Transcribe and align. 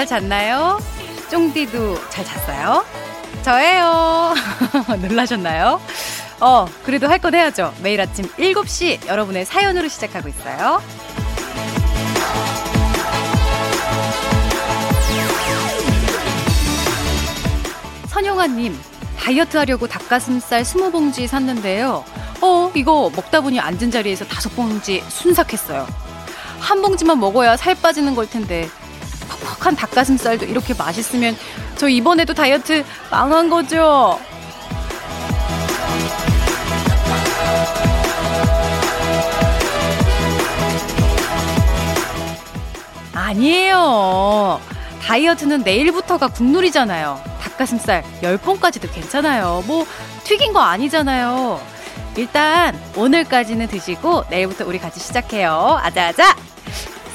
잘 0.00 0.06
잤나요? 0.06 0.78
쫑디도 1.30 2.08
잘 2.08 2.24
잤어요? 2.24 2.86
저예요. 3.42 4.32
놀라셨나요? 5.06 5.78
어, 6.40 6.66
그래도 6.84 7.06
할 7.06 7.18
건 7.18 7.34
해야죠. 7.34 7.74
매일 7.82 8.00
아침 8.00 8.24
7시 8.38 9.06
여러분의 9.06 9.44
사연으로 9.44 9.88
시작하고 9.88 10.30
있어요. 10.30 10.80
선영아님, 18.08 18.76
다이어트 19.18 19.56
하려고 19.56 19.86
닭가슴살 19.86 20.62
20봉지 20.62 21.26
샀는데요. 21.26 22.04
어, 22.42 22.72
이거 22.74 23.10
먹다 23.14 23.40
보니 23.40 23.60
앉은 23.60 23.90
자리에서 23.90 24.24
다섯 24.24 24.54
봉지 24.56 25.02
순삭했어요. 25.08 25.86
한 26.58 26.82
봉지만 26.82 27.18
먹어야 27.20 27.56
살 27.56 27.74
빠지는 27.74 28.14
걸 28.14 28.28
텐데. 28.28 28.68
퍽퍽한 29.40 29.76
닭가슴살도 29.76 30.46
이렇게 30.46 30.74
맛있으면 30.74 31.36
저 31.76 31.88
이번에도 31.88 32.34
다이어트 32.34 32.84
망한 33.10 33.50
거죠? 33.50 34.18
아니에요. 43.14 44.60
다이어트는 45.02 45.62
내일부터가 45.62 46.28
국룰이잖아요. 46.28 47.20
닭가슴살 47.40 48.04
10번까지도 48.22 48.92
괜찮아요. 48.92 49.62
뭐 49.66 49.86
튀긴 50.24 50.52
거 50.52 50.60
아니잖아요. 50.60 51.60
일단 52.16 52.78
오늘까지는 52.96 53.68
드시고 53.68 54.24
내일부터 54.30 54.66
우리 54.66 54.78
같이 54.78 55.00
시작해요. 55.00 55.78
아자아자! 55.82 56.36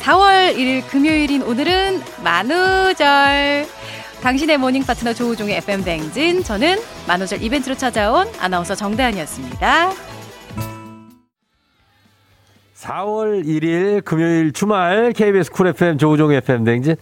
4월 0.06 0.56
1일 0.56 0.88
금요일인 0.88 1.42
오늘은 1.42 2.00
만우절. 2.24 3.66
당신의 4.22 4.58
morning 4.60 4.84
파트너 4.84 5.14
조우종의 5.14 5.58
FM 5.58 5.84
대행진. 5.84 6.44
저는 6.44 6.78
만우절 7.08 7.42
이벤트로 7.42 7.76
찾아온 7.76 8.28
아나운서 8.40 8.76
정다은이었습니다. 8.76 9.90
4월 12.76 13.44
1일 13.46 14.06
금요일 14.06 14.54
주말 14.54 15.12
KBS 15.12 15.50
Cool 15.52 15.68
FM 15.70 15.98
조우종 15.98 16.32
FM 16.34 16.64
대행진. 16.66 16.98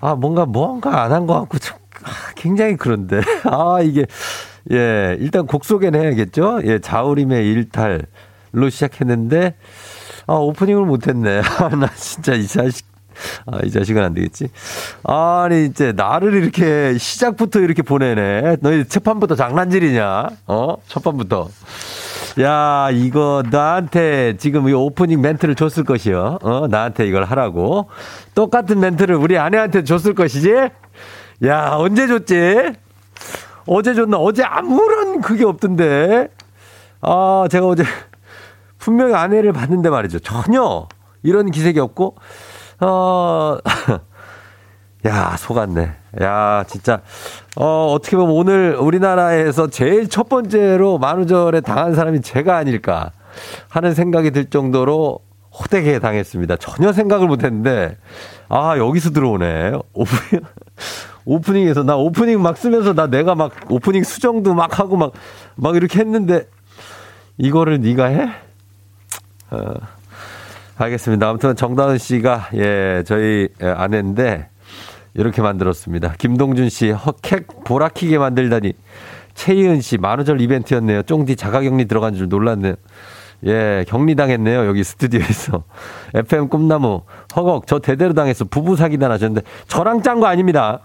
아, 0.00 0.14
뭔가 0.14 0.46
뭔가 0.46 1.02
안 1.02 1.10
한 1.10 1.26
것 1.26 1.34
같고 1.40 1.58
참 1.58 1.78
아, 2.04 2.10
굉장히 2.36 2.76
그런데. 2.76 3.22
아, 3.50 3.80
이게 3.82 4.06
예, 4.70 5.16
일단 5.18 5.48
곡 5.48 5.64
소개는 5.64 6.00
해야겠죠? 6.00 6.60
예, 6.64 6.78
자우림의 6.78 7.44
일탈로 7.44 8.70
시작했는데 8.70 9.56
아, 10.26 10.34
오프닝을 10.34 10.84
못 10.84 11.06
했네. 11.08 11.40
아, 11.60 11.68
나 11.68 11.88
진짜 11.94 12.34
이 12.34 12.46
자식 12.46 12.86
아, 13.46 13.60
이 13.62 13.70
자식은 13.70 14.02
안 14.02 14.14
되겠지. 14.14 14.48
아니, 15.04 15.66
이제 15.66 15.92
나를 15.92 16.34
이렇게 16.34 16.98
시작부터 16.98 17.60
이렇게 17.60 17.82
보내네. 17.82 18.56
너희 18.60 18.86
첫판부터 18.86 19.36
장난질이냐? 19.36 20.28
어? 20.46 20.76
첫판부터. 20.88 21.48
야, 22.40 22.88
이거 22.92 23.44
나한테 23.48 24.36
지금 24.38 24.68
이 24.68 24.72
오프닝 24.72 25.20
멘트를 25.20 25.54
줬을 25.54 25.84
것이요. 25.84 26.38
어, 26.42 26.66
나한테 26.66 27.06
이걸 27.06 27.24
하라고. 27.24 27.88
똑같은 28.34 28.80
멘트를 28.80 29.14
우리 29.14 29.38
아내한테 29.38 29.84
줬을 29.84 30.14
것이지? 30.14 30.52
야, 31.44 31.70
언제 31.74 32.08
줬지? 32.08 32.72
어제 33.66 33.94
줬나? 33.94 34.16
어제 34.18 34.42
아무런 34.42 35.20
그게 35.20 35.44
없던데. 35.44 36.28
아, 37.00 37.46
제가 37.50 37.66
어제 37.66 37.84
분명히 38.84 39.14
아내를 39.14 39.54
봤는데 39.54 39.88
말이죠. 39.88 40.18
전혀 40.18 40.86
이런 41.22 41.50
기색이 41.50 41.80
없고, 41.80 42.16
어, 42.80 43.56
야, 45.06 45.36
속았네. 45.38 45.90
야, 46.20 46.64
진짜, 46.68 47.00
어, 47.56 47.94
어떻게 47.94 48.18
보면 48.18 48.36
오늘 48.36 48.76
우리나라에서 48.78 49.68
제일 49.68 50.10
첫 50.10 50.28
번째로 50.28 50.98
만우절에 50.98 51.62
당한 51.62 51.94
사람이 51.94 52.20
제가 52.20 52.58
아닐까 52.58 53.12
하는 53.70 53.94
생각이 53.94 54.32
들 54.32 54.50
정도로 54.50 55.20
호되게 55.50 55.98
당했습니다. 55.98 56.56
전혀 56.56 56.92
생각을 56.92 57.26
못 57.26 57.42
했는데, 57.42 57.96
아, 58.50 58.76
여기서 58.76 59.12
들어오네. 59.12 59.78
오프닝, 59.94 60.44
오프닝에서, 61.24 61.84
나 61.84 61.96
오프닝 61.96 62.42
막 62.42 62.58
쓰면서 62.58 62.92
나 62.92 63.06
내가 63.06 63.34
막 63.34 63.52
오프닝 63.70 64.04
수정도 64.04 64.52
막 64.52 64.78
하고 64.78 64.98
막, 64.98 65.12
막 65.54 65.74
이렇게 65.74 66.00
했는데, 66.00 66.46
이거를 67.38 67.80
네가 67.80 68.04
해? 68.08 68.43
어, 69.54 69.74
알겠습니다. 70.76 71.28
아무튼 71.28 71.54
정다은 71.54 71.98
씨가, 71.98 72.48
예, 72.54 73.04
저희 73.06 73.48
아내인데, 73.60 74.48
이렇게 75.14 75.42
만들었습니다. 75.42 76.14
김동준 76.18 76.68
씨, 76.68 76.90
허캑 76.90 77.64
보라키게 77.64 78.18
만들다니. 78.18 78.72
최희은 79.34 79.80
씨, 79.80 79.98
만우절 79.98 80.40
이벤트였네요. 80.40 81.02
쫑디 81.02 81.36
자가격리 81.36 81.86
들어간 81.86 82.14
줄 82.14 82.28
놀랐네요. 82.28 82.74
예, 83.46 83.84
격리 83.86 84.16
당했네요. 84.16 84.66
여기 84.66 84.82
스튜디오에서. 84.82 85.64
FM 86.14 86.48
꿈나무, 86.48 87.02
허걱, 87.36 87.66
저 87.66 87.78
대대로 87.78 88.14
당했어. 88.14 88.44
부부 88.44 88.74
사기단 88.74 89.10
하셨는데, 89.12 89.46
저랑 89.68 90.02
짠 90.02 90.18
거 90.18 90.26
아닙니다. 90.26 90.80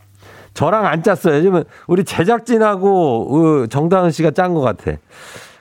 저랑 0.53 0.85
안 0.85 1.01
짰어요. 1.01 1.37
요즘은 1.37 1.63
우리 1.87 2.03
제작진하고 2.03 3.67
정다은 3.67 4.11
씨가 4.11 4.31
짠 4.31 4.53
것 4.53 4.61
같아. 4.61 4.91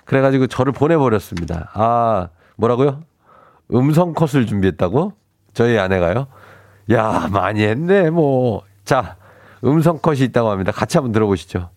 그래가지고 0.05 0.47
저를 0.47 0.73
보내버렸습니다. 0.73 1.71
아, 1.75 2.29
뭐라고요? 2.59 3.01
음성 3.73 4.13
컷을 4.15 4.47
준비했다고? 4.47 5.13
저희 5.55 5.79
아내가요? 5.79 6.27
야, 6.93 7.29
많이 7.31 7.63
했네, 7.63 8.11
뭐. 8.11 8.63
자, 8.85 9.17
음성 9.65 9.99
컷이 9.99 10.21
있다고 10.21 10.51
합니다. 10.51 10.73
같이 10.73 10.97
한번 10.97 11.13
들어보시죠. 11.13 11.71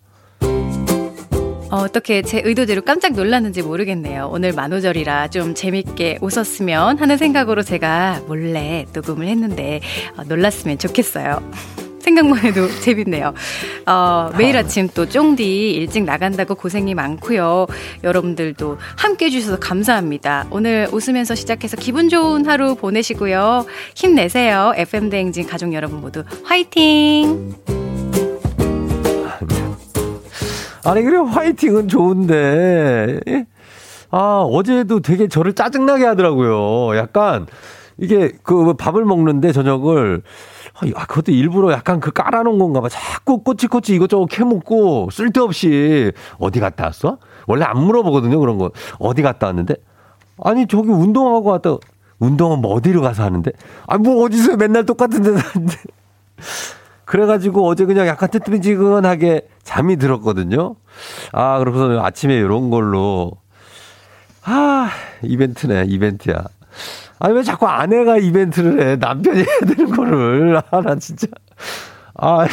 어, 1.70 1.76
어떻게 1.76 2.20
제 2.22 2.42
의도대로 2.44 2.82
깜짝 2.82 3.12
놀랐는지 3.12 3.62
모르겠네요. 3.62 4.28
오늘 4.30 4.52
만우절이라 4.52 5.28
좀 5.28 5.54
재밌게 5.54 6.18
웃었으면 6.20 6.98
하는 6.98 7.16
생각으로 7.16 7.62
제가 7.62 8.20
몰래 8.26 8.84
녹음을 8.92 9.26
했는데 9.26 9.80
어, 10.18 10.24
놀랐으면 10.24 10.78
좋겠어요. 10.78 11.40
생각만 12.02 12.38
해도 12.40 12.68
재밌네요. 12.82 13.32
어, 13.86 14.30
매일 14.36 14.56
아침 14.56 14.88
또 14.94 15.08
쫑디 15.08 15.72
일찍 15.72 16.04
나간다고 16.04 16.54
고생이 16.54 16.94
많고요. 16.94 17.66
여러분들도 18.04 18.78
함께 18.96 19.26
해주셔서 19.26 19.58
감사합니다. 19.58 20.46
오늘 20.50 20.88
웃으면서 20.92 21.34
시작해서 21.34 21.76
기분 21.76 22.08
좋은 22.08 22.46
하루 22.46 22.74
보내시고요. 22.74 23.64
힘내세요. 23.94 24.72
FM대행진 24.76 25.46
가족 25.46 25.72
여러분 25.72 26.00
모두 26.00 26.24
화이팅! 26.44 27.54
아니, 30.84 31.02
그래, 31.02 31.16
화이팅은 31.18 31.86
좋은데. 31.88 33.20
아, 34.10 34.44
어제도 34.50 35.00
되게 35.00 35.28
저를 35.28 35.54
짜증나게 35.54 36.04
하더라고요. 36.04 36.98
약간, 36.98 37.46
이게 37.98 38.32
그 38.42 38.74
밥을 38.74 39.04
먹는데 39.04 39.52
저녁을 39.52 40.22
아, 40.74 41.06
그것도 41.06 41.32
일부러 41.32 41.72
약간 41.72 42.00
그 42.00 42.10
깔아놓은 42.10 42.58
건가 42.58 42.80
봐. 42.80 42.88
자꾸 42.88 43.42
꼬치꼬치 43.42 43.94
이것저것 43.94 44.26
캐먹고 44.26 45.10
쓸데없이 45.12 46.12
어디 46.38 46.60
갔다 46.60 46.84
왔어? 46.84 47.18
원래 47.46 47.64
안 47.64 47.78
물어보거든요, 47.78 48.38
그런 48.40 48.58
거. 48.58 48.70
어디 48.98 49.22
갔다 49.22 49.46
왔는데? 49.48 49.74
아니, 50.42 50.66
저기 50.66 50.88
운동하고 50.88 51.50
왔다. 51.50 51.76
운동은 52.18 52.60
뭐 52.60 52.74
어디로 52.74 53.02
가서 53.02 53.22
하는데? 53.24 53.50
아, 53.86 53.98
뭐 53.98 54.24
어디서 54.24 54.56
맨날 54.56 54.86
똑같은 54.86 55.22
데서 55.22 55.38
하는데. 55.38 55.74
그래가지고 57.04 57.66
어제 57.66 57.84
그냥 57.84 58.06
약간 58.06 58.30
뜨뜨미지근하게 58.30 59.48
잠이 59.64 59.96
들었거든요. 59.96 60.76
아, 61.32 61.58
그래서 61.58 62.00
아침에 62.02 62.34
이런 62.34 62.70
걸로. 62.70 63.32
아, 64.44 64.88
이벤트네, 65.22 65.84
이벤트야. 65.88 66.42
아니, 67.24 67.34
왜 67.36 67.44
자꾸 67.44 67.68
아내가 67.68 68.18
이벤트를 68.18 68.80
해? 68.82 68.96
남편이 68.96 69.38
해야 69.38 69.60
되는 69.60 69.90
거를. 69.94 70.60
아, 70.72 70.80
나 70.80 70.96
진짜. 70.96 71.28
아, 72.14 72.48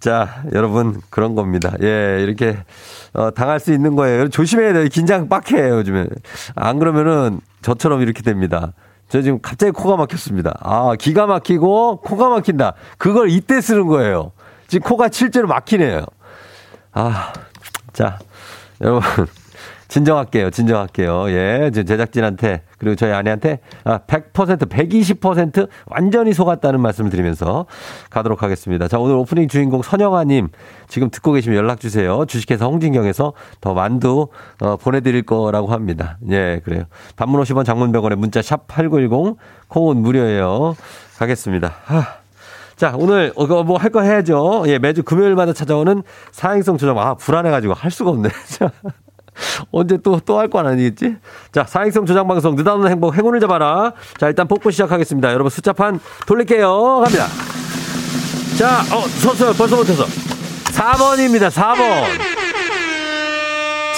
자, 0.00 0.42
여러분, 0.52 1.00
그런 1.10 1.36
겁니다. 1.36 1.72
예, 1.80 2.18
이렇게, 2.20 2.58
어, 3.12 3.30
당할 3.30 3.60
수 3.60 3.72
있는 3.72 3.94
거예요. 3.94 4.30
조심해야 4.30 4.72
돼요. 4.72 4.88
긴장 4.90 5.28
빡 5.28 5.52
해요, 5.52 5.76
요즘에. 5.76 6.06
안 6.56 6.80
그러면은 6.80 7.40
저처럼 7.62 8.00
이렇게 8.00 8.22
됩니다. 8.22 8.72
저 9.08 9.22
지금 9.22 9.38
갑자기 9.40 9.70
코가 9.70 9.96
막혔습니다. 9.96 10.58
아, 10.60 10.96
기가 10.98 11.26
막히고 11.26 12.00
코가 12.00 12.30
막힌다. 12.30 12.74
그걸 12.98 13.30
이때 13.30 13.60
쓰는 13.60 13.86
거예요. 13.86 14.32
지금 14.66 14.88
코가 14.88 15.08
실제로 15.12 15.46
막히네요. 15.46 16.04
아, 16.94 17.32
자, 17.92 18.18
여러분. 18.80 19.02
진정할게요. 19.86 20.50
진정할게요. 20.50 21.30
예. 21.30 21.70
제작진한테 21.72 22.62
그리고 22.78 22.96
저희 22.96 23.12
아내한테 23.12 23.60
100% 23.84 24.68
120% 24.68 25.68
완전히 25.86 26.32
속았다는 26.32 26.80
말씀을 26.80 27.10
드리면서 27.10 27.66
가도록 28.10 28.42
하겠습니다. 28.42 28.88
자, 28.88 28.98
오늘 28.98 29.16
오프닝 29.16 29.48
주인공 29.48 29.82
선영아님 29.82 30.48
지금 30.88 31.10
듣고 31.10 31.32
계시면 31.32 31.58
연락 31.58 31.80
주세요. 31.80 32.24
주식회사 32.26 32.66
홍진경에서 32.66 33.32
더 33.60 33.74
만두 33.74 34.28
어, 34.60 34.76
보내드릴 34.76 35.22
거라고 35.22 35.68
합니다. 35.68 36.18
예, 36.30 36.60
그래요. 36.64 36.84
단문 37.16 37.42
50원 37.42 37.64
장문 37.64 37.92
100원에 37.92 38.16
문자 38.16 38.42
샵 38.42 38.66
8910 38.68 39.36
콩은 39.68 39.96
무료예요. 39.98 40.76
가겠습니다. 41.18 41.74
하. 41.84 42.04
자, 42.76 42.94
오늘, 42.96 43.32
어, 43.34 43.44
뭐할 43.64 43.90
거 43.90 44.02
해야죠. 44.02 44.62
예, 44.68 44.78
매주 44.78 45.02
금요일마다 45.02 45.52
찾아오는 45.52 46.04
사행성 46.30 46.78
조정. 46.78 46.98
아, 47.00 47.14
불안해가지고 47.14 47.74
할 47.74 47.90
수가 47.90 48.10
없네. 48.10 48.28
자. 49.38 49.64
언제 49.70 49.96
또, 50.02 50.18
또 50.20 50.38
할 50.38 50.48
거 50.48 50.58
아니겠지? 50.60 51.16
자, 51.52 51.64
사행성 51.64 52.06
조장방송, 52.06 52.56
느닷없는 52.56 52.90
행복, 52.90 53.14
행운을 53.16 53.40
잡아라. 53.40 53.92
자, 54.18 54.28
일단 54.28 54.48
뽑고 54.48 54.70
시작하겠습니다. 54.70 55.32
여러분 55.32 55.50
숫자판 55.50 56.00
돌릴게요. 56.26 57.00
갑니다. 57.04 57.26
자, 58.58 58.80
어, 58.94 59.00
섰어요. 59.06 59.52
벌써 59.54 59.76
못해서. 59.76 60.04
4번입니다. 60.72 61.50
4번. 61.50 62.37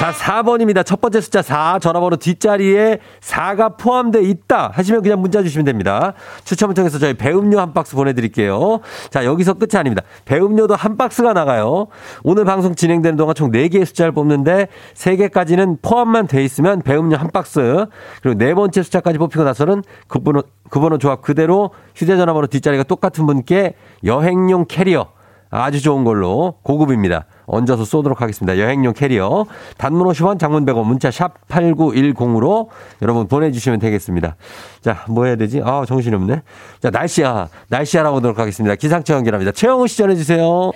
자, 0.00 0.12
4번입니다. 0.12 0.82
첫 0.82 1.02
번째 1.02 1.20
숫자 1.20 1.42
4, 1.42 1.78
전화번호 1.78 2.16
뒷자리에 2.16 3.00
4가 3.20 3.76
포함되어 3.76 4.22
있다 4.22 4.70
하시면 4.72 5.02
그냥 5.02 5.20
문자 5.20 5.42
주시면 5.42 5.66
됩니다. 5.66 6.14
추첨을 6.44 6.74
통해서 6.74 6.98
저희 6.98 7.12
배음료 7.12 7.60
한 7.60 7.74
박스 7.74 7.94
보내드릴게요. 7.94 8.80
자, 9.10 9.26
여기서 9.26 9.52
끝이 9.52 9.78
아닙니다. 9.78 10.02
배음료도 10.24 10.74
한 10.74 10.96
박스가 10.96 11.34
나가요. 11.34 11.88
오늘 12.22 12.46
방송 12.46 12.74
진행되는 12.74 13.18
동안 13.18 13.34
총 13.34 13.50
4개의 13.50 13.84
숫자를 13.84 14.12
뽑는데 14.12 14.68
3개까지는 14.94 15.82
포함만 15.82 16.28
돼 16.28 16.42
있으면 16.44 16.80
배음료 16.80 17.18
한 17.18 17.28
박스, 17.30 17.84
그리고 18.22 18.38
네 18.38 18.54
번째 18.54 18.82
숫자까지 18.82 19.18
뽑히고 19.18 19.44
나서는 19.44 19.82
그 20.08 20.20
번호, 20.20 20.42
그 20.70 20.80
번호 20.80 20.96
조합 20.96 21.20
그대로 21.20 21.72
휴대전화번호 21.94 22.46
뒷자리가 22.46 22.84
똑같은 22.84 23.26
분께 23.26 23.74
여행용 24.04 24.64
캐리어 24.66 25.12
아주 25.50 25.82
좋은 25.82 26.04
걸로 26.04 26.54
고급입니다. 26.62 27.26
얹어서 27.46 27.84
쏘도록 27.84 28.22
하겠습니다. 28.22 28.58
여행용 28.58 28.92
캐리어. 28.92 29.46
단문 29.76 30.06
50원, 30.08 30.38
장문 30.38 30.64
100원, 30.64 30.84
문자 30.84 31.10
샵 31.10 31.34
8910으로 31.48 32.68
여러분 33.02 33.26
보내주시면 33.26 33.80
되겠습니다. 33.80 34.36
자, 34.80 35.04
뭐 35.08 35.24
해야 35.24 35.36
되지? 35.36 35.60
아, 35.64 35.84
정신이 35.86 36.14
없네. 36.14 36.42
자, 36.80 36.90
날씨야. 36.90 37.48
날씨 37.68 37.98
알아보도록 37.98 38.38
하겠습니다. 38.38 38.76
기상청 38.76 39.16
연결합니다. 39.16 39.50
최영우 39.52 39.88
씨 39.88 39.96
전해주세요. 39.98 40.70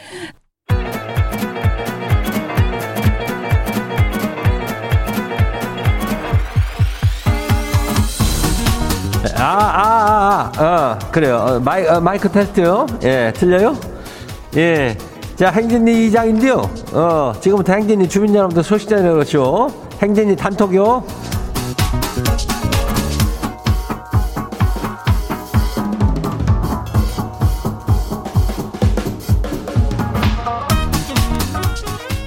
아, 9.37 9.43
아, 9.43 10.53
아, 10.57 10.63
아, 10.63 10.63
어, 10.63 10.99
그래요. 11.13 11.37
어, 11.37 11.61
마이, 11.61 11.87
어, 11.87 12.01
마이크 12.01 12.31
테스트요? 12.31 12.87
예, 13.05 13.33
틀려요? 13.35 13.94
예. 14.57 14.97
자, 15.35 15.51
행진리 15.51 16.07
이장인데요. 16.07 16.71
어, 16.93 17.33
지금부터 17.41 17.73
행진리 17.73 18.09
주민 18.09 18.35
여러분들 18.35 18.63
소식 18.63 18.89
전해드렸죠. 18.89 19.69
행진리 20.01 20.37
단톡요. 20.37 21.05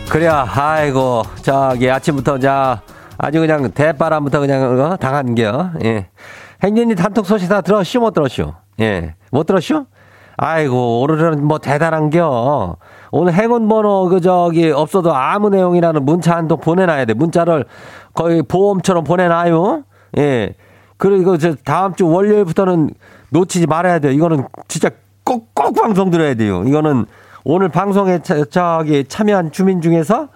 그래야, 0.09 0.45
아이고, 0.49 1.23
저기 1.43 1.89
아침부터 1.89 2.39
자, 2.39 2.81
아주 3.17 3.39
그냥 3.39 3.71
대바람부터 3.71 4.39
그냥 4.41 4.79
어, 4.79 4.97
당한겨. 4.97 5.71
예. 5.85 6.07
행진리 6.61 6.95
단톡 6.95 7.25
소식 7.25 7.47
다 7.47 7.61
들었슈, 7.61 7.99
못 7.99 8.13
들었슈? 8.13 8.51
예. 8.81 9.15
못 9.31 9.45
들었슈? 9.45 9.85
아이고, 10.37 11.01
오늘은 11.01 11.43
뭐 11.45 11.57
대단한겨. 11.57 12.77
오늘 13.11 13.33
행운 13.33 13.67
번호 13.67 14.07
그 14.09 14.21
저기 14.21 14.69
없어도 14.71 15.13
아무 15.13 15.49
내용이라는 15.49 16.05
문자 16.05 16.35
한 16.35 16.47
통 16.47 16.59
보내놔야 16.59 17.05
돼. 17.05 17.13
문자를 17.13 17.65
거의 18.13 18.43
보험처럼 18.43 19.03
보내놔요. 19.03 19.83
예. 20.19 20.53
그리고 20.97 21.37
저 21.37 21.55
다음 21.65 21.93
주 21.95 22.07
월요일부터는 22.07 22.91
놓치지 23.31 23.67
말아야 23.67 23.99
돼요. 23.99 24.11
이거는 24.11 24.45
진짜 24.67 24.89
꼭 25.23 25.53
꼭 25.53 25.73
방송 25.75 26.09
들어야 26.11 26.33
돼요. 26.35 26.63
이거는 26.65 27.05
오늘 27.43 27.69
방송에 27.69 28.19
저기 28.49 29.05
참여한 29.05 29.51
주민 29.51 29.81
중에서 29.81 30.27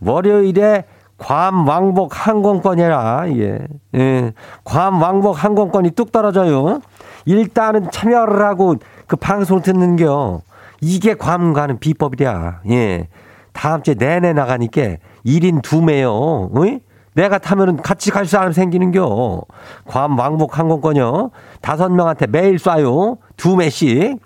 월요일에 0.00 0.84
괌 1.18 1.66
왕복 1.66 2.26
항공권이라 2.26 3.24
예. 3.36 3.58
예. 3.96 4.32
괌 4.64 4.94
왕복 5.00 5.44
항공권이 5.44 5.90
뚝 5.92 6.10
떨어져요. 6.10 6.80
일단은 7.26 7.90
참여를 7.92 8.44
하고 8.44 8.74
그 9.12 9.16
방송 9.16 9.60
듣는겨. 9.60 10.40
이게 10.80 11.12
괌 11.12 11.52
가는 11.52 11.78
비법이랴. 11.78 12.62
예. 12.70 13.08
다음 13.52 13.82
주에 13.82 13.92
내내 13.92 14.32
나가니까 14.32 14.96
1인 15.26 15.60
2매요. 15.60 16.56
어이? 16.56 16.80
내가 17.12 17.36
타면은 17.36 17.76
같이 17.76 18.10
갈 18.10 18.24
사람 18.24 18.52
생기는겨. 18.52 19.42
괌 19.84 20.18
왕복 20.18 20.58
항공권요. 20.58 21.30
다섯 21.60 21.90
명한테 21.90 22.26
매일 22.26 22.56
쏴요. 22.56 23.18
두 23.36 23.54
매씩. 23.54 24.18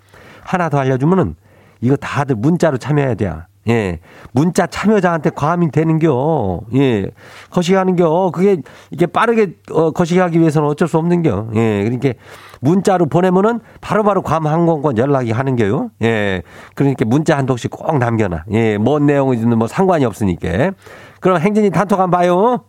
하나 0.45 0.69
더 0.69 0.77
알려주면은 0.77 1.35
이거 1.81 1.97
다들 1.97 2.37
문자로 2.37 2.77
참여해야 2.77 3.15
돼. 3.15 3.33
예. 3.67 3.99
문자 4.31 4.67
참여자한테 4.67 5.31
과함이 5.31 5.71
되는겨. 5.71 6.61
예. 6.75 7.07
거시기 7.49 7.75
하는겨. 7.75 8.31
그게 8.33 8.61
이게 8.91 9.05
빠르게 9.05 9.55
어, 9.69 9.91
거시기 9.91 10.21
하기 10.21 10.39
위해서는 10.39 10.69
어쩔 10.69 10.87
수 10.87 10.97
없는겨. 10.97 11.49
예. 11.55 11.83
그러니까 11.83 12.13
문자로 12.61 13.07
보내면은 13.07 13.59
바로바로 13.81 14.21
괌 14.21 14.45
항공권 14.45 14.97
연락이 14.97 15.31
하는겨요. 15.31 15.91
예. 16.03 16.41
그러니까 16.75 17.05
문자 17.05 17.37
한 17.37 17.45
통씩 17.45 17.71
꼭 17.71 17.97
남겨놔. 17.97 18.45
예. 18.51 18.77
뭔 18.77 19.05
내용이든 19.05 19.57
뭐 19.57 19.67
상관이 19.67 20.05
없으니까. 20.05 20.71
그럼 21.19 21.39
행진이 21.39 21.69
단톡 21.71 21.99
한번 21.99 22.19
봐요. 22.19 22.63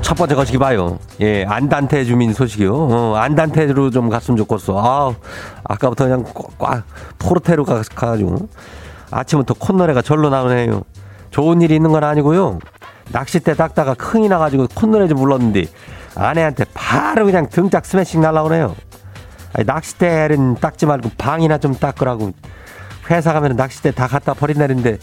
첫 0.00 0.16
번째 0.16 0.34
거시기 0.34 0.58
봐요. 0.58 0.98
예, 1.22 1.44
안단테 1.46 2.04
주민 2.04 2.34
소식이요. 2.34 2.74
어, 2.74 3.14
안단테로 3.16 3.90
좀 3.90 4.10
갔으면 4.10 4.36
좋겠어. 4.36 4.78
아 4.78 5.14
아까부터 5.64 6.04
그냥 6.04 6.24
꽉 6.58 6.82
포르테로 7.18 7.64
가, 7.64 7.82
가가지고. 7.94 8.48
아침부터 9.10 9.54
콧노래가 9.54 10.02
절로 10.02 10.28
나오네요. 10.28 10.82
좋은 11.30 11.62
일이 11.62 11.76
있는 11.76 11.92
건 11.92 12.04
아니고요. 12.04 12.58
낚싯대 13.10 13.54
닦다가 13.54 13.94
흥이 13.98 14.28
나가지고 14.28 14.68
콧노래 14.74 15.08
좀 15.08 15.18
불렀는데 15.18 15.66
아내한테 16.14 16.64
바로 16.74 17.24
그냥 17.24 17.48
등짝 17.48 17.84
스매싱 17.84 18.20
날라오네요. 18.20 18.74
아니, 19.54 19.66
낚싯대는 19.66 20.56
닦지 20.56 20.86
말고 20.86 21.10
방이나 21.18 21.58
좀 21.58 21.74
닦으라고. 21.74 22.32
회사 23.10 23.32
가면 23.32 23.56
낚싯대 23.56 23.92
다 23.92 24.06
갖다 24.06 24.32
버린다는데 24.32 24.98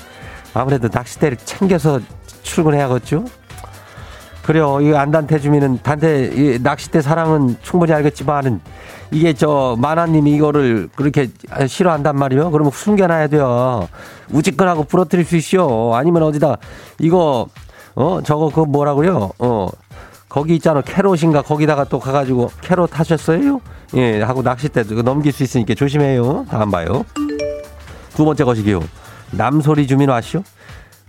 아무래도 0.54 0.90
낚싯대를 0.92 1.38
챙겨서 1.38 2.00
출근해야겠죠? 2.44 3.26
그래요. 4.44 4.82
이 4.82 4.96
안단태 4.96 5.38
주민은 5.38 5.80
단태 5.84 6.26
이 6.34 6.58
낚싯대 6.60 7.02
사랑은 7.02 7.58
충분히 7.62 7.94
알겠지만은 7.94 8.62
이게 9.12 9.34
저 9.34 9.76
만화님이 9.78 10.34
이거를 10.34 10.90
그렇게 10.96 11.30
싫어한단 11.68 12.16
말이요. 12.16 12.50
그러면 12.50 12.72
숨겨놔야 12.72 13.28
돼요. 13.28 13.88
우직근하고 14.32 14.86
부러뜨릴 14.86 15.26
수 15.26 15.36
있어. 15.36 15.94
아니면 15.94 16.24
어디다 16.24 16.58
이거 16.98 17.48
어 18.00 18.22
저거 18.24 18.50
그 18.50 18.62
뭐라고요? 18.62 19.32
어 19.40 19.68
거기 20.30 20.56
있잖아 20.56 20.82
캐롯인가 20.82 21.42
거기다가 21.42 21.84
또 21.84 22.00
가가지고 22.00 22.50
캐롯 22.62 22.98
하셨어요? 22.98 23.60
예 23.96 24.22
하고 24.22 24.42
낚싯대 24.42 24.84
넘길 25.04 25.34
수 25.34 25.44
있으니까 25.44 25.74
조심해요. 25.74 26.46
다음 26.50 26.72
봐요. 26.72 27.04
두 28.16 28.24
번째 28.24 28.46
것이기요. 28.46 28.80
남소리 29.32 29.86
주민 29.86 30.10
와시오? 30.10 30.44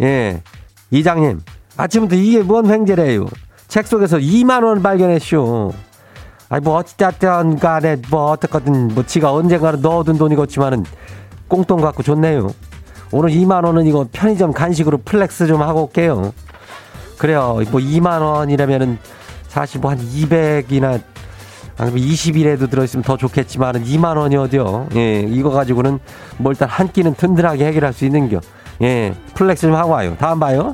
예 0.00 0.42
이장님 0.90 1.40
아침부터 1.76 2.16
이게 2.16 2.42
뭔 2.42 2.68
횡재래요? 2.68 3.26
책 3.68 3.86
속에서 3.86 4.18
2만 4.18 4.64
원 4.64 4.82
발견했쇼. 4.82 5.72
아니 6.48 6.64
뭐 6.64 6.74
어찌됐든 6.74 7.60
간에 7.60 7.98
뭐 8.10 8.32
어떻거든 8.32 8.88
뭐 8.88 9.06
지가 9.06 9.32
언젠가는 9.32 9.80
넣어둔 9.80 10.18
돈이겠지만은 10.18 10.84
꽁돈 11.46 11.82
갖고 11.82 12.02
좋네요. 12.02 12.50
오늘 13.12 13.30
2만 13.30 13.64
원은 13.64 13.86
이거 13.86 14.08
편의점 14.10 14.52
간식으로 14.52 14.98
flex 15.04 15.46
좀 15.46 15.62
하고 15.62 15.84
올게요. 15.84 16.32
그래요. 17.20 17.60
뭐 17.70 17.80
2만 17.82 18.22
원이라면은 18.22 18.98
사실 19.46 19.78
뭐 19.78 19.90
한 19.90 19.98
200이나 19.98 21.02
아니면 21.76 22.00
20일에도 22.00 22.70
들어있으면 22.70 23.04
더 23.04 23.18
좋겠지만은 23.18 23.84
2만 23.84 24.16
원이 24.16 24.36
어디요? 24.36 24.88
예, 24.96 25.20
이거 25.20 25.50
가지고는 25.50 25.98
뭐 26.38 26.50
일단 26.50 26.68
한 26.68 26.90
끼는 26.90 27.14
든든하게 27.14 27.66
해결할 27.66 27.92
수 27.92 28.06
있는겨. 28.06 28.40
예, 28.80 29.14
flex 29.34 29.66
좀 29.66 29.74
하고 29.74 29.92
와요. 29.92 30.16
다음 30.18 30.40
봐요. 30.40 30.72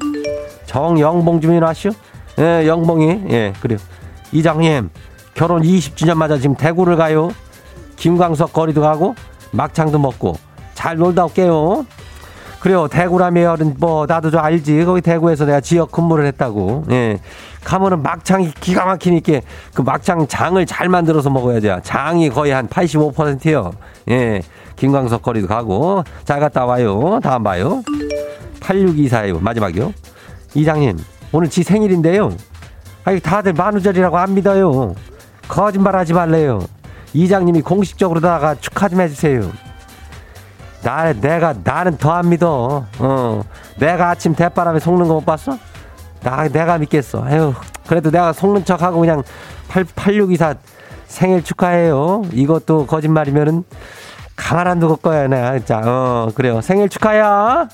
정영봉 0.66 1.40
주민 1.40 1.64
아시오? 1.64 1.90
예, 2.38 2.66
영봉이. 2.68 3.24
예, 3.30 3.52
그래요. 3.60 3.78
이장님, 4.30 4.90
결혼 5.34 5.62
20주년 5.62 6.14
맞아 6.14 6.38
지금 6.38 6.54
대구를 6.54 6.96
가요. 6.96 7.30
김광석 7.96 8.52
거리도 8.52 8.82
가고, 8.82 9.16
막창도 9.50 9.98
먹고, 9.98 10.36
잘 10.74 10.96
놀다 10.96 11.24
올게요. 11.24 11.86
그래요. 12.60 12.88
대구라면 12.88 13.76
뭐 13.78 14.06
나도 14.06 14.30
좀 14.30 14.40
알지. 14.40 14.84
거기 14.84 15.00
대구에서 15.00 15.44
내가 15.44 15.60
지역 15.60 15.92
근무를 15.92 16.26
했다고. 16.26 16.84
예. 16.90 17.18
가면은 17.64 18.02
막창이 18.02 18.52
기가 18.60 18.84
막히니까 18.86 19.40
그 19.74 19.82
막창 19.82 20.26
장을 20.26 20.64
잘 20.66 20.88
만들어서 20.88 21.30
먹어야죠. 21.30 21.80
장이 21.82 22.30
거의 22.30 22.52
한 22.52 22.68
85%요. 22.68 23.72
예. 24.10 24.42
김광석 24.76 25.22
거리도 25.22 25.46
가고. 25.46 26.04
잘 26.24 26.40
갔다 26.40 26.64
와요. 26.64 27.20
다음 27.22 27.42
봐요. 27.42 27.82
8624요. 28.60 29.40
마지막이요. 29.40 29.92
이장님, 30.54 30.98
오늘 31.32 31.48
지 31.50 31.62
생일인데요. 31.62 32.32
아니, 33.04 33.20
다들 33.20 33.52
만우절이라고 33.52 34.16
안 34.18 34.34
믿어요. 34.34 34.94
거짓말 35.48 35.94
하지 35.96 36.12
말래요. 36.12 36.60
이장님이 37.12 37.62
공식적으로 37.62 38.20
다가 38.20 38.54
축하 38.56 38.88
좀 38.88 39.00
해주세요. 39.00 39.50
나, 40.86 41.12
내가, 41.12 41.52
나는 41.64 41.96
더 41.98 42.12
안 42.12 42.28
믿어. 42.28 42.86
어. 43.00 43.42
내가 43.76 44.10
아침 44.10 44.36
대바람에 44.36 44.78
속는 44.78 45.08
거 45.08 45.14
못 45.14 45.24
봤어? 45.26 45.58
나, 46.22 46.46
내가 46.48 46.78
믿겠어. 46.78 47.26
에휴. 47.28 47.54
그래도 47.88 48.12
내가 48.12 48.32
속는 48.32 48.64
척 48.64 48.82
하고 48.82 49.00
그냥 49.00 49.24
8, 49.68 49.84
8624 49.96 50.54
생일 51.08 51.42
축하해요. 51.42 52.22
이것도 52.32 52.86
거짓말이면은 52.86 53.64
가만 54.36 54.68
안 54.68 54.78
두고 54.78 54.94
거야, 54.96 55.26
내가. 55.26 55.58
자, 55.64 55.80
어, 55.84 56.28
그래요. 56.36 56.60
생일 56.60 56.88
축하야. 56.88 57.68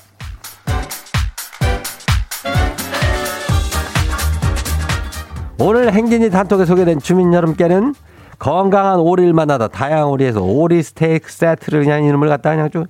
오늘 5.59 5.93
행진이 5.93 6.29
단톡에 6.29 6.65
소개된 6.65 6.99
주민 6.99 7.33
여러분께는 7.33 7.93
건강한 8.39 8.99
오리를 8.99 9.33
만나다 9.33 9.67
다양한 9.67 10.05
오리에서 10.07 10.41
오리 10.41 10.81
스테이크 10.81 11.31
세트를 11.31 11.83
그냥 11.83 12.03
이름을 12.03 12.29
갖다 12.29 12.51
그냥 12.51 12.69
좀 12.69 12.85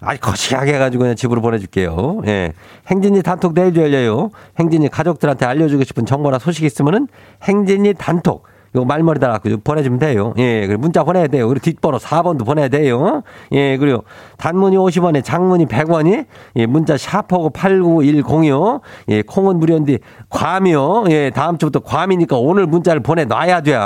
아주 0.00 0.20
거시하게 0.20 0.74
해가지고 0.74 1.02
그냥 1.02 1.16
집으로 1.16 1.40
보내줄게요. 1.40 2.22
예. 2.26 2.52
행진이 2.86 3.22
단톡 3.22 3.54
내일도 3.54 3.82
열려요. 3.82 4.30
행진이 4.58 4.88
가족들한테 4.88 5.44
알려주고 5.46 5.84
싶은 5.84 6.06
정보나 6.06 6.38
소식 6.38 6.64
있으면은 6.64 7.08
행진이 7.42 7.94
단톡 7.94 8.44
요 8.74 8.84
말머리 8.84 9.18
달아갖고 9.20 9.58
보내주면 9.64 9.98
돼요. 9.98 10.34
예, 10.38 10.66
문자 10.78 11.04
보내야 11.04 11.26
돼요. 11.28 11.48
그리고 11.48 11.62
뒷번호 11.64 11.98
4번도 11.98 12.44
보내야 12.44 12.68
돼요. 12.68 13.22
예, 13.52 13.76
그리고 13.76 14.04
단문이 14.36 14.76
50원에 14.76 15.24
장문이 15.24 15.66
100원이, 15.66 16.26
예, 16.56 16.66
문자 16.66 16.96
샤퍼고 16.96 17.50
89106, 17.50 18.82
예, 19.08 19.22
콩은 19.22 19.58
무료인데, 19.58 19.98
괌이요. 20.28 21.04
예, 21.10 21.30
다음 21.30 21.58
주부터 21.58 21.80
괌이니까 21.80 22.36
오늘 22.36 22.66
문자를 22.66 23.02
보내놔야 23.02 23.62
돼. 23.62 23.78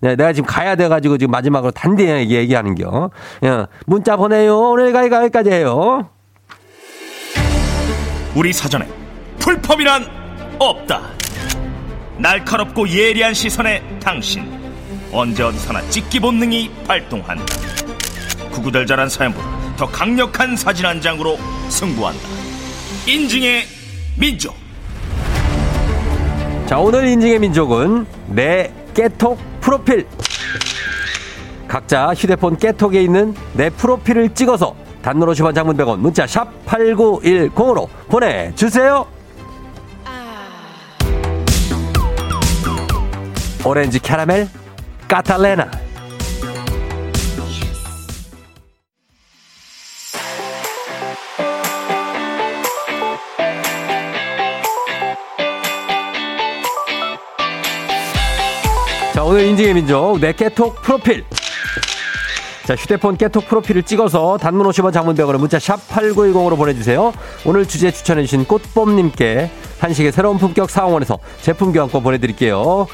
네, 0.00 0.16
내가 0.16 0.32
지금 0.32 0.46
가야 0.46 0.76
돼가지고 0.76 1.18
지금 1.18 1.30
마지막으로 1.32 1.70
단대하게 1.72 2.30
얘기하는 2.30 2.74
겨. 2.74 3.10
예, 3.44 3.66
문자 3.86 4.16
보내요. 4.16 4.56
오늘 4.70 4.92
가기가 4.92 5.22
여기까지 5.24 5.50
해요. 5.50 6.08
우리 8.36 8.52
사전에 8.52 8.86
풀펌이란 9.38 10.04
없다. 10.58 11.00
날카롭고 12.18 12.88
예리한 12.88 13.32
시선에 13.34 13.82
당신. 14.00 14.58
언제 15.12 15.42
어디서나 15.42 15.80
찍기 15.88 16.20
본능이 16.20 16.70
발동한다 16.86 17.42
구구절절한 18.52 19.08
사연보다 19.08 19.76
더 19.78 19.86
강력한 19.86 20.54
사진 20.56 20.84
한 20.84 21.00
장으로 21.00 21.38
승부한다. 21.70 22.20
인증의 23.06 23.64
민족. 24.18 24.54
자 26.66 26.78
오늘 26.78 27.06
인증의 27.08 27.38
민족은 27.38 28.04
내 28.26 28.70
깨톡 28.94 29.38
프로필. 29.60 30.06
각자 31.68 32.12
휴대폰 32.14 32.58
깨톡에 32.58 33.00
있는 33.00 33.34
내 33.52 33.70
프로필을 33.70 34.34
찍어서 34.34 34.74
단문 35.02 35.28
50원 35.28 35.54
장문 35.54 35.76
100원 35.76 35.98
문자 35.98 36.26
샵 36.26 36.48
8910으로 36.66 37.88
보내주세요 38.08 39.06
오렌지 43.64 43.98
캐러멜 43.98 44.48
까탈레나. 45.08 45.70
자 59.14 59.24
오늘 59.24 59.46
인증의 59.46 59.74
민족 59.74 60.18
내 60.20 60.32
깨톡 60.32 60.82
프로필. 60.82 61.24
자 62.64 62.74
휴대폰 62.74 63.16
깨톡 63.16 63.48
프로필을 63.48 63.82
찍어서 63.82 64.36
단문 64.38 64.66
50원 64.68 64.92
장문병으로 64.92 65.38
문자 65.38 65.58
샵 65.58 65.76
8910으로 65.88 66.56
보내주세요. 66.56 67.12
오늘 67.44 67.66
주제 67.66 67.90
추천해주신 67.90 68.44
꽃봄님께 68.44 69.50
한식의 69.80 70.12
새로운 70.12 70.38
품격 70.38 70.70
사원에서 70.70 71.18
제품 71.40 71.72
교환권 71.72 72.02
보내드릴게요 72.02 72.86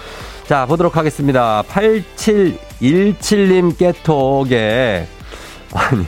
자, 0.47 0.67
보도록 0.67 0.97
하겠습니다. 0.99 1.63
8717님 1.69 3.79
깨톡에, 3.79 5.07
아니, 5.73 6.05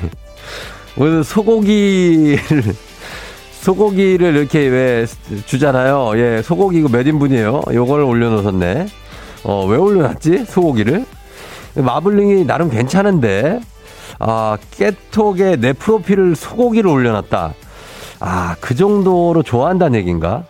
오늘 0.99 1.25
소고기를, 1.25 2.39
소고기를 3.63 4.37
이렇게 4.37 4.59
왜 4.69 5.07
주잖아요. 5.47 6.13
예, 6.17 6.43
소고기 6.43 6.81
이거 6.81 6.91
몇 6.91 7.07
인분이에요? 7.07 7.63
요걸 7.73 8.03
올려놓으셨네. 8.03 8.87
어, 9.45 9.65
왜 9.67 9.79
올려놨지? 9.79 10.45
소고기를? 10.45 11.07
마블링이 11.77 12.45
나름 12.45 12.69
괜찮은데, 12.69 13.61
아, 14.19 14.59
깨톡에 14.73 15.57
내 15.57 15.73
프로필을 15.73 16.37
소고기를 16.37 16.91
올려놨다. 16.91 17.55
아, 18.21 18.57
그 18.61 18.75
정도로 18.75 19.43
좋아한다는 19.43 19.99
얘기인가? 19.99 20.45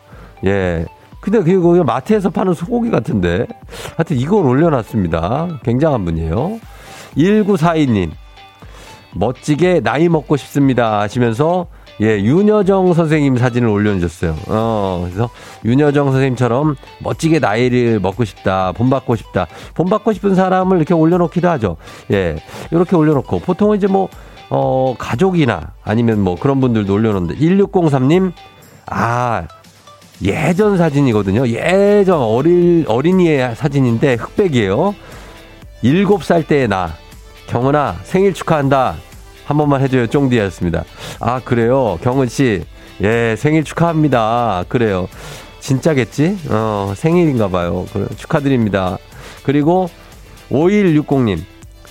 예. 0.44 0.86
근데 1.26 1.42
그거 1.42 1.82
마트에서 1.82 2.30
파는 2.30 2.54
소고기 2.54 2.88
같은데. 2.88 3.48
하여튼 3.96 4.16
이걸 4.16 4.46
올려놨습니다. 4.46 5.58
굉장한 5.64 6.04
분이에요. 6.04 6.60
1942님. 7.16 8.12
멋지게 9.12 9.80
나이 9.80 10.08
먹고 10.08 10.36
싶습니다. 10.36 11.00
하시면서 11.00 11.66
예, 12.00 12.20
윤여정 12.20 12.94
선생님 12.94 13.38
사진을 13.38 13.68
올려주셨어요. 13.68 14.36
어, 14.46 15.00
그래서 15.04 15.28
윤여정 15.64 16.12
선생님처럼 16.12 16.76
멋지게 17.00 17.40
나이를 17.40 17.98
먹고 17.98 18.24
싶다, 18.24 18.70
본받고 18.70 19.16
싶다. 19.16 19.48
본받고 19.74 20.12
싶은 20.12 20.36
사람을 20.36 20.76
이렇게 20.76 20.94
올려놓기도 20.94 21.48
하죠. 21.48 21.76
예, 22.12 22.36
이렇게 22.70 22.94
올려놓고. 22.94 23.40
보통은 23.40 23.78
이제 23.78 23.88
뭐, 23.88 24.08
어, 24.48 24.94
가족이나 24.96 25.72
아니면 25.82 26.20
뭐 26.20 26.36
그런 26.36 26.60
분들도 26.60 26.92
올려놓는데. 26.92 27.40
1603님, 27.40 28.32
아, 28.86 29.48
예전 30.22 30.78
사진이거든요. 30.78 31.46
예전 31.48 32.18
어릴, 32.20 32.84
어린이의 32.88 33.54
사진인데 33.54 34.14
흑백이에요. 34.14 34.94
7살 35.84 36.46
때의 36.46 36.68
나. 36.68 36.94
경은아, 37.48 38.00
생일 38.02 38.34
축하한다. 38.34 38.96
한 39.44 39.56
번만 39.56 39.80
해줘요. 39.82 40.06
쫑디였습니다. 40.06 40.84
아, 41.20 41.40
그래요. 41.44 41.98
경은 42.02 42.28
씨. 42.28 42.64
예, 43.02 43.36
생일 43.36 43.62
축하합니다. 43.62 44.64
그래요. 44.68 45.08
진짜겠지? 45.60 46.38
어, 46.48 46.92
생일인가 46.96 47.48
봐요. 47.48 47.86
그래, 47.92 48.06
축하드립니다. 48.16 48.98
그리고 49.42 49.88
5160님. 50.50 51.40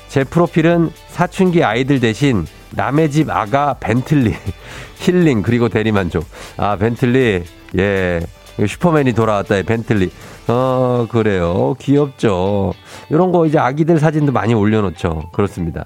제 0.10 0.24
프로필은 0.24 0.91
사춘기 1.10 1.63
아이들 1.63 2.00
대신 2.00 2.46
남의 2.72 3.12
집 3.12 3.29
아가 3.29 3.75
벤틀리, 3.79 4.34
힐링, 5.00 5.41
그리고 5.41 5.70
대리만족. 5.70 6.25
아, 6.58 6.75
벤틀리. 6.77 7.44
예. 7.77 8.22
슈퍼맨이 8.65 9.13
돌아왔다의 9.13 9.63
벤틀리. 9.63 10.12
어, 10.48 11.08
그래요. 11.10 11.75
귀엽죠. 11.79 12.74
이런 13.10 13.32
거 13.32 13.46
이제 13.46 13.60
아기들 13.60 14.00
사진도 14.00 14.32
많이 14.32 14.53
올려놓죠. 14.53 15.29
그렇습니다. 15.34 15.86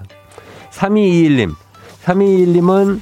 3221님. 0.72 1.56
3221님은, 2.04 3.00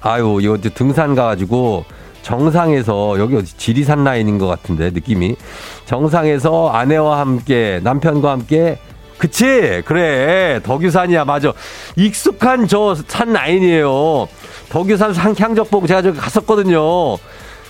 아유, 0.00 0.38
이거 0.42 0.56
등산 0.58 1.14
가가지고, 1.14 1.84
정상에서, 2.22 3.18
여기 3.18 3.36
어디 3.36 3.56
지리산 3.56 4.04
라인인 4.04 4.38
것 4.38 4.46
같은데, 4.46 4.90
느낌이. 4.90 5.36
정상에서 5.84 6.70
아내와 6.70 7.20
함께, 7.20 7.80
남편과 7.82 8.30
함께, 8.30 8.78
그치? 9.18 9.82
그래. 9.84 10.58
덕유산이야. 10.64 11.24
맞아. 11.24 11.52
익숙한 11.94 12.66
저 12.66 12.96
산 13.06 13.32
라인이에요. 13.32 14.26
덕유산 14.70 15.14
향적봉 15.38 15.86
제가 15.86 16.02
저기 16.02 16.18
갔었거든요. 16.18 17.18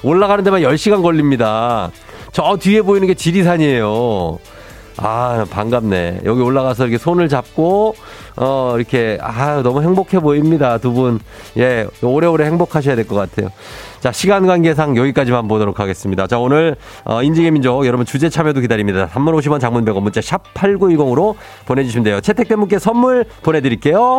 올라가는 0.03 0.43
데만 0.45 0.63
10시간 0.63 1.03
걸립니다. 1.03 1.91
저 2.33 2.57
뒤에 2.57 2.83
보이는 2.83 3.07
게 3.07 3.15
지리산이에요. 3.15 4.39
아, 4.99 5.47
반갑네. 5.51 6.21
여기 6.27 6.43
올라가서 6.43 6.85
이렇게 6.85 6.99
손을 6.99 7.29
잡고, 7.31 7.95
어, 8.37 8.75
이렇게, 8.77 9.19
아, 9.23 9.63
너무 9.63 9.83
행복해 9.83 10.21
보입니다. 10.21 10.77
두 10.79 10.93
분. 10.93 11.19
예, 11.57 11.87
오래오래 12.03 12.45
행복하셔야 12.45 12.95
될 12.95 13.07
것 13.07 13.15
같아요. 13.15 13.49
자, 14.01 14.13
시간 14.13 14.47
관계상 14.47 14.97
여기까지만 14.97 15.49
보도록 15.49 15.81
하겠습니다. 15.81 16.27
자, 16.27 16.39
오늘, 16.39 16.77
어, 17.05 17.23
인증의 17.23 17.53
민족, 17.53 17.87
여러분 17.87 18.05
주제 18.05 18.29
참여도 18.29 18.61
기다립니다. 18.61 19.07
단문 19.07 19.35
50원 19.35 19.61
장문 19.61 19.85
100원 19.87 20.03
문자 20.03 20.21
샵 20.21 20.53
8910으로 20.53 21.37
보내주시면 21.65 22.05
돼요. 22.05 22.21
채택된 22.21 22.59
분께 22.59 22.79
선물 22.79 23.25
보내드릴게요. 23.43 24.19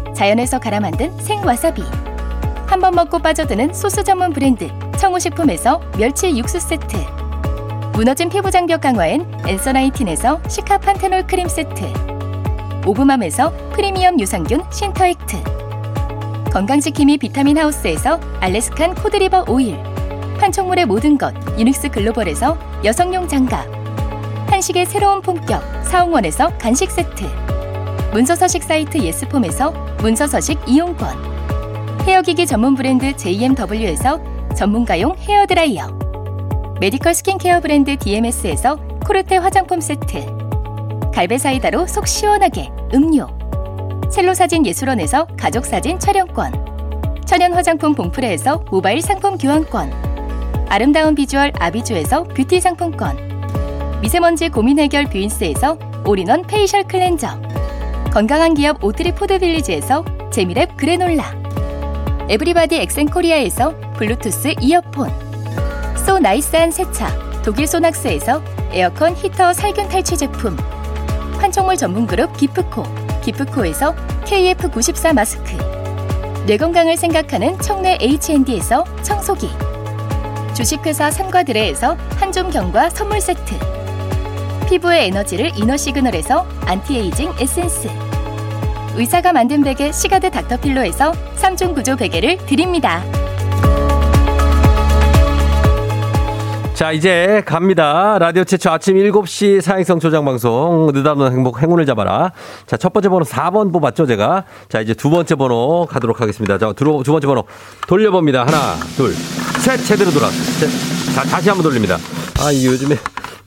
자연에서 0.13 0.59
갈아 0.59 0.79
만든 0.79 1.17
생와사비. 1.19 1.83
한 2.67 2.79
번 2.79 2.95
먹고 2.95 3.19
빠져드는 3.19 3.73
소스 3.73 4.03
전문 4.03 4.31
브랜드 4.31 4.69
청우식품에서 4.97 5.81
멸치 5.97 6.37
육수 6.37 6.59
세트. 6.59 6.95
무너진 7.93 8.29
피부 8.29 8.49
장벽 8.49 8.81
강화엔 8.81 9.41
엔서나이틴에서 9.45 10.39
cica 10.47 10.77
panthenol 10.77 11.27
크림 11.27 11.47
세트. 11.47 11.83
오브맘에서 12.85 13.51
프리미엄 13.73 14.19
유산균 14.19 14.63
신터액트. 14.71 15.43
건강지킴이 16.51 17.17
비타민 17.17 17.57
하우스에서 17.57 18.19
Alaskan 18.39 18.95
cod 18.95 19.14
liver 19.14 19.45
oil. 19.47 19.77
판촉물의 20.39 20.85
모든 20.85 21.17
것 21.17 21.33
유닉스 21.59 21.89
글로벌에서 21.89 22.57
여성용 22.83 23.27
장갑. 23.27 23.65
한식의 24.49 24.85
새로운 24.85 25.21
본격 25.21 25.61
사홍원에서 25.83 26.57
간식 26.57 26.89
세트 26.91 27.25
문서서식 28.11 28.63
사이트 28.63 28.97
예스폼에서 28.97 29.71
문서서식 29.99 30.59
이용권. 30.67 31.31
hair기기 32.05 32.45
전문 32.45 32.75
브랜드 32.75 33.15
JMW에서 33.15 34.19
전문가용 34.53 35.15
헤어드라이어. 35.17 35.87
medical 36.81 37.13
skincare 37.13 37.61
브랜드 37.61 37.95
DMS에서 37.95 38.75
코르테 39.05 39.37
화장품 39.37 39.79
세트. 39.79 40.25
갈배 41.13 41.37
사이다로 41.37 41.87
속 41.87 42.05
시원하게 42.05 42.69
음료. 42.93 43.27
첼로사진 44.09 44.65
예술원에서 44.65 45.27
가족사진 45.37 45.97
촬영권. 45.97 47.21
천연 47.25 47.53
화장품 47.53 47.95
봉프레에서 47.95 48.65
모바일 48.71 49.01
상품 49.01 49.37
교환권. 49.37 50.67
아름다운 50.67 51.15
비주얼 51.15 51.53
아비주에서 51.57 52.23
뷰티 52.23 52.59
상품권. 52.59 53.15
미세먼지 54.01 54.49
고민 54.49 54.79
해결 54.79 55.05
뷰인스에서 55.05 55.77
all-in-one 56.05 56.41
facial 56.41 56.83
cleanser 56.83 57.51
건강한 58.11 58.53
기업 58.55 58.83
오트리 58.83 59.13
포드빌리지에서 59.13 60.03
재미랩 60.31 60.75
그래놀라. 60.75 61.33
everybody 62.27 62.75
엑센코리아에서 62.81 63.73
블루투스 63.93 64.55
이어폰. 64.59 65.09
so 66.05 66.19
nice한 66.19 66.71
세차 66.71 67.07
독일 67.41 67.67
소낙스에서 67.67 68.43
에어컨 68.73 69.15
히터 69.15 69.53
살균 69.53 69.87
탈취 69.87 70.17
제품. 70.17 70.57
판촉물 71.39 71.77
전문 71.77 72.05
그룹 72.05 72.35
기프코. 72.35 72.83
기프코에서 73.21 73.95
KF94 74.25 75.13
마스크. 75.13 75.55
뇌 76.45 76.57
건강을 76.57 76.97
생각하는 76.97 77.57
청뇌 77.59 77.99
H&D에서 78.01 78.83
청소기. 79.03 79.49
주식회사 80.53 81.11
삼과드레에서 81.11 81.95
한종경과 82.17 82.89
선물 82.89 83.21
세트 83.21 83.80
피부의 84.71 85.07
에너지를 85.07 85.51
이너 85.57 85.75
시그널에서 85.75 86.47
안티에이징 86.61 87.33
에센스 87.39 87.89
의사가 88.95 89.33
만든 89.33 89.63
베개 89.63 89.91
시가드 89.91 90.31
닥터필로에서 90.31 91.11
3중 91.11 91.75
구조 91.75 91.97
베개를 91.97 92.37
드립니다. 92.45 93.03
자, 96.73 96.93
이제 96.93 97.43
갑니다. 97.45 98.17
라디오 98.17 98.45
최초 98.45 98.71
아침 98.71 98.95
7시 98.95 99.59
사행성 99.59 99.99
조장 99.99 100.23
방송. 100.23 100.89
느닷없는 100.93 101.33
행복, 101.33 101.61
행운을 101.61 101.85
잡아라. 101.85 102.31
자, 102.65 102.77
첫 102.77 102.93
번째 102.93 103.09
번호 103.09 103.25
4번 103.25 103.73
뽑았죠, 103.73 104.05
제가. 104.05 104.45
자, 104.69 104.79
이제 104.79 104.93
두 104.93 105.09
번째 105.09 105.35
번호 105.35 105.85
가도록 105.85 106.21
하겠습니다. 106.21 106.57
자, 106.57 106.71
두, 106.71 107.03
두 107.03 107.11
번째 107.11 107.27
번호 107.27 107.43
돌려봅니다. 107.87 108.47
하나, 108.47 108.75
둘, 108.95 109.13
셋. 109.59 109.85
제대로 109.85 110.11
돌았어요. 110.11 110.31
셋. 110.31 111.13
자, 111.13 111.23
다시 111.23 111.49
한번 111.49 111.63
돌립니다. 111.63 111.97
아, 112.39 112.51
이 112.51 112.65
요즘에 112.65 112.95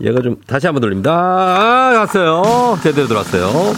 얘가 0.01 0.21
좀 0.23 0.37
다시 0.47 0.67
한번 0.67 0.81
돌립니다. 0.81 1.13
아, 1.13 1.93
갔어요. 1.95 2.79
제대로 2.83 3.07
돌았어요. 3.09 3.75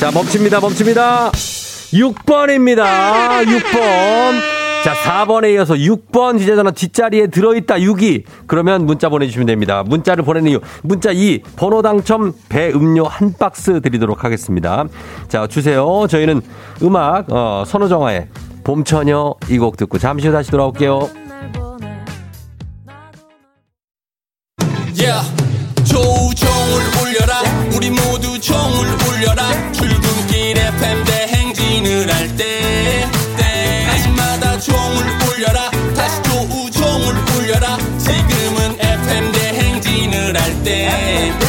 자, 0.00 0.10
멈춥니다. 0.10 0.60
멈춥니다. 0.60 1.30
6번입니다. 1.32 3.44
6번. 3.44 4.40
자, 4.84 4.94
4번에 4.94 5.52
이어서 5.54 5.74
6번 5.74 6.38
휴대전화 6.38 6.70
뒷자리에 6.70 7.26
들어있다 7.28 7.76
6이 7.76 8.22
그러면 8.46 8.86
문자 8.86 9.08
보내주시면 9.08 9.46
됩니다. 9.46 9.82
문자를 9.84 10.22
보내는 10.24 10.50
이유 10.52 10.60
문자 10.82 11.10
2 11.10 11.42
번호 11.56 11.82
당첨 11.82 12.32
배 12.48 12.70
음료 12.70 13.04
한 13.04 13.34
박스 13.36 13.80
드리도록 13.80 14.22
하겠습니다. 14.22 14.84
자 15.28 15.48
주세요. 15.48 16.06
저희는 16.08 16.40
음악 16.82 17.26
어, 17.32 17.64
선우정아의 17.66 18.28
봄처녀 18.62 19.34
이 19.50 19.58
곡 19.58 19.76
듣고 19.76 19.98
잠시 19.98 20.28
후 20.28 20.32
다시 20.32 20.52
돌아올게요. 20.52 21.25
대 40.66 41.45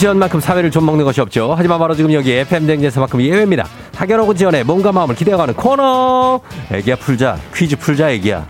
학연 0.00 0.14
지원만큼 0.14 0.40
사회를 0.40 0.70
좀 0.70 0.86
먹는 0.86 1.04
것이 1.04 1.20
없죠. 1.20 1.52
하지만 1.54 1.78
바로 1.78 1.94
지금 1.94 2.10
여기 2.14 2.32
FM 2.32 2.66
댕제에서만큼 2.66 3.20
예외입니다. 3.20 3.66
학연하고 3.94 4.32
지원의 4.32 4.64
몸과 4.64 4.92
마음을 4.92 5.14
기대어가는 5.14 5.52
코너. 5.52 6.40
애기야 6.72 6.96
풀자 6.96 7.38
퀴즈 7.54 7.76
풀자 7.76 8.10
애기야. 8.12 8.46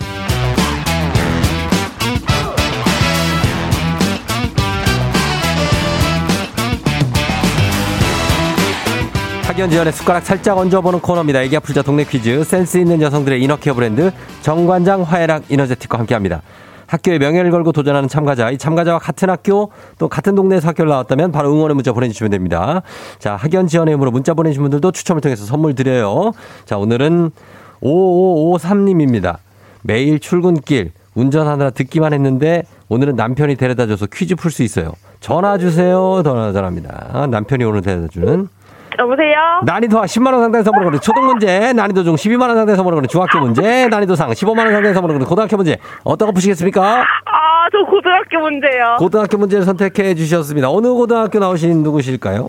학연 9.48 9.70
지원의 9.70 9.92
숟가락 9.92 10.24
살짝 10.24 10.56
얹어보는 10.56 11.00
코너입니다. 11.00 11.42
애기야 11.42 11.58
풀자 11.58 11.82
동네 11.82 12.04
퀴즈 12.04 12.44
센스 12.44 12.78
있는 12.78 13.02
여성들의 13.02 13.42
이너케어 13.42 13.74
브랜드 13.74 14.12
정관장 14.42 15.02
화해락 15.02 15.50
이너제틱과 15.50 15.98
함께합니다. 15.98 16.42
학교의 16.90 17.20
명예를 17.20 17.52
걸고 17.52 17.70
도전하는 17.70 18.08
참가자, 18.08 18.50
이 18.50 18.58
참가자와 18.58 18.98
같은 18.98 19.30
학교 19.30 19.70
또 19.98 20.08
같은 20.08 20.34
동네에서 20.34 20.68
학교를 20.68 20.90
나왔다면 20.90 21.30
바로 21.30 21.52
응원의 21.52 21.76
문자 21.76 21.92
보내주시면 21.92 22.32
됩니다. 22.32 22.82
자, 23.20 23.36
학연 23.36 23.68
지원의 23.68 23.94
힘으로 23.94 24.10
문자 24.10 24.34
보내주신 24.34 24.62
분들도 24.62 24.90
추첨을 24.90 25.20
통해서 25.20 25.44
선물 25.44 25.76
드려요. 25.76 26.32
자, 26.64 26.76
오늘은 26.78 27.30
5553님입니다. 27.80 29.36
매일 29.82 30.18
출근길 30.18 30.90
운전하느라 31.14 31.70
듣기만 31.70 32.12
했는데 32.12 32.64
오늘은 32.88 33.14
남편이 33.14 33.54
데려다 33.54 33.86
줘서 33.86 34.06
퀴즈 34.06 34.34
풀 34.34 34.50
수 34.50 34.64
있어요. 34.64 34.92
전화 35.20 35.58
주세요. 35.58 36.22
전화 36.24 36.52
전화입니다. 36.52 37.28
남편이 37.30 37.62
오늘 37.64 37.82
데려다 37.82 38.08
주는 38.08 38.48
여보세요? 39.00 39.60
난이도 39.64 39.98
10만 40.02 40.32
원 40.32 40.42
상당의 40.42 40.64
선물을 40.64 40.84
거는 40.86 41.00
초등 41.00 41.24
문제, 41.24 41.72
난이도 41.72 42.04
중 42.04 42.14
12만 42.16 42.42
원 42.42 42.56
상당의 42.56 42.76
선물을 42.76 42.96
거는 42.96 43.08
중학교 43.08 43.38
문제, 43.40 43.88
난이도 43.88 44.14
상 44.14 44.30
15만 44.30 44.58
원 44.58 44.72
상당의 44.72 44.94
선물을 44.94 45.14
거는 45.14 45.26
고등학교 45.26 45.56
문제. 45.56 45.78
어떤 46.04 46.26
거 46.26 46.32
푸시겠습니까? 46.32 47.00
아, 47.00 47.68
저 47.72 47.78
고등학교 47.90 48.38
문제요. 48.40 48.96
고등학교 48.98 49.38
문제를 49.38 49.64
선택해 49.64 50.14
주셨습니다. 50.14 50.70
어느 50.70 50.88
고등학교 50.88 51.38
나오신 51.38 51.82
누구실까요? 51.82 52.48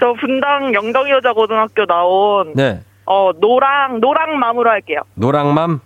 저 0.00 0.12
분당 0.14 0.74
영덕여자 0.74 1.32
고등학교 1.32 1.86
나온 1.86 2.52
네. 2.54 2.80
어 3.06 3.30
노랑 3.40 4.00
노랑맘으로 4.00 4.68
할게요. 4.68 5.02
노랑맘? 5.14 5.80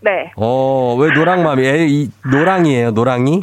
네. 0.00 0.32
어, 0.36 0.96
왜 0.98 1.10
노랑맘이? 1.10 1.64
에, 1.64 1.86
이, 1.86 2.10
노랑이에요, 2.32 2.92
노랑이? 2.92 3.42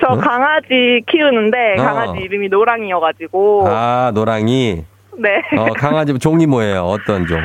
저 0.00 0.14
어? 0.14 0.16
강아지 0.16 1.02
키우는데 1.06 1.74
어. 1.78 1.82
강아지 1.82 2.20
이름이 2.20 2.48
노랑이어가지고 2.48 3.68
아, 3.68 4.10
노랑이. 4.14 4.84
네. 5.20 5.42
어, 5.56 5.66
강아지 5.74 6.18
종이 6.18 6.46
뭐예요? 6.46 6.82
어떤 6.82 7.26
종? 7.26 7.38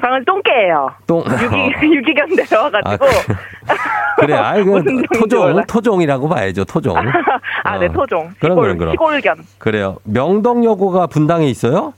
강아지 0.00 0.24
똥개예요. 0.26 0.90
똥. 1.06 1.24
유기 1.80 1.94
유기견 1.96 2.36
데려와가지고 2.36 2.90
아, 2.90 2.96
그- 2.96 3.34
그래, 4.20 4.34
아이, 4.34 4.62
그, 4.62 4.82
토종. 5.18 5.62
토종이라고 5.66 6.28
봐야죠, 6.28 6.64
토종. 6.64 6.96
아, 7.64 7.78
네, 7.78 7.86
어. 7.86 7.92
토종. 7.92 8.30
그럼, 8.38 8.52
시골, 8.52 8.62
그럼, 8.64 8.78
그럼. 8.78 8.90
시골견. 8.92 9.36
그래요. 9.58 9.96
명덕여고가 10.04 11.06
분당에 11.06 11.46
있어요? 11.46 11.94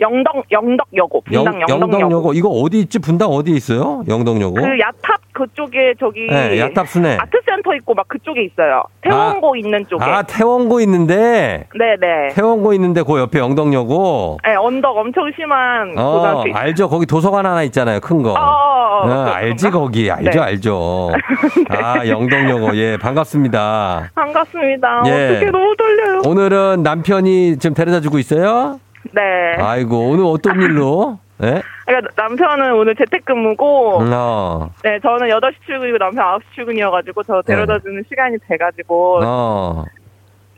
영덕, 0.00 0.44
영덕여고. 0.50 1.22
분당 1.22 1.60
영덕여고. 1.60 1.92
영덕여고. 2.00 2.32
이거 2.34 2.48
어디 2.48 2.80
있지? 2.80 2.98
분당 2.98 3.28
어디 3.30 3.52
있어요? 3.52 4.02
영덕여고? 4.08 4.54
그 4.54 4.78
야탑 4.78 5.20
그쪽에 5.32 5.94
저기. 6.00 6.26
네, 6.28 6.58
야탑 6.60 6.88
순회. 6.88 7.16
아트센터 7.20 7.74
있고 7.76 7.94
막 7.94 8.06
그쪽에 8.08 8.42
있어요. 8.44 8.82
태원고 9.02 9.56
있는 9.56 9.86
쪽에. 9.88 10.04
아, 10.04 10.22
태원고 10.22 10.80
있는데, 10.80 11.66
네네. 11.78 12.28
태원고 12.34 12.72
있는데 12.74 13.02
그 13.02 13.18
옆에 13.18 13.38
영덕여고. 13.38 14.38
네, 14.44 14.54
언덕 14.56 14.96
엄청 14.96 15.30
심한 15.36 15.92
어, 15.98 16.12
고등학교. 16.12 16.48
있- 16.48 16.56
알죠. 16.56 16.88
거기 16.88 17.06
도서관 17.06 17.44
하나 17.46 17.62
있잖아요. 17.64 18.00
큰 18.00 18.22
거. 18.22 18.32
어, 18.32 18.34
어, 18.34 18.38
어, 18.38 18.98
어, 18.98 19.02
그런가? 19.04 19.36
알지, 19.36 19.70
거기. 19.70 20.10
알죠, 20.10 20.30
네. 20.30 20.38
알죠. 20.40 21.10
아, 21.68 22.06
영덕여고. 22.06 22.76
예, 22.76 22.96
반갑습니다. 22.96 24.10
반갑습니다. 24.14 25.02
예. 25.06 25.30
어떻게 25.36 25.50
너무 25.50 25.74
떨려요. 25.76 26.22
오늘은 26.26 26.82
남편이 26.82 27.58
지금 27.58 27.74
데려다 27.74 28.00
주고 28.00 28.18
있어요? 28.18 28.78
네. 29.12 29.22
아이고, 29.58 30.10
오늘 30.10 30.24
어떤 30.24 30.60
일로? 30.60 31.18
예? 31.42 31.62
그러니까 31.86 32.10
남편은 32.16 32.72
오늘 32.74 32.94
재택근무고, 32.96 33.98
어, 34.10 34.70
네, 34.82 34.98
저는 35.00 35.28
8시 35.28 35.54
출근이고 35.66 35.98
남편 35.98 36.24
9시 36.24 36.42
출근이어가지고 36.54 37.22
저 37.24 37.42
데려다 37.42 37.78
주는 37.78 38.02
시간이 38.08 38.38
돼가지고 38.48 39.20
어. 39.22 39.84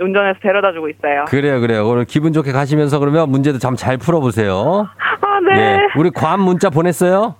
운전해서 0.00 0.38
데려다 0.40 0.72
주고 0.72 0.88
있어요. 0.88 1.24
그래요, 1.26 1.60
그래요. 1.60 1.88
오늘 1.88 2.04
기분 2.04 2.32
좋게 2.32 2.52
가시면서 2.52 3.00
그러면 3.00 3.28
문제도 3.30 3.58
참 3.58 3.74
잘 3.74 3.96
풀어보세요. 3.98 4.86
아, 5.20 5.40
네. 5.40 5.60
예. 5.60 5.78
우리 5.98 6.10
괌 6.10 6.40
문자 6.40 6.70
보냈어요? 6.70 7.34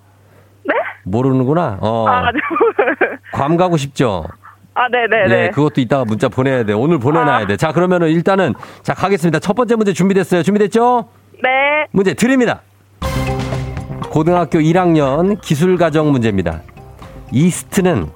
네? 0.67 0.75
모르는구나. 1.05 1.77
어. 1.79 2.05
아, 2.09 2.31
네. 2.33 2.39
괌 3.31 3.55
가고 3.55 3.77
싶죠? 3.77 4.25
아, 4.79 4.87
네네네. 4.87 5.43
예, 5.43 5.49
그것도 5.49 5.81
이따가 5.81 6.05
문자 6.05 6.29
보내야 6.29 6.63
돼. 6.63 6.71
오늘 6.71 6.99
보내놔야 6.99 7.35
아. 7.35 7.45
돼. 7.45 7.57
자, 7.57 7.73
그러면은 7.73 8.07
일단은, 8.07 8.53
자, 8.81 8.93
가겠습니다. 8.93 9.39
첫 9.39 9.53
번째 9.53 9.75
문제 9.75 9.91
준비됐어요. 9.91 10.41
준비됐죠? 10.41 11.09
네. 11.43 11.49
문제 11.91 12.13
드립니다. 12.13 12.61
고등학교 14.09 14.59
1학년 14.59 15.41
기술가정 15.41 16.13
문제입니다. 16.13 16.61
이스트는 17.33 18.07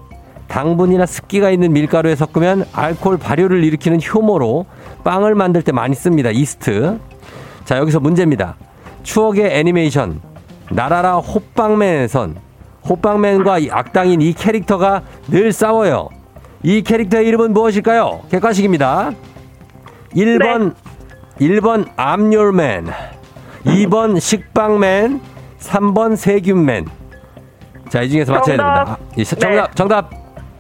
당분이나 0.47 1.05
습기가 1.05 1.49
있는 1.49 1.73
밀가루에 1.73 2.15
섞으면 2.15 2.65
알코올 2.71 3.17
발효를 3.17 3.61
일으키는 3.65 3.99
효모로 4.01 4.65
빵을 5.03 5.35
만들 5.35 5.63
때 5.63 5.73
많이 5.73 5.95
씁니다. 5.95 6.29
이스트. 6.31 6.97
자, 7.65 7.77
여기서 7.77 7.99
문제입니다. 7.99 8.55
추억의 9.03 9.59
애니메이션 9.59 10.21
나라라 10.71 11.17
호빵맨에선 11.17 12.37
호빵맨과 12.87 13.59
이 13.59 13.69
악당인 13.69 14.21
이 14.21 14.31
캐릭터가 14.31 15.01
늘 15.27 15.51
싸워요. 15.51 16.07
이 16.63 16.81
캐릭터의 16.81 17.27
이름은 17.27 17.53
무엇일까요? 17.53 18.21
객관식입니다. 18.31 19.11
1번 20.15 20.73
1번 21.41 21.89
암열맨 21.97 22.87
2번 23.65 24.19
식빵맨 24.19 25.19
3번 25.59 26.15
세균맨 26.15 26.85
자 27.89 28.01
이 28.03 28.09
중에서 28.09 28.33
맞춰야. 28.33 28.57
됩니다. 28.57 28.97
아, 28.97 28.97
정답 29.35 29.69
네. 29.69 29.75
정답 29.75 30.09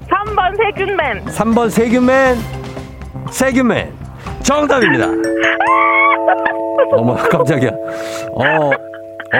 3번 0.09 0.57
세균맨. 0.57 1.25
3번 1.25 1.69
세균맨 1.69 2.37
세균맨 3.29 3.93
정답입니다. 4.43 5.07
어머 6.93 7.15
깜짝이야. 7.15 7.69
어, 8.33 8.43
어 8.69 8.71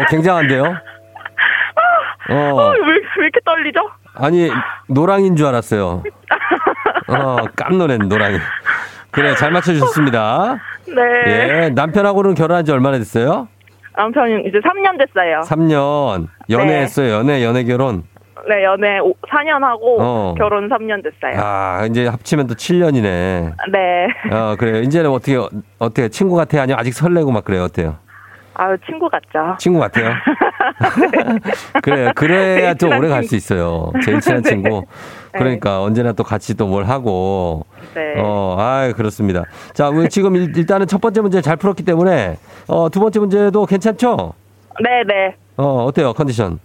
굉장한데요. 0.10 0.64
어, 0.64 2.34
어 2.34 2.70
왜, 2.72 2.88
왜 3.18 3.24
이렇게 3.24 3.40
떨리죠? 3.46 3.80
아니 4.16 4.50
노랑인 4.88 5.36
줄 5.36 5.46
알았어요. 5.48 6.04
어 7.08 7.38
깜놀했네 7.56 8.08
노랑이. 8.08 8.38
그래 9.12 9.36
잘 9.36 9.52
맞춰주셨습니다. 9.52 10.58
네. 10.88 11.66
예 11.66 11.70
남편하고는 11.70 12.34
결혼한 12.34 12.66
지 12.66 12.72
얼마나 12.72 12.98
됐어요? 12.98 13.48
남편이 13.96 14.48
이제 14.48 14.58
3년 14.60 14.98
됐어요. 14.98 15.42
3년 15.42 16.28
연애했어요. 16.50 17.14
연애 17.14 17.44
연애 17.44 17.64
결혼. 17.64 18.04
네, 18.50 18.64
연애 18.64 19.00
4년 19.00 19.62
하고 19.62 19.98
어. 20.02 20.36
결혼 20.38 20.68
3년 20.68 21.02
됐어요. 21.04 21.40
아 21.42 21.86
이제 21.90 22.08
합치면 22.08 22.48
또 22.48 22.56
7년이네. 22.56 23.54
네. 23.72 24.08
어 24.32 24.56
그래요. 24.58 24.82
이제는 24.82 25.12
어떻게 25.12 25.38
어떻게 25.80 26.10
친구 26.10 26.36
같아요? 26.36 26.64
아니면 26.64 26.80
아직 26.80 26.92
설레고 26.94 27.32
막 27.32 27.46
그래요? 27.46 27.64
어때요? 27.64 27.98
아유, 28.56 28.78
친구 28.86 29.10
같죠? 29.10 29.56
친구 29.58 29.80
같아요. 29.80 30.14
그래요. 31.82 32.12
그래야 32.16 32.74
좀 32.76 32.92
오래 32.98 33.10
갈 33.10 33.24
수. 33.24 33.36
있어요. 33.36 33.92
제일 34.04 34.20
친한 34.20 34.42
네. 34.44 34.50
친구. 34.50 34.86
그러니까 35.38 35.82
언제나 35.82 36.12
또 36.14 36.24
같이 36.24 36.56
또 36.56 36.68
뭘 36.68 36.86
하고. 36.86 37.66
네. 37.94 38.14
어, 38.18 38.56
아 38.60 38.92
그렇습니다. 38.96 39.44
자, 39.74 39.90
우리 39.90 40.10
지금 40.10 40.36
일- 40.36 40.56
일단은 40.56 40.88
첫 40.88 41.00
번째 41.02 41.22
문제 41.22 41.42
잘 41.42 41.56
풀었기 41.58 41.84
때문에 41.84 42.38
어, 42.68 42.90
두 42.90 43.00
번째 43.00 43.20
문제도 43.20 43.66
괜찮죠? 43.66 44.34
네, 44.82 45.04
네. 45.08 45.36
어, 45.58 45.86
어때요? 45.86 46.14
컨디션? 46.14 46.60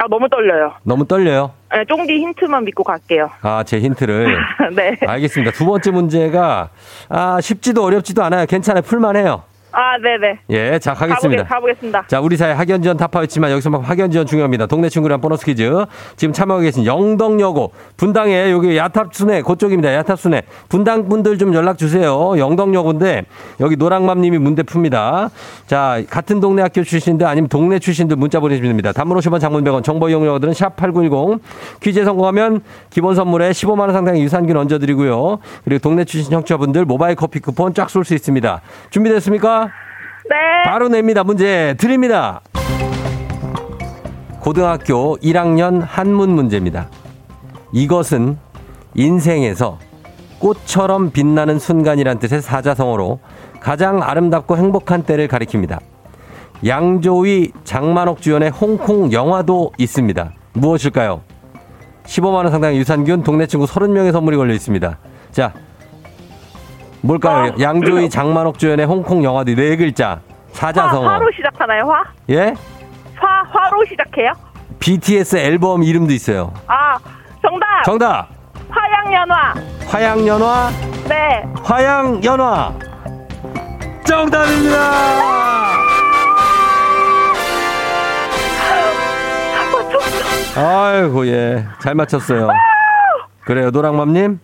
아, 0.00 0.06
너무 0.08 0.28
떨려요. 0.28 0.72
너무 0.82 1.06
떨려요? 1.06 1.52
네, 1.72 1.84
쫑디 1.84 2.12
힌트만 2.12 2.64
믿고 2.64 2.82
갈게요. 2.82 3.30
아, 3.42 3.62
제 3.64 3.78
힌트를. 3.78 4.36
네. 4.74 4.96
알겠습니다. 5.06 5.52
두 5.52 5.64
번째 5.66 5.90
문제가 5.92 6.70
아, 7.08 7.40
쉽지도 7.40 7.84
어렵지도 7.84 8.24
않아요. 8.24 8.46
괜찮아요. 8.46 8.82
풀만 8.82 9.14
해요. 9.16 9.42
아, 9.72 9.96
네네. 9.98 10.38
예, 10.50 10.78
자, 10.78 10.92
가겠습니다. 10.92 11.44
가보겠, 11.44 11.48
가보겠 11.48 11.78
습니다. 11.80 12.04
자, 12.06 12.20
우리 12.20 12.36
사회 12.36 12.52
학연 12.52 12.82
지원 12.82 12.96
타파였지만 12.98 13.50
여기서 13.52 13.70
막 13.70 13.88
학연 13.88 14.10
지원 14.10 14.26
중요합니다. 14.26 14.66
동네 14.66 14.88
친구랑 14.88 15.20
보너스 15.20 15.46
퀴즈. 15.46 15.72
지금 16.16 16.34
참여하고 16.34 16.62
계신 16.62 16.84
영덕여고 16.84 17.72
분당에 17.96 18.50
여기 18.50 18.76
야탑순회 18.76 19.42
그쪽입니다. 19.42 19.94
야탑순회 19.94 20.42
분당 20.68 21.08
분들 21.08 21.38
좀 21.38 21.54
연락 21.54 21.78
주세요. 21.78 22.36
영덕여고인데 22.36 23.24
여기 23.60 23.76
노랑맘님이 23.76 24.38
문제 24.38 24.62
풉니다. 24.62 25.30
자, 25.66 26.02
같은 26.10 26.40
동네 26.40 26.60
학교 26.62 26.84
출신들 26.84 27.26
아니면 27.26 27.48
동네 27.48 27.78
출신들 27.78 28.16
문자 28.16 28.40
보내주시면 28.40 28.68
됩니다. 28.68 28.92
단문 28.92 29.16
50원 29.18 29.40
장문 29.40 29.64
100원 29.64 29.82
정보 29.82 30.08
이용료들은 30.10 30.52
샵8910 30.52 31.40
퀴즈에 31.80 32.04
성공하면 32.04 32.60
기본 32.90 33.14
선물에 33.14 33.50
15만 33.50 33.80
원 33.80 33.92
상당의 33.92 34.22
유산균 34.22 34.54
얹어드리고요. 34.56 35.38
그리고 35.64 35.80
동네 35.80 36.04
출신 36.04 36.30
청취자분들 36.30 36.84
모바일 36.84 37.16
커피 37.16 37.40
쿠폰 37.40 37.72
쫙 37.72 37.88
쏠 37.88 38.04
수 38.04 38.14
있습니다. 38.14 38.60
준비됐습니까? 38.90 39.61
네. 40.32 40.62
바로 40.64 40.88
냅니다. 40.88 41.22
문제 41.24 41.74
드립니다. 41.78 42.40
고등학교 44.40 45.18
1학년 45.18 45.82
한문 45.86 46.30
문제입니다. 46.30 46.88
이것은 47.72 48.38
인생에서 48.94 49.78
꽃처럼 50.38 51.10
빛나는 51.10 51.58
순간이란 51.58 52.18
뜻의 52.18 52.40
사자성어로 52.40 53.20
가장 53.60 54.02
아름답고 54.02 54.56
행복한 54.56 55.02
때를 55.02 55.28
가리킵니다. 55.28 55.78
양조위 56.64 57.52
장만옥 57.64 58.22
주연의 58.22 58.50
홍콩 58.50 59.12
영화도 59.12 59.72
있습니다. 59.76 60.32
무엇일까요? 60.54 61.20
15만원 62.04 62.50
상당의 62.50 62.78
유산균 62.78 63.22
동네 63.22 63.46
친구 63.46 63.66
30명의 63.66 64.12
선물이 64.12 64.38
걸려 64.38 64.54
있습니다. 64.54 64.98
자, 65.30 65.52
뭘까요? 67.02 67.52
어. 67.52 67.56
양조위 67.60 68.08
장만옥 68.10 68.58
주연의 68.58 68.86
홍콩 68.86 69.22
영화도 69.24 69.54
네 69.54 69.76
글자. 69.76 70.20
화, 70.54 70.72
사자성어. 70.72 71.08
화 71.08 71.18
로 71.18 71.30
시작하나요, 71.34 71.84
화? 71.86 72.04
예? 72.30 72.54
화, 73.16 73.42
화로 73.50 73.84
시작해요? 73.88 74.32
BTS 74.78 75.36
앨범 75.36 75.82
이름도 75.82 76.12
있어요. 76.12 76.52
아, 76.66 76.98
정답! 77.40 77.82
정답! 77.84 78.28
화양연화! 78.68 79.54
화양연화, 79.86 80.70
네. 81.08 81.44
화양연화! 81.62 82.72
정답입니다! 84.04 84.78
아이고, 90.56 91.26
예. 91.28 91.64
잘 91.80 91.94
맞췄어요. 91.94 92.48
그래요, 93.44 93.70
노랑맘님? 93.70 94.38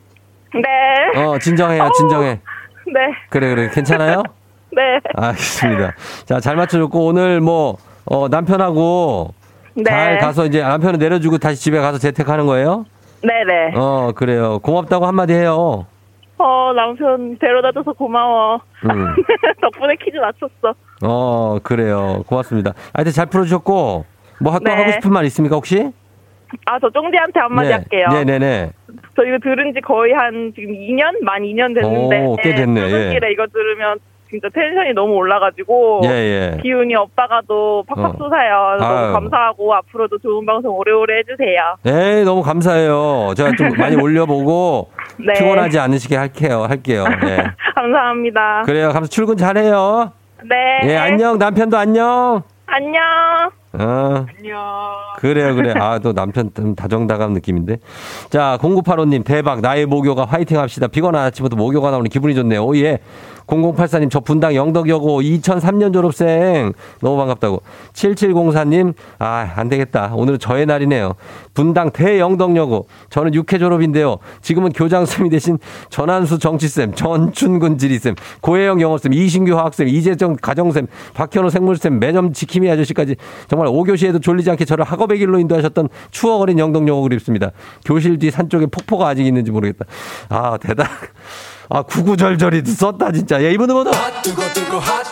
네. 1.18 1.24
어, 1.24 1.38
진정해요, 1.38 1.90
진정해. 1.96 2.40
네. 2.87 3.00
그래, 3.31 3.54
그래. 3.54 3.70
괜찮아요? 3.72 4.22
네. 4.72 5.00
알겠습니다. 5.14 5.94
자, 6.24 6.40
잘 6.40 6.57
맞춰줬고, 6.57 7.07
오늘 7.07 7.40
뭐, 7.40 7.76
어, 8.04 8.28
남편하고 8.28 9.35
네. 9.74 9.85
잘 9.85 10.18
가서 10.18 10.46
이제 10.46 10.62
남편을 10.62 10.98
내려주고 10.98 11.38
다시 11.38 11.61
집에 11.61 11.78
가서 11.81 11.98
재택하는 11.98 12.46
거예요? 12.46 12.85
네네. 13.22 13.72
어, 13.76 14.12
그래요. 14.14 14.59
고맙다고 14.61 15.07
한마디 15.07 15.33
해요. 15.35 15.87
어, 16.38 16.72
남편 16.74 17.37
데려다 17.38 17.72
줘서 17.72 17.92
고마워. 17.92 18.61
음. 18.85 19.14
덕분에 19.61 19.96
퀴즈 19.96 20.16
맞췄어. 20.16 20.74
어, 21.02 21.59
그래요. 21.62 22.22
고맙습니다. 22.26 22.74
하여튼 22.94 23.12
잘 23.12 23.26
풀어주셨고, 23.26 24.04
뭐 24.40 24.52
하, 24.52 24.59
또 24.61 24.64
네. 24.64 24.72
하고 24.74 24.92
싶은 24.92 25.12
말 25.12 25.24
있습니까, 25.26 25.57
혹시? 25.57 25.90
아, 26.66 26.78
저 26.81 26.88
쫑디한테 26.90 27.40
한마디 27.40 27.72
할게요. 27.72 28.07
네네네. 28.12 28.70
저 29.18 29.24
이거 29.24 29.37
들은 29.42 29.74
지 29.74 29.81
거의 29.81 30.12
한 30.12 30.52
지금 30.54 30.72
2년? 30.74 31.24
만 31.24 31.42
2년 31.42 31.74
됐는데. 31.74 32.24
오, 32.24 32.37
꽤 32.37 32.54
됐네, 32.54 32.83
예. 32.83 32.88
출근길에 32.88 33.33
이거 33.33 33.46
들으면 33.52 33.98
진짜 34.31 34.48
텐션이 34.54 34.92
너무 34.94 35.14
올라가지고 35.14 36.02
예, 36.04 36.09
예. 36.11 36.59
기운이 36.62 36.94
없다가도 36.94 37.85
팍팍 37.88 38.04
어. 38.04 38.16
솟아요. 38.16 38.54
아유. 38.54 38.78
너무 38.78 39.12
감사하고 39.14 39.74
앞으로도 39.74 40.18
좋은 40.18 40.46
방송 40.46 40.72
오래오래 40.76 41.18
해주세요. 41.18 41.76
네, 41.83 42.22
너무 42.22 42.42
감사해요. 42.42 43.33
제가 43.37 43.52
좀 43.59 43.70
많이 43.76 43.96
올려보고 44.00 44.90
네. 45.18 45.33
피곤하지 45.33 45.81
않으시게 45.81 46.14
할게요. 46.14 46.66
할게요. 46.68 47.04
네. 47.24 47.38
감사합니다. 47.74 48.62
그래요. 48.66 48.90
감사 48.92 49.09
출근 49.09 49.37
잘해요. 49.37 50.12
네. 50.44 50.90
예, 50.92 50.96
안녕. 50.96 51.38
남편도 51.38 51.76
안녕. 51.76 52.42
안녕. 52.66 53.00
어. 53.72 54.26
그래요, 55.18 55.54
그래. 55.54 55.74
아, 55.76 55.98
또 55.98 56.12
남편 56.12 56.50
좀 56.54 56.74
다정다감 56.74 57.33
느낌인데. 57.33 57.78
자, 58.31 58.59
0985님, 58.61 59.24
대박. 59.24 59.61
나의 59.61 59.87
모교가 59.87 60.24
화이팅 60.24 60.59
합시다. 60.59 60.87
피곤한 60.87 61.26
아침부터 61.26 61.57
모교가 61.57 61.90
나오니 61.90 62.09
기분이 62.09 62.35
좋네요. 62.35 62.64
오, 62.64 62.76
예. 62.76 62.98
0084님, 63.48 64.11
저 64.11 64.20
분당 64.20 64.54
영덕여고 64.54 65.22
2003년 65.22 65.92
졸업생. 65.92 66.72
너무 67.00 67.16
반갑다고. 67.16 67.62
7704님, 67.94 68.92
아, 69.18 69.50
안 69.57 69.68
되겠다. 69.70 70.12
오늘은 70.14 70.38
저의 70.38 70.66
날이네요. 70.66 71.14
분당 71.54 71.90
대영덕여고. 71.90 72.87
저는 73.09 73.33
6회 73.33 73.59
졸업인데요. 73.59 74.18
지금은 74.42 74.72
교장쌤이 74.72 75.31
대신 75.31 75.59
전한수 75.88 76.38
정치쌤, 76.38 76.92
전춘근 76.94 77.78
지리쌤, 77.78 78.14
고혜영 78.42 78.81
영어쌤, 78.83 79.14
이신규 79.14 79.57
화학쌤, 79.57 79.88
이재정 79.88 80.37
가정쌤, 80.40 80.87
박현우 81.14 81.48
생물쌤, 81.48 81.98
매점 81.98 82.35
지킴이 82.35 82.70
아저씨까지 82.70 83.16
정말 83.48 83.58
5교시에도 83.66 84.23
졸리지 84.23 84.51
않게 84.51 84.64
저를 84.64 84.85
학업의 84.85 85.18
길로 85.18 85.38
인도하셨던 85.38 85.88
추억 86.11 86.40
어린 86.40 86.59
영덕여고 86.59 87.03
그립습니다. 87.03 87.51
교실 87.85 88.18
뒤 88.18 88.31
산 88.31 88.49
쪽에 88.49 88.66
폭포가 88.66 89.09
아직 89.09 89.27
있는지 89.27 89.51
모르겠다. 89.51 89.85
아, 90.29 90.59
대단. 90.59 90.87
아, 91.71 91.83
구구절절이 91.83 92.62
썼다, 92.64 93.12
진짜. 93.12 93.42
예, 93.42 93.55
핫 93.55 94.23
뜨거 94.23 94.42
뜨거 94.55 94.79
핫 94.79 95.05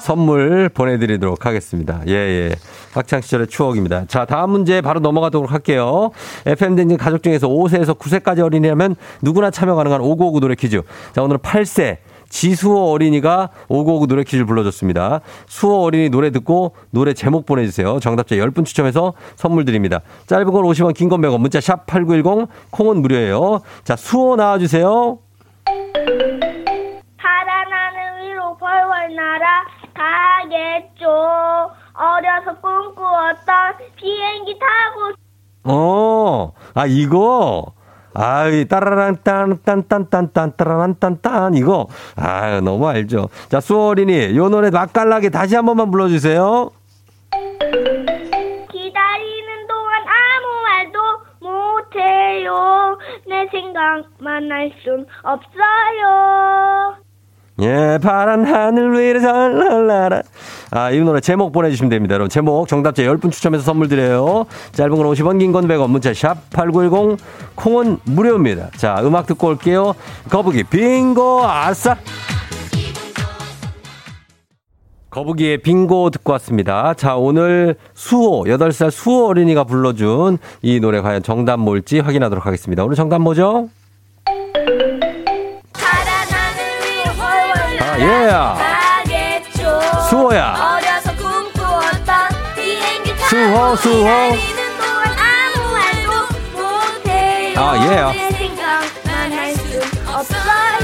선물 0.00 0.68
보내드리도록 0.70 1.44
하겠습니다. 1.44 2.00
예, 2.06 2.12
예. 2.12 2.54
학창시절의 2.92 3.48
추억입니다. 3.48 4.04
자, 4.06 4.24
다음 4.24 4.50
문제 4.50 4.80
바로 4.80 5.00
넘어가도록 5.00 5.52
할게요. 5.52 6.10
FM댕진 6.46 6.96
가족 6.96 7.22
중에서 7.22 7.48
5세에서 7.48 7.98
9세까지 7.98 8.40
어린이라면 8.40 8.96
누구나 9.22 9.50
참여 9.50 9.74
가능한 9.74 10.00
5959 10.00 10.40
노래 10.40 10.54
퀴즈. 10.54 10.80
자, 11.12 11.22
오늘은 11.22 11.40
8세. 11.40 11.98
지수호 12.28 12.92
어린이가 12.92 13.50
5959 13.68 14.06
노래 14.06 14.22
퀴즈를 14.24 14.46
불러줬습니다. 14.46 15.20
수호 15.46 15.82
어린이 15.84 16.08
노래 16.10 16.30
듣고 16.30 16.74
노래 16.90 17.14
제목 17.14 17.46
보내주세요. 17.46 18.00
정답자 18.00 18.36
10분 18.36 18.64
추첨해서 18.64 19.14
선물 19.36 19.64
드립니다. 19.64 20.00
짧은 20.26 20.44
건 20.52 20.62
50원, 20.64 20.94
긴 20.94 21.08
건 21.08 21.20
100원, 21.20 21.40
문자 21.40 21.60
샵 21.60 21.86
8910, 21.86 22.48
콩은 22.70 23.00
무료예요. 23.02 23.60
자, 23.84 23.96
수호 23.96 24.36
나와주세요. 24.36 25.18
파란 27.16 27.72
하늘 27.72 28.30
위로 28.30 28.56
벌벌 28.58 29.14
날아 29.14 29.64
가겠죠. 29.94 31.06
어려서 31.94 32.60
꿈꾸었던 32.60 33.74
비행기 33.96 34.56
타고 34.58 35.12
어, 35.64 36.52
아, 36.74 36.86
이거. 36.86 37.72
아이, 38.20 38.64
따라란, 38.64 39.18
딴, 39.22 39.58
딴, 39.64 39.86
딴, 39.86 40.10
딴, 40.10 40.32
딴, 40.32 40.52
따라란, 40.56 40.96
딴, 40.98 41.20
딴, 41.22 41.54
이거. 41.54 41.86
아 42.16 42.60
너무 42.60 42.88
알죠. 42.88 43.28
자, 43.48 43.60
수어린이, 43.60 44.36
요 44.36 44.48
노래 44.48 44.70
맛깔나게 44.70 45.30
다시 45.30 45.54
한 45.54 45.64
번만 45.64 45.90
불러주세요. 45.92 46.70
기다리는 48.72 49.66
동안 49.68 50.02
아무 50.02 50.46
말도 50.66 50.98
못해요. 51.40 52.98
내 53.28 53.46
생각만 53.52 54.50
할 54.50 54.72
순 54.84 55.06
없어요. 55.22 56.96
예, 57.60 57.98
파란 58.00 58.44
하늘 58.44 58.92
위를 58.92 59.20
잘날라라. 59.20 60.22
아, 60.70 60.90
이 60.92 61.00
노래 61.00 61.20
제목 61.20 61.50
보내주시면 61.50 61.90
됩니다. 61.90 62.14
여러분, 62.14 62.28
제목 62.30 62.68
정답자 62.68 63.02
10분 63.02 63.32
추첨해서 63.32 63.64
선물 63.64 63.88
드려요. 63.88 64.46
짧은 64.72 64.90
건 64.96 65.06
50원, 65.06 65.40
긴 65.40 65.50
건 65.50 65.66
100원, 65.66 65.88
문자 65.90 66.14
샵 66.14 66.48
8910, 66.50 67.18
콩은 67.56 67.98
무료입니다. 68.04 68.70
자, 68.76 68.98
음악 69.02 69.26
듣고 69.26 69.48
올게요. 69.48 69.94
거북이, 70.30 70.64
빙고, 70.64 71.42
아싸! 71.44 71.96
거북이의 75.10 75.58
빙고 75.58 76.10
듣고 76.10 76.32
왔습니다. 76.32 76.94
자, 76.94 77.16
오늘 77.16 77.74
수호, 77.94 78.44
8살 78.44 78.90
수호 78.92 79.26
어린이가 79.28 79.64
불러준 79.64 80.38
이 80.62 80.78
노래 80.78 81.00
과연 81.00 81.22
정답 81.24 81.56
뭘지 81.56 81.98
확인하도록 81.98 82.46
하겠습니다. 82.46 82.84
오늘 82.84 82.94
정답 82.94 83.18
뭐죠? 83.20 83.68
예. 87.98 88.06
날아가겠죠. 88.06 89.80
수호야. 90.08 90.78
수호, 93.28 93.76
수호. 93.76 94.08
아, 97.56 97.76
예. 97.76 98.28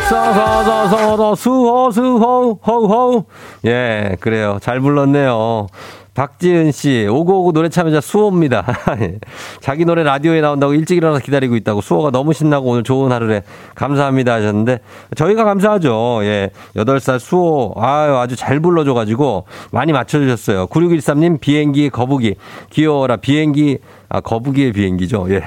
서서서서서 0.09 1.35
수호 1.35 1.91
수호 1.91 2.59
호호 2.67 3.25
예 3.65 4.17
그래요 4.21 4.59
잘 4.61 4.81
불렀네요 4.81 5.67
박지은 6.15 6.73
씨 6.73 7.07
오고오고 7.11 7.53
노래 7.53 7.69
참여자 7.69 8.01
수호입니다 8.01 8.65
예. 9.01 9.19
자기 9.61 9.85
노래 9.85 10.03
라디오에 10.03 10.41
나온다고 10.41 10.73
일찍 10.73 10.97
일어나서 10.97 11.21
기다리고 11.23 11.57
있다고 11.57 11.81
수호가 11.81 12.11
너무 12.11 12.33
신나고 12.33 12.71
오늘 12.71 12.83
좋은 12.85 13.11
하루래 13.11 13.43
감사합니다 13.75 14.35
하셨는데 14.35 14.79
저희가 15.17 15.45
감사하죠 15.45 16.21
예 16.23 16.51
8살 16.77 17.19
수호 17.19 17.75
아유 17.77 18.17
아주 18.17 18.37
잘 18.37 18.61
불러줘가지고 18.61 19.45
많이 19.73 19.93
맞춰주셨어요 19.93 20.69
9613님 20.69 21.41
비행기 21.41 21.91
거북이 21.91 22.37
귀여워라 22.71 23.17
비행기 23.17 23.79
아 24.09 24.21
거북이의 24.21 24.73
비행기죠 24.73 25.27
예 25.31 25.43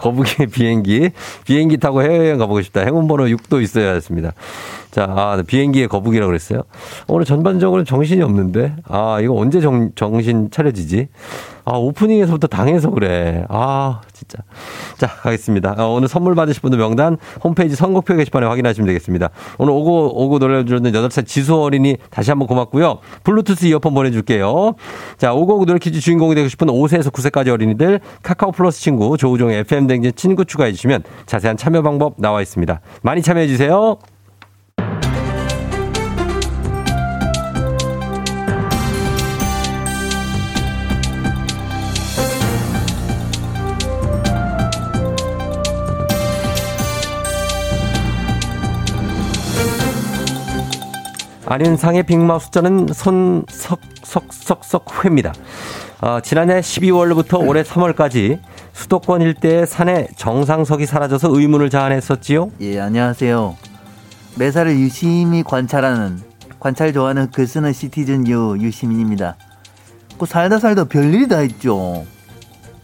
거북이의 0.00 0.48
비행기. 0.52 1.10
비행기 1.44 1.76
타고 1.76 2.02
해외여행 2.02 2.38
가보고 2.38 2.62
싶다. 2.62 2.80
행운번호 2.80 3.24
6도 3.24 3.62
있어야 3.62 3.92
했습니다. 3.92 4.32
자, 4.90 5.04
아, 5.04 5.42
비행기의 5.46 5.88
거북이라고 5.88 6.28
그랬어요. 6.28 6.62
오늘 7.06 7.24
전반적으로 7.24 7.84
정신이 7.84 8.22
없는데. 8.22 8.74
아, 8.88 9.20
이거 9.20 9.34
언제 9.34 9.60
정, 9.60 9.92
정신 9.94 10.50
차려지지? 10.50 11.08
아, 11.64 11.72
오프닝에서부터 11.76 12.48
당해서 12.48 12.90
그래. 12.90 13.44
아, 13.48 14.00
진짜. 14.12 14.38
자, 14.98 15.06
가겠습니다. 15.06 15.76
아, 15.78 15.84
오늘 15.84 16.08
선물 16.08 16.34
받으실 16.34 16.60
분들 16.62 16.78
명단 16.78 17.16
홈페이지 17.44 17.76
선곡표 17.76 18.16
게시판에 18.16 18.46
확인하시면 18.46 18.86
되겠습니다. 18.88 19.30
오늘 19.58 19.72
오고, 19.72 20.24
오고 20.24 20.38
노래 20.40 20.64
주는 20.64 20.90
8살 20.90 21.24
지수 21.26 21.60
어린이 21.60 21.96
다시 22.10 22.30
한번 22.30 22.48
고맙고요. 22.48 22.98
블루투스 23.22 23.66
이어폰 23.66 23.94
보내줄게요. 23.94 24.74
자, 25.18 25.32
오고 25.32 25.54
오고 25.56 25.66
노래 25.66 25.78
퀴즈 25.78 26.00
주인공이 26.00 26.34
되고 26.34 26.48
싶은 26.48 26.66
5세에서 26.66 27.12
9세까지 27.12 27.48
어린이들 27.48 28.00
카카오 28.22 28.50
플러스 28.50 28.80
친구 28.80 29.16
조우종의 29.16 29.60
FM댕진 29.60 30.12
친구 30.16 30.44
추가해주시면 30.44 31.04
자세한 31.26 31.56
참여 31.56 31.82
방법 31.82 32.14
나와 32.18 32.42
있습니다. 32.42 32.80
많이 33.02 33.22
참여해주세요. 33.22 33.98
안윤상의 51.50 52.04
빅마우 52.04 52.38
숫자는 52.38 52.86
손석석석석 52.92 55.04
회입니다. 55.04 55.32
어, 56.00 56.20
지난해 56.20 56.60
12월부터 56.60 57.44
올해 57.44 57.64
3월까지 57.64 58.38
수도권 58.72 59.20
일대의 59.22 59.66
산에 59.66 60.06
정상석이 60.14 60.86
사라져서 60.86 61.36
의문을 61.36 61.68
자아냈었지요. 61.68 62.52
예, 62.60 62.78
안녕하세요. 62.78 63.56
매사를 64.38 64.78
유심히 64.78 65.42
관찰하는, 65.42 66.20
관찰 66.60 66.92
좋아하는 66.92 67.32
글 67.32 67.48
쓰는 67.48 67.72
시티즌 67.72 68.28
유, 68.28 68.56
유시민입니다. 68.60 69.34
그 70.20 70.26
살다 70.26 70.60
살다 70.60 70.84
별일이 70.84 71.26
다 71.26 71.42
있죠. 71.42 72.04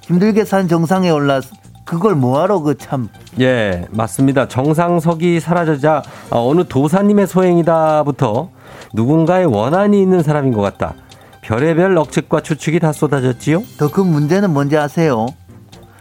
힘들게 0.01 0.45
산 0.45 0.67
정상에 0.67 1.11
올라, 1.11 1.41
그걸 1.85 2.17
뭐하러 2.17 2.59
그 2.63 2.77
참. 2.77 3.11
예, 3.39 3.87
맞습니다. 3.93 4.49
정상석이 4.49 5.39
사라지자 5.39 6.03
어, 6.31 6.51
어느 6.51 6.65
도사님의 6.67 7.29
소행이다부터 7.29 8.56
누군가의 8.97 9.45
원한이 9.47 10.01
있는 10.01 10.23
사람인 10.23 10.53
것 10.53 10.63
같다. 10.63 10.95
별의별 11.43 11.97
억측과 11.97 12.41
추측이 12.41 12.81
다 12.81 12.93
쏟아졌지요. 12.93 13.63
더 13.79 13.89
큰 13.89 14.07
문제는 14.07 14.53
뭔지 14.53 14.77
아세요? 14.77 15.27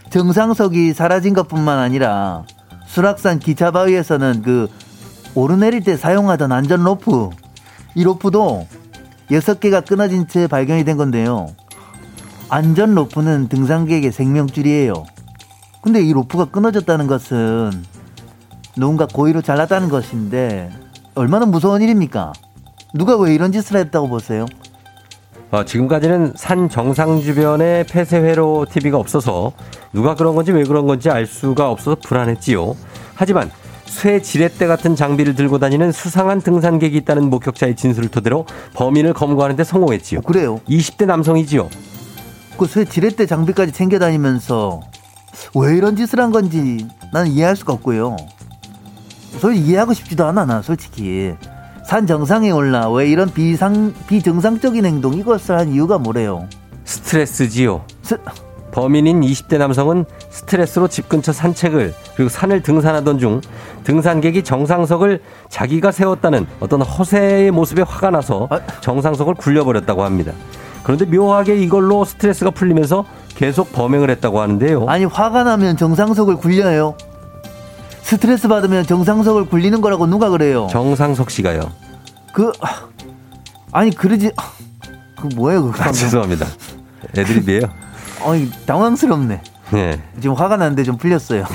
정상석이 0.09 0.93
사라진 0.93 1.33
것 1.33 1.47
뿐만 1.49 1.77
아니라, 1.77 2.43
수락산 2.87 3.39
기차 3.39 3.69
바위에서는 3.71 4.41
그, 4.41 4.69
오르내릴 5.35 5.83
때 5.83 5.97
사용하던 5.97 6.51
안전 6.53 6.83
로프, 6.83 7.29
이 7.95 8.03
로프도 8.03 8.65
여섯 9.31 9.59
개가 9.59 9.81
끊어진 9.81 10.27
채 10.27 10.47
발견이 10.47 10.85
된 10.85 10.95
건데요. 10.95 11.47
안전 12.47 12.95
로프는 12.95 13.49
등산객의 13.49 14.11
생명줄이에요. 14.13 14.93
근데 15.81 16.01
이 16.01 16.13
로프가 16.13 16.45
끊어졌다는 16.45 17.07
것은 17.07 17.71
누군가 18.77 19.05
고의로 19.05 19.41
잘랐다는 19.41 19.89
것인데 19.89 20.71
얼마나 21.15 21.45
무서운 21.45 21.81
일입니까? 21.81 22.31
누가 22.95 23.17
왜 23.17 23.33
이런 23.35 23.51
짓을 23.51 23.77
했다고 23.77 24.07
보세요? 24.07 24.45
어, 25.51 25.63
지금까지는 25.63 26.33
산 26.35 26.69
정상 26.69 27.21
주변에 27.21 27.83
폐쇄회로 27.83 28.65
TV가 28.71 28.97
없어서 28.97 29.51
누가 29.93 30.15
그런 30.15 30.35
건지 30.35 30.51
왜 30.51 30.63
그런 30.63 30.87
건지 30.87 31.09
알 31.09 31.25
수가 31.25 31.69
없어서 31.69 31.97
불안했지요. 32.03 32.75
하지만 33.13 33.51
쇠 33.85 34.21
지렛대 34.21 34.65
같은 34.67 34.95
장비를 34.95 35.35
들고 35.35 35.59
다니는 35.59 35.91
수상한 35.91 36.41
등산객이 36.41 36.97
있다는 36.97 37.29
목격자의 37.29 37.75
진술을 37.75 38.09
토대로 38.09 38.45
범인을 38.73 39.13
검거하는 39.13 39.55
데 39.55 39.63
성공했지요. 39.63 40.21
그래요. 40.21 40.59
20대 40.67 41.05
남성이지요. 41.05 41.69
그 42.57 42.65
쇠 42.65 42.85
지렛대 42.85 43.25
장비까지 43.25 43.73
챙겨 43.73 43.99
다니면서 43.99 44.79
왜 45.55 45.75
이런 45.75 45.97
짓을 45.97 46.19
한 46.21 46.31
건지 46.31 46.87
나는 47.13 47.29
이해할 47.31 47.55
수가 47.57 47.73
없고요. 47.73 48.15
솔직히 49.39 49.67
이해하고 49.67 49.93
싶지도 49.93 50.25
않아 50.25 50.45
나 50.45 50.61
솔직히 50.61 51.33
산 51.85 52.07
정상에 52.07 52.49
올라 52.49 52.89
왜 52.89 53.07
이런 53.07 53.31
비상 53.31 53.93
비정상적인 54.07 54.85
행동 54.85 55.13
이것을 55.13 55.55
한 55.55 55.69
이유가 55.69 55.99
뭐래요? 55.99 56.47
스트레스지요. 56.83 57.85
스, 58.01 58.17
범인인 58.71 59.21
20대 59.21 59.59
남성은 59.59 60.05
스트레스로 60.31 60.87
집 60.87 61.07
근처 61.07 61.31
산책을 61.31 61.93
그리고 62.15 62.29
산을 62.29 62.63
등산하던 62.63 63.19
중 63.19 63.39
등산객이 63.83 64.43
정상석을 64.43 65.21
자기가 65.49 65.91
세웠다는 65.91 66.47
어떤 66.59 66.81
허세의 66.81 67.51
모습에 67.51 67.83
화가 67.83 68.09
나서 68.09 68.47
아. 68.49 68.59
정상석을 68.81 69.35
굴려버렸다고 69.35 70.03
합니다. 70.03 70.31
그런데 70.81 71.05
묘하게 71.05 71.55
이걸로 71.57 72.03
스트레스가 72.03 72.49
풀리면서 72.49 73.05
계속 73.35 73.71
범행을 73.73 74.09
했다고 74.09 74.41
하는데요. 74.41 74.87
아니 74.87 75.05
화가 75.05 75.43
나면 75.43 75.77
정상석을 75.77 76.37
굴려요. 76.37 76.95
스트레스 78.05 78.47
받으면 78.47 78.85
정상석을 78.85 79.45
굴리는 79.45 79.81
거라고 79.81 80.05
누가 80.05 80.29
그래요? 80.29 80.67
정상석 80.69 81.31
씨가요. 81.31 81.71
그 82.33 82.51
아, 82.61 82.87
아니 83.71 83.89
그러지 83.89 84.31
아, 84.37 84.51
그 85.19 85.27
뭐예요 85.35 85.63
그거? 85.63 85.83
아, 85.83 85.91
죄송합니다. 85.91 86.45
애드립이에요. 87.17 87.61
아니 88.23 88.51
당황스럽네. 88.67 89.41
네. 89.73 90.03
지금 90.21 90.35
화가 90.35 90.57
나는데 90.57 90.83
좀 90.83 90.97
풀렸어요. 90.97 91.45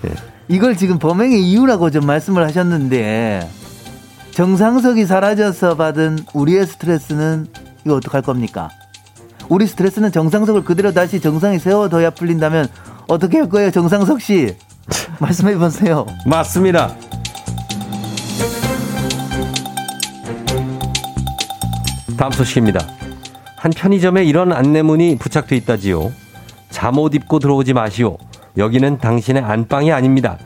이걸 0.48 0.74
지금 0.74 0.98
범행의 0.98 1.42
이유라고 1.42 1.90
좀 1.90 2.06
말씀을 2.06 2.46
하셨는데 2.46 3.46
정상석이 4.30 5.04
사라져서 5.04 5.76
받은 5.76 6.20
우리의 6.32 6.66
스트레스는 6.66 7.46
이거 7.84 7.96
어떡할 7.96 8.22
겁니까? 8.22 8.70
우리 9.50 9.66
스트레스는 9.66 10.12
정상석을 10.12 10.64
그대로 10.64 10.94
다시 10.94 11.20
정상에 11.20 11.58
세워둬야 11.58 12.10
풀린다면 12.10 12.68
어떻게 13.06 13.36
할 13.36 13.50
거예요, 13.50 13.70
정상석 13.70 14.22
씨? 14.22 14.56
말씀해 15.18 15.56
보세요. 15.56 16.06
맞습니다. 16.26 16.94
다음 22.16 22.32
소식입니다. 22.32 22.80
한 23.56 23.70
편의점에 23.70 24.24
이런 24.24 24.52
안내문이 24.52 25.16
부착돼 25.18 25.56
있다지요. 25.56 26.12
잠옷 26.70 27.14
입고 27.14 27.38
들어오지 27.38 27.72
마시오. 27.72 28.16
여기는 28.56 28.98
당신의 28.98 29.42
안방이 29.42 29.92
아닙니다. 29.92 30.38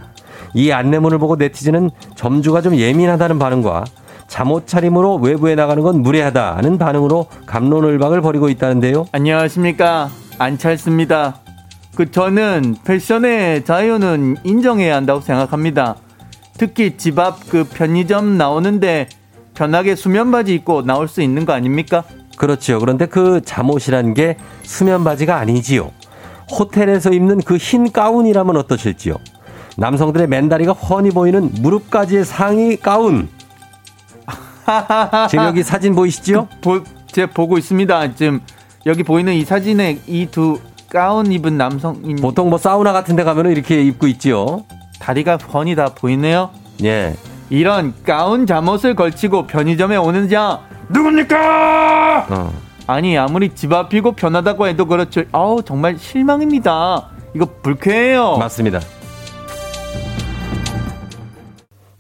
이 0.55 0.71
안내문을 0.71 1.19
보고 1.19 1.37
네티즌은 1.37 1.91
점주가 2.15 2.61
좀 2.63 2.77
예민하다는 2.77 3.39
반응과 3.39 3.85
잠옷 4.29 4.67
차림으로 4.67 5.17
외부에 5.17 5.55
나가는 5.55 5.83
건 5.83 6.01
무례하다는 6.03 6.79
반응으로 6.79 7.27
감론을박을 7.47 8.21
벌이고 8.21 8.49
있다는데요. 8.49 9.07
안녕하십니까. 9.13 10.11
안찰습니다. 10.39 11.44
그 11.95 12.11
저는 12.11 12.77
패션의 12.85 13.65
자유는 13.65 14.37
인정해야 14.45 14.97
한다고 14.97 15.21
생각합니다. 15.21 15.97
특히 16.59 16.97
집 16.97 17.19
앞 17.19 17.49
그 17.49 17.65
편의점 17.65 18.37
나오는데 18.37 19.09
편하게 19.55 19.95
수면 19.95 20.31
바지 20.33 20.55
입고 20.55 20.83
나올 20.83 21.07
수 21.09 21.23
있는 21.23 21.45
거 21.47 21.53
아닙니까? 21.53 22.05
그렇죠. 22.37 22.81
그런데 22.81 23.07
그 23.07 23.41
잠옷이란 23.45 24.15
게 24.15 24.37
수면 24.63 25.05
바지가 25.05 25.37
아니지요. 25.37 25.93
호텔에서 26.51 27.13
입는 27.13 27.41
그 27.43 27.57
흰 27.57 27.91
가운이라면 27.93 28.57
어떠실지요? 28.57 29.17
남성들의 29.77 30.27
맨다리가 30.29 30.73
훤히 30.73 31.11
보이는 31.11 31.51
무릎까지의 31.61 32.25
상의 32.25 32.77
가운. 32.77 33.29
지금 35.31 35.45
여기 35.45 35.63
사진 35.63 35.95
보이시죠? 35.95 36.49
보, 36.61 36.83
제가 37.07 37.33
보고 37.33 37.59
있습니다. 37.59 38.15
지금 38.15 38.41
여기 38.87 39.03
보이는 39.03 39.33
이 39.35 39.45
사진에 39.45 40.01
이 40.07 40.27
두 40.31 40.59
가운 40.91 41.33
입은 41.33 41.57
남성인 41.57 42.17
보통 42.17 42.51
뭐 42.51 42.59
사우나 42.59 42.93
같은 42.93 43.17
데 43.17 43.25
가면은 43.25 43.53
이렇게 43.53 43.83
입고 43.83 44.07
있지요. 44.09 44.65
다리가 45.01 45.37
훤히 45.37 45.75
다 45.75 45.91
보이네요. 45.95 46.51
예. 46.85 47.15
이런 47.51 47.95
가운 48.05 48.47
잠옷을 48.47 48.95
걸치고 48.95 49.47
편의점에 49.47 49.97
오는 49.97 50.29
자 50.29 50.61
누굽니까? 50.89 52.27
어. 52.31 52.53
아니 52.87 53.17
아무리 53.17 53.55
집 53.55 53.73
앞이고 53.73 54.13
편하다고 54.13 54.67
해도 54.69 54.87
그렇죠. 54.87 55.23
아우 55.33 55.63
정말 55.63 55.99
실망입니다. 55.99 57.09
이거 57.35 57.49
불쾌해요. 57.63 58.37
맞습니다. 58.39 58.81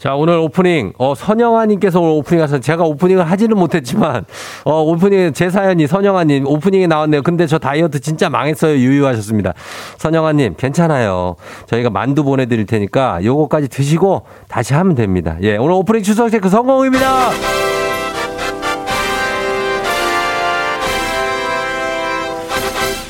자, 0.04 0.14
오늘 0.14 0.36
오프닝, 0.36 0.92
어, 0.98 1.14
선영아님께서 1.14 1.98
오늘 1.98 2.12
오프닝 2.12 2.42
하셔서 2.42 2.60
제가 2.60 2.84
오프닝을 2.84 3.24
하지는 3.24 3.56
못했지만, 3.56 4.26
어, 4.66 4.82
오프닝, 4.82 5.32
제 5.32 5.48
사연이 5.48 5.86
선영아님 5.86 6.46
오프닝에 6.46 6.86
나왔네요. 6.86 7.22
근데 7.22 7.46
저 7.46 7.56
다이어트 7.56 8.00
진짜 8.00 8.28
망했어요. 8.28 8.76
유유하셨습니다. 8.76 9.54
선영아님, 9.96 10.56
괜찮아요. 10.58 11.36
저희가 11.68 11.88
만두 11.88 12.22
보내드릴 12.22 12.66
테니까 12.66 13.24
요거까지 13.24 13.68
드시고 13.68 14.24
다시 14.46 14.74
하면 14.74 14.94
됩니다. 14.94 15.38
예, 15.40 15.56
오늘 15.56 15.72
오프닝 15.72 16.02
추석 16.02 16.28
체크 16.28 16.50
성공입니다! 16.50 17.63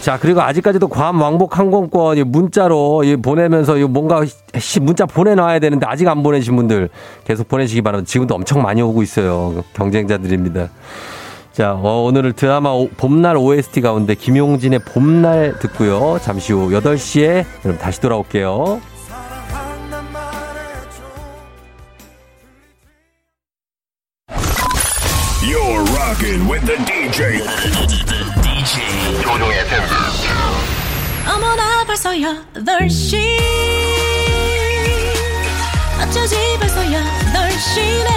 자, 0.05 0.19
그리고 0.21 0.43
아직까지도 0.43 0.89
괌 0.89 1.19
왕복 1.19 1.59
항공권 1.59 2.31
문자로 2.31 3.05
보내면서 3.23 3.75
뭔가 3.89 4.23
문자 4.83 5.07
보내놔야 5.07 5.61
되는데 5.61 5.87
아직 5.87 6.07
안 6.09 6.23
보내신 6.23 6.57
분들 6.57 6.91
계속 7.25 7.49
보내시기 7.49 7.81
바랍니다. 7.81 8.07
지금도 8.07 8.35
엄청 8.35 8.61
많이 8.61 8.83
오고 8.83 9.03
있어요. 9.03 9.65
경쟁자들입니다. 9.73 10.69
자, 11.53 11.73
어, 11.73 12.03
오늘 12.03 12.35
드라마 12.35 12.69
오, 12.69 12.89
봄날 12.89 13.39
OST 13.39 13.81
가운데 13.81 14.15
김용진의 14.15 14.81
봄날 14.81 15.59
듣고요. 15.59 16.19
잠시 16.21 16.53
후 16.53 16.69
8시에 16.69 17.47
여러분 17.65 17.79
다시 17.79 17.99
돌아올게요. 18.03 18.83
벌써 32.15 32.45
8시. 32.55 33.19
어쩌지 36.01 36.37
벌써 36.61 36.81
8시네. 36.81 38.09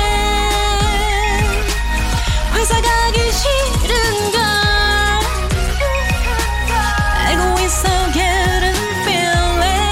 회사 2.54 2.80
가기 2.80 3.32
싫은걸. 3.32 4.40
알고 7.26 7.60
있어 7.62 8.12
getting 8.14 8.78
feeling. 9.02 9.90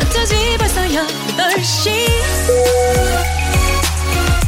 어쩌지 0.00 0.56
벌써 0.56 0.80
8시 0.80 2.19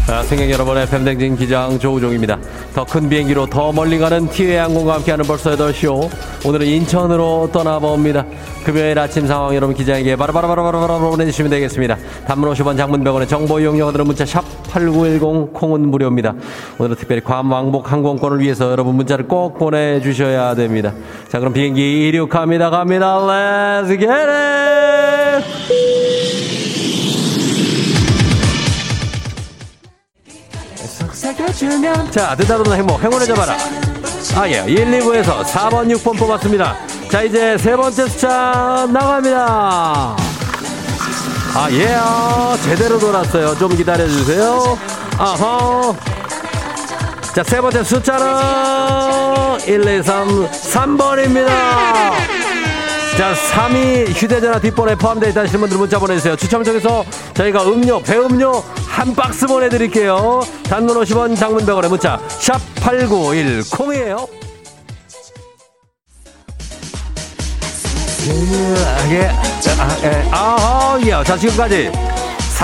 자, 0.06 0.22
승객 0.24 0.50
여러분의 0.50 0.86
팬댕진 0.88 1.36
기장 1.36 1.78
조우종입니다. 1.78 2.36
더 2.74 2.84
큰 2.84 3.08
비행기로 3.08 3.46
더 3.46 3.72
멀리 3.72 3.98
가는 3.98 4.28
티웨이 4.28 4.56
항공과 4.56 4.94
함께하는 4.94 5.24
벌써 5.24 5.50
8시오. 5.56 6.10
오늘은 6.44 6.66
인천으로 6.66 7.50
떠나봅니다. 7.52 8.26
금요일 8.64 8.98
아침 8.98 9.26
상황 9.26 9.54
여러분 9.54 9.74
기장에게 9.76 10.16
바로바로바로바로 10.16 11.10
보내주시면 11.10 11.50
되겠습니다. 11.50 11.96
단문 12.26 12.52
50원 12.52 12.76
장문 12.76 13.04
100원의 13.04 13.28
정보 13.28 13.60
이용료들은 13.60 14.04
문자 14.04 14.26
샵 14.26 14.44
8910 14.68 15.52
콩은 15.54 15.88
무료입니다. 15.88 16.34
오늘은 16.78 16.96
특별히 16.96 17.22
괌 17.22 17.50
왕복 17.50 17.90
항공권을 17.92 18.40
위해서 18.40 18.70
여러분 18.72 18.96
문자를 18.96 19.28
꼭 19.28 19.56
보내주셔야 19.56 20.54
됩니다. 20.56 20.92
자, 21.28 21.38
그럼 21.38 21.52
비행기 21.52 22.08
이륙합니다. 22.08 22.70
갑니다. 22.70 23.18
Let's 23.18 23.88
get 23.88 24.10
it! 24.10 24.91
자, 32.10 32.34
듣다보는 32.36 32.76
행복, 32.78 33.02
행운을 33.02 33.26
잡아라. 33.26 33.56
아, 34.36 34.48
예. 34.48 34.64
1, 34.66 35.00
2부에서 35.00 35.42
4번, 35.44 35.94
6번 35.96 36.18
뽑았습니다. 36.18 36.76
자, 37.10 37.22
이제 37.22 37.56
세 37.58 37.76
번째 37.76 38.08
숫자 38.08 38.86
나갑니다. 38.90 40.16
아, 41.54 41.68
예. 41.70 41.96
제대로 42.64 42.98
돌았어요. 42.98 43.56
좀 43.58 43.76
기다려주세요. 43.76 44.78
아하. 45.18 45.94
자, 47.34 47.42
세 47.42 47.60
번째 47.60 47.82
숫자는 47.84 48.26
1, 49.66 49.88
2, 50.00 50.02
3, 50.02 50.48
3번입니다. 50.50 52.41
자, 53.16 53.34
3위 53.34 54.08
휴대전화 54.14 54.58
뒷번호에 54.58 54.94
포함되어 54.94 55.30
있다는 55.30 55.50
분들 55.50 55.76
문자 55.76 55.98
보내주세요. 55.98 56.34
추첨 56.34 56.62
통해서 56.64 57.04
저희가 57.34 57.64
음료, 57.64 58.00
배음료 58.02 58.64
한 58.88 59.14
박스 59.14 59.46
보내드릴게요. 59.46 60.40
단문 60.64 60.96
50원, 60.96 61.36
장문 61.36 61.66
100원에 61.66 61.88
문자 61.88 62.18
샵 62.28 62.58
8910이에요. 62.76 64.28
예, 69.10 69.26
아, 69.78 69.98
예, 70.04 70.28
아, 70.30 70.98
예. 71.04 71.24
자, 71.24 71.36
지금까지 71.36 71.90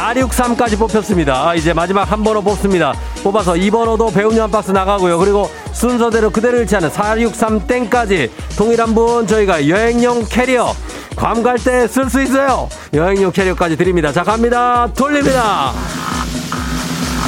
463까지 0.03 0.79
뽑혔습니다. 0.79 1.55
이제 1.55 1.73
마지막 1.73 2.11
한 2.11 2.23
번호 2.23 2.41
뽑습니다. 2.43 2.95
뽑아서 3.25 3.55
2번호도 3.55 4.15
배음료 4.15 4.43
한 4.43 4.51
박스 4.51 4.71
나가고요. 4.71 5.19
그리고 5.19 5.51
순서대로 5.73 6.31
그대로 6.31 6.59
않은 6.77 6.89
463땡까지 6.91 8.31
동일한 8.57 8.95
분 8.95 9.27
저희가 9.27 9.69
여행용 9.69 10.25
캐리어 10.25 10.73
괌 11.17 11.43
갈 11.43 11.57
때 11.59 11.89
쓸 11.89 12.09
수 12.09 12.23
있어요. 12.23 12.69
여행용 12.95 13.33
캐리어까지 13.33 13.77
드립니다. 13.77 14.13
자, 14.13 14.23
갑니다. 14.23 14.89
돌립니다. 14.97 15.73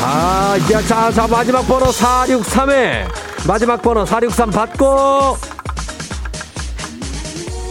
아, 0.03 0.57
야, 0.73 0.83
자, 0.83 1.11
자, 1.11 1.27
마지막 1.27 1.63
번호 1.67 1.87
463에 1.87 3.05
마지막 3.49 3.83
번호 3.83 4.07
463 4.07 4.51
받고 4.51 5.37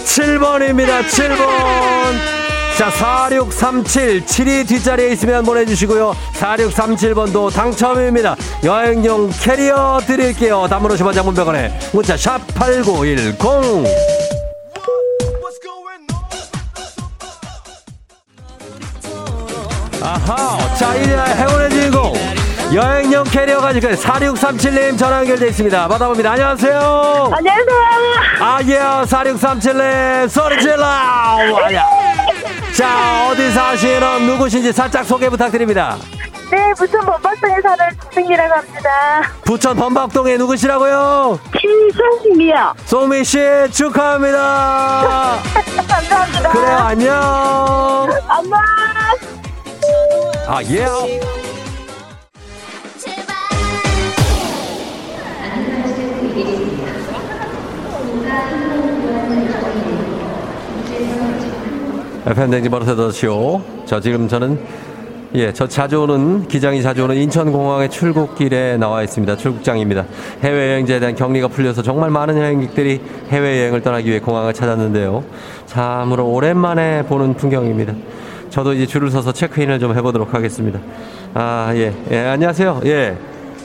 7번입니다. 0.04 1.06
7번. 1.08 2.49
자, 2.80 2.90
4637, 2.90 4.24
7이 4.24 4.66
뒷자리에 4.66 5.10
있으면 5.10 5.44
보내주시고요. 5.44 6.16
4637번도 6.36 7.54
당첨입니다. 7.54 8.38
여행용 8.64 9.30
캐리어 9.32 10.00
드릴게요. 10.08 10.66
담으로 10.70 10.96
10원 10.96 11.14
장문병원에 11.14 11.78
문자 11.92 12.16
샵 12.16 12.40
8910. 12.56 13.38
아하, 20.02 20.76
자, 20.76 20.96
이제 20.96 21.18
행운의 21.18 21.70
주인공. 21.72 22.14
여행용 22.74 23.26
캐리어 23.26 23.60
가지고 23.60 23.90
4637님 23.90 24.98
전화 24.98 25.18
연결돼 25.18 25.50
있습니다. 25.50 25.86
받아봅니다. 25.90 26.32
안녕하세요. 26.32 27.32
안녕하세요. 27.34 27.76
아, 28.40 28.60
예, 28.64 28.80
4637님, 29.06 30.30
소리 30.30 30.62
질러! 30.62 30.86
아야. 30.86 32.09
자, 32.80 33.28
어디 33.28 33.52
사시는 33.52 34.26
누구신지 34.26 34.72
살짝 34.72 35.04
소개 35.06 35.30
부탁드립니다. 35.30 35.98
네, 36.50 36.74
부천 36.78 37.06
범박동에 37.06 37.56
사는 37.62 37.86
승이라고 38.14 38.54
합니다. 38.54 39.22
부천 39.44 39.76
범박동에 39.76 40.38
누구시라고요? 40.38 41.38
신승미요. 41.60 42.74
소미 42.86 43.26
씨 43.26 43.38
축하합니다. 43.74 45.40
감사합니다. 45.90 46.50
그래요, 46.52 46.78
안녕. 46.78 48.10
엄마. 48.30 48.58
아, 50.48 50.64
예. 50.64 50.88
FM 62.26 62.52
댕지 62.52 62.70
버릇에더 62.70 63.12
쇼. 63.12 63.62
자, 63.86 64.00
지금 64.00 64.28
저는 64.28 64.60
예, 65.36 65.54
저 65.54 65.68
자주 65.68 66.02
오는 66.02 66.48
기장이 66.48 66.82
자주 66.82 67.04
오는 67.04 67.16
인천공항의 67.16 67.90
출국길에 67.90 68.78
나와 68.78 69.04
있습니다. 69.04 69.38
출국장입니다. 69.38 70.06
해외여행자에 70.42 71.00
대한 71.00 71.16
격리가 71.16 71.50
풀려서 71.50 71.84
정말 71.84 72.10
많은 72.10 72.38
여행객들이 72.38 73.00
해외여행을 73.30 73.82
떠나기 73.82 74.10
위해 74.10 74.20
공항을 74.20 74.54
찾았는데요. 74.54 75.24
참으로 75.68 76.28
오랜만에 76.28 77.04
보는 77.04 77.36
풍경입니다. 77.36 77.94
저도 78.50 78.74
이제 78.74 78.88
줄을 78.88 79.12
서서 79.12 79.32
체크인을 79.32 79.80
좀 79.80 79.96
해보도록 79.96 80.34
하겠습니다. 80.34 80.80
아, 81.36 81.72
예, 81.76 81.94
예, 82.12 82.20
안녕하세요. 82.26 82.82
예, 82.86 83.16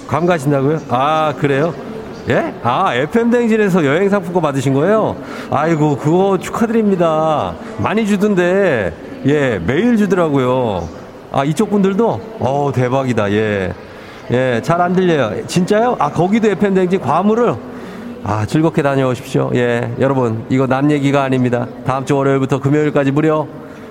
괌 0.07 0.27
가신다고요? 0.27 0.81
아, 0.91 1.35
그래요? 1.39 1.75
예? 2.29 2.55
아, 2.63 2.95
FM댕진에서 2.95 3.85
여행 3.85 4.09
상품권 4.09 4.43
받으신 4.43 4.73
거예요? 4.73 5.17
아이고, 5.51 5.97
그거 5.99 6.39
축하드립니다. 6.39 7.55
많이 7.79 8.07
주던데, 8.07 8.95
예, 9.27 9.59
매일 9.67 9.97
주더라고요. 9.97 10.89
아, 11.33 11.45
이쪽 11.45 11.71
분들도? 11.71 12.21
어 12.41 12.71
대박이다, 12.75 13.31
예. 13.33 13.73
예, 14.31 14.61
잘 14.63 14.81
안 14.81 14.95
들려요. 14.95 15.47
진짜요? 15.47 15.97
아, 15.99 16.11
거기도 16.11 16.49
FM댕진 16.49 17.01
괌으로? 17.01 17.59
아, 18.23 18.47
즐겁게 18.47 18.81
다녀오십시오. 18.81 19.51
예, 19.55 19.93
여러분, 20.01 20.47
이거 20.49 20.67
남 20.67 20.91
얘기가 20.91 21.23
아닙니다. 21.25 21.67
다음 21.87 22.07
주 22.07 22.17
월요일부터 22.17 22.59
금요일까지 22.59 23.11
무려 23.11 23.47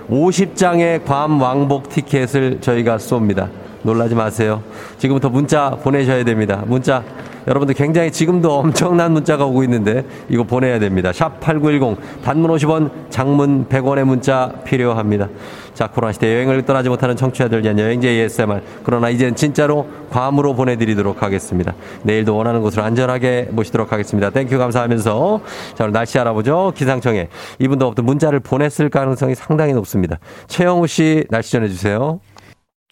50장의 0.10 1.06
괌 1.06 1.40
왕복 1.40 1.90
티켓을 1.90 2.62
저희가 2.62 2.98
쏩니다. 2.98 3.48
놀라지 3.84 4.16
마세요. 4.16 4.64
지금부터 4.98 5.30
문자 5.30 5.72
보내셔야 5.72 6.24
됩니다. 6.24 6.64
문자 6.66 7.04
여러분들 7.48 7.76
굉장히 7.76 8.12
지금도 8.12 8.60
엄청난 8.60 9.12
문자가 9.12 9.46
오고 9.46 9.64
있는데 9.64 10.06
이거 10.30 10.44
보내야 10.44 10.80
됩니다. 10.80 11.12
샵 11.12 11.40
8910 11.42 12.24
단문 12.24 12.52
50원 12.52 12.90
장문 13.10 13.68
100원의 13.68 14.06
문자 14.06 14.54
필요합니다. 14.64 15.28
자 15.74 15.88
코로나 15.88 16.14
시대 16.14 16.34
여행을 16.34 16.64
떠나지 16.66 16.88
못하는 16.88 17.16
청취자들 17.16 17.64
위한 17.64 17.78
여행제 17.78 18.08
ASMR 18.08 18.62
그러나 18.84 19.10
이젠 19.10 19.36
진짜로 19.36 19.88
괌으로 20.12 20.54
보내드리도록 20.56 21.22
하겠습니다. 21.22 21.74
내일도 22.04 22.36
원하는 22.38 22.62
곳으로 22.62 22.84
안전하게 22.84 23.50
모시도록 23.52 23.92
하겠습니다. 23.92 24.30
thank 24.30 24.47
you 24.47 24.58
감사하면서 24.58 25.42
자 25.76 25.84
오늘 25.84 25.92
날씨 25.92 26.18
알아보죠. 26.20 26.72
기상청에 26.76 27.28
이분도 27.60 27.88
없던 27.88 28.06
문자를 28.06 28.40
보냈을 28.40 28.90
가능성이 28.90 29.36
상당히 29.36 29.74
높습니다. 29.74 30.20
최영우 30.48 30.88
씨 30.88 31.26
날씨 31.30 31.52
전해주세요. 31.52 32.20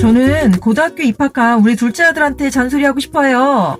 저는 0.00 0.52
고등학교 0.60 1.02
입학한 1.02 1.60
우리 1.60 1.74
둘째 1.76 2.04
아들한테 2.04 2.50
잔소리하고 2.50 3.00
싶어요. 3.00 3.78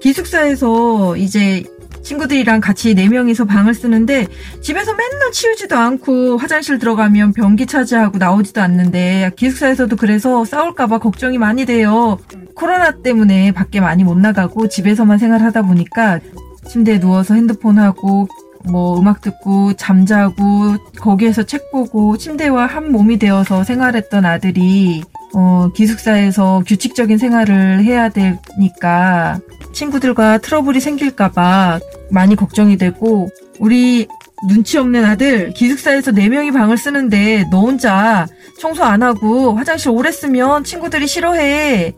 기숙사에서 0.00 1.16
이제 1.16 1.62
친구들이랑 2.02 2.60
같이 2.60 2.94
네 2.94 3.08
명이서 3.08 3.44
방을 3.44 3.74
쓰는데 3.74 4.26
집에서 4.62 4.92
맨날 4.92 5.32
치우지도 5.32 5.76
않고 5.76 6.38
화장실 6.38 6.78
들어가면 6.78 7.34
변기 7.34 7.66
차지하고 7.66 8.16
나오지도 8.18 8.62
않는데 8.62 9.32
기숙사에서도 9.36 9.94
그래서 9.96 10.44
싸울까봐 10.44 10.98
걱정이 10.98 11.36
많이 11.36 11.66
돼요. 11.66 12.18
코로나 12.54 12.90
때문에 12.90 13.52
밖에 13.52 13.80
많이 13.80 14.02
못 14.02 14.16
나가고 14.16 14.68
집에서만 14.68 15.18
생활하다 15.18 15.62
보니까 15.62 16.20
침대에 16.66 16.98
누워서 17.00 17.34
핸드폰 17.34 17.78
하고 17.78 18.28
뭐 18.64 18.98
음악 18.98 19.20
듣고 19.20 19.74
잠자고 19.74 20.76
거기에서 20.98 21.42
책 21.42 21.70
보고 21.70 22.16
침대와 22.16 22.66
한 22.66 22.92
몸이 22.92 23.18
되어서 23.18 23.62
생활했던 23.64 24.24
아들이 24.24 25.02
어, 25.34 25.70
기숙사에서 25.74 26.62
규칙적인 26.66 27.18
생활을 27.18 27.84
해야 27.84 28.08
되니까 28.08 29.40
친구들과 29.72 30.38
트러블이 30.38 30.80
생길까봐 30.80 31.80
많이 32.10 32.36
걱정이 32.36 32.76
되고 32.76 33.28
우리 33.58 34.08
눈치 34.48 34.78
없는 34.78 35.04
아들 35.04 35.50
기숙사에서 35.50 36.12
4명이 36.12 36.52
방을 36.52 36.78
쓰는데 36.78 37.44
너 37.50 37.60
혼자 37.60 38.26
청소 38.58 38.84
안 38.84 39.02
하고 39.02 39.54
화장실 39.54 39.90
오래 39.90 40.10
쓰면 40.10 40.64
친구들이 40.64 41.06
싫어해. 41.06 41.94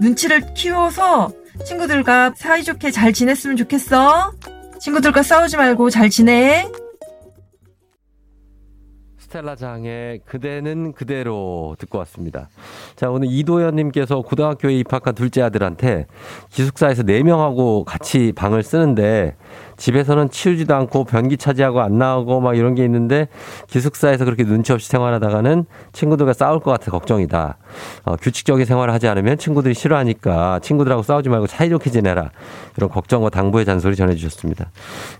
눈치를 0.00 0.54
키워서 0.54 1.32
친구들과 1.64 2.32
사이좋게 2.36 2.90
잘 2.90 3.12
지냈으면 3.12 3.56
좋겠어. 3.56 4.32
친구들과 4.80 5.22
싸우지 5.22 5.56
말고 5.56 5.90
잘 5.90 6.10
지내. 6.10 6.66
스텔라 9.32 9.56
장의 9.56 10.20
그대는 10.26 10.92
그대로 10.92 11.74
듣고 11.78 11.96
왔습니다. 11.98 12.50
자, 12.96 13.08
오늘 13.10 13.28
이도현님께서 13.30 14.20
고등학교에 14.20 14.74
입학한 14.74 15.14
둘째 15.14 15.40
아들한테 15.40 16.06
기숙사에서 16.50 17.02
4명하고 17.02 17.84
같이 17.84 18.32
방을 18.36 18.62
쓰는데 18.62 19.34
집에서는 19.82 20.30
치우지도 20.30 20.76
않고 20.76 21.02
변기 21.02 21.36
차지하고 21.36 21.80
안 21.80 21.98
나오고 21.98 22.40
막 22.40 22.56
이런 22.56 22.76
게 22.76 22.84
있는데 22.84 23.26
기숙사에서 23.66 24.24
그렇게 24.24 24.44
눈치 24.44 24.72
없이 24.72 24.88
생활하다가는 24.88 25.64
친구들과 25.92 26.34
싸울 26.34 26.60
것 26.60 26.70
같아 26.70 26.92
걱정이다. 26.92 27.56
어, 28.04 28.14
규칙적인 28.16 28.64
생활을 28.64 28.94
하지 28.94 29.08
않으면 29.08 29.38
친구들이 29.38 29.74
싫어하니까 29.74 30.60
친구들하고 30.60 31.02
싸우지 31.02 31.28
말고 31.30 31.48
사이좋게 31.48 31.90
지내라. 31.90 32.30
이런 32.76 32.90
걱정과 32.90 33.30
당부의 33.30 33.64
잔소리 33.64 33.96
전해주셨습니다. 33.96 34.70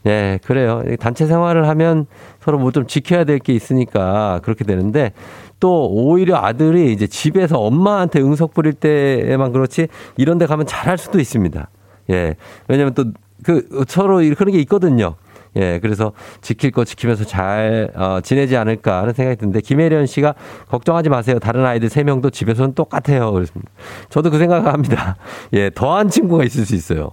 예, 0.06 0.38
그래요. 0.44 0.84
단체 1.00 1.26
생활을 1.26 1.66
하면 1.68 2.06
서로 2.40 2.58
뭐 2.58 2.70
좀 2.70 2.86
지켜야 2.86 3.24
될 3.24 3.40
게 3.40 3.52
있으니까 3.54 4.38
그렇게 4.44 4.62
되는데 4.64 5.12
또 5.58 5.88
오히려 5.90 6.36
아들이 6.36 6.92
이제 6.92 7.08
집에서 7.08 7.58
엄마한테 7.58 8.20
응석 8.20 8.54
부릴 8.54 8.74
때에만 8.74 9.50
그렇지 9.50 9.88
이런 10.16 10.38
데 10.38 10.46
가면 10.46 10.66
잘할 10.66 10.98
수도 10.98 11.18
있습니다. 11.18 11.68
예. 12.10 12.36
왜냐면 12.68 12.94
또 12.94 13.06
그 13.42 13.84
서로 13.88 14.16
그런 14.36 14.52
게 14.52 14.58
있거든요. 14.60 15.16
예, 15.56 15.78
그래서 15.80 16.12
지킬 16.40 16.70
거 16.70 16.84
지키면서 16.84 17.24
잘 17.24 17.90
어, 17.94 18.20
지내지 18.22 18.56
않을까 18.56 19.02
하는 19.02 19.12
생각이 19.12 19.36
드는데 19.36 19.60
김혜련 19.60 20.06
씨가 20.06 20.34
걱정하지 20.68 21.10
마세요. 21.10 21.38
다른 21.38 21.64
아이들 21.66 21.90
세 21.90 22.04
명도 22.04 22.30
집에서는 22.30 22.74
똑같아요. 22.74 23.30
그랬습니다. 23.32 23.70
저도 24.08 24.30
그 24.30 24.38
생각을 24.38 24.72
합니다. 24.72 25.16
예, 25.52 25.70
더한 25.74 26.08
친구가 26.08 26.44
있을 26.44 26.64
수 26.64 26.74
있어요. 26.74 27.10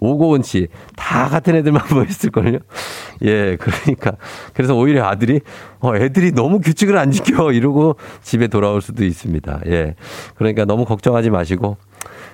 오고은 0.00 0.42
씨, 0.42 0.68
다 0.96 1.28
같은 1.28 1.54
애들만 1.56 1.82
모였을 1.94 2.30
걸요. 2.30 2.58
예, 3.22 3.56
그러니까 3.56 4.12
그래서 4.52 4.74
오히려 4.74 5.06
아들이 5.06 5.40
어, 5.80 5.96
애들이 5.96 6.32
너무 6.32 6.60
규칙을 6.60 6.98
안 6.98 7.10
지켜 7.10 7.52
이러고 7.52 7.96
집에 8.22 8.48
돌아올 8.48 8.82
수도 8.82 9.02
있습니다. 9.04 9.60
예, 9.66 9.94
그러니까 10.34 10.66
너무 10.66 10.84
걱정하지 10.84 11.30
마시고 11.30 11.78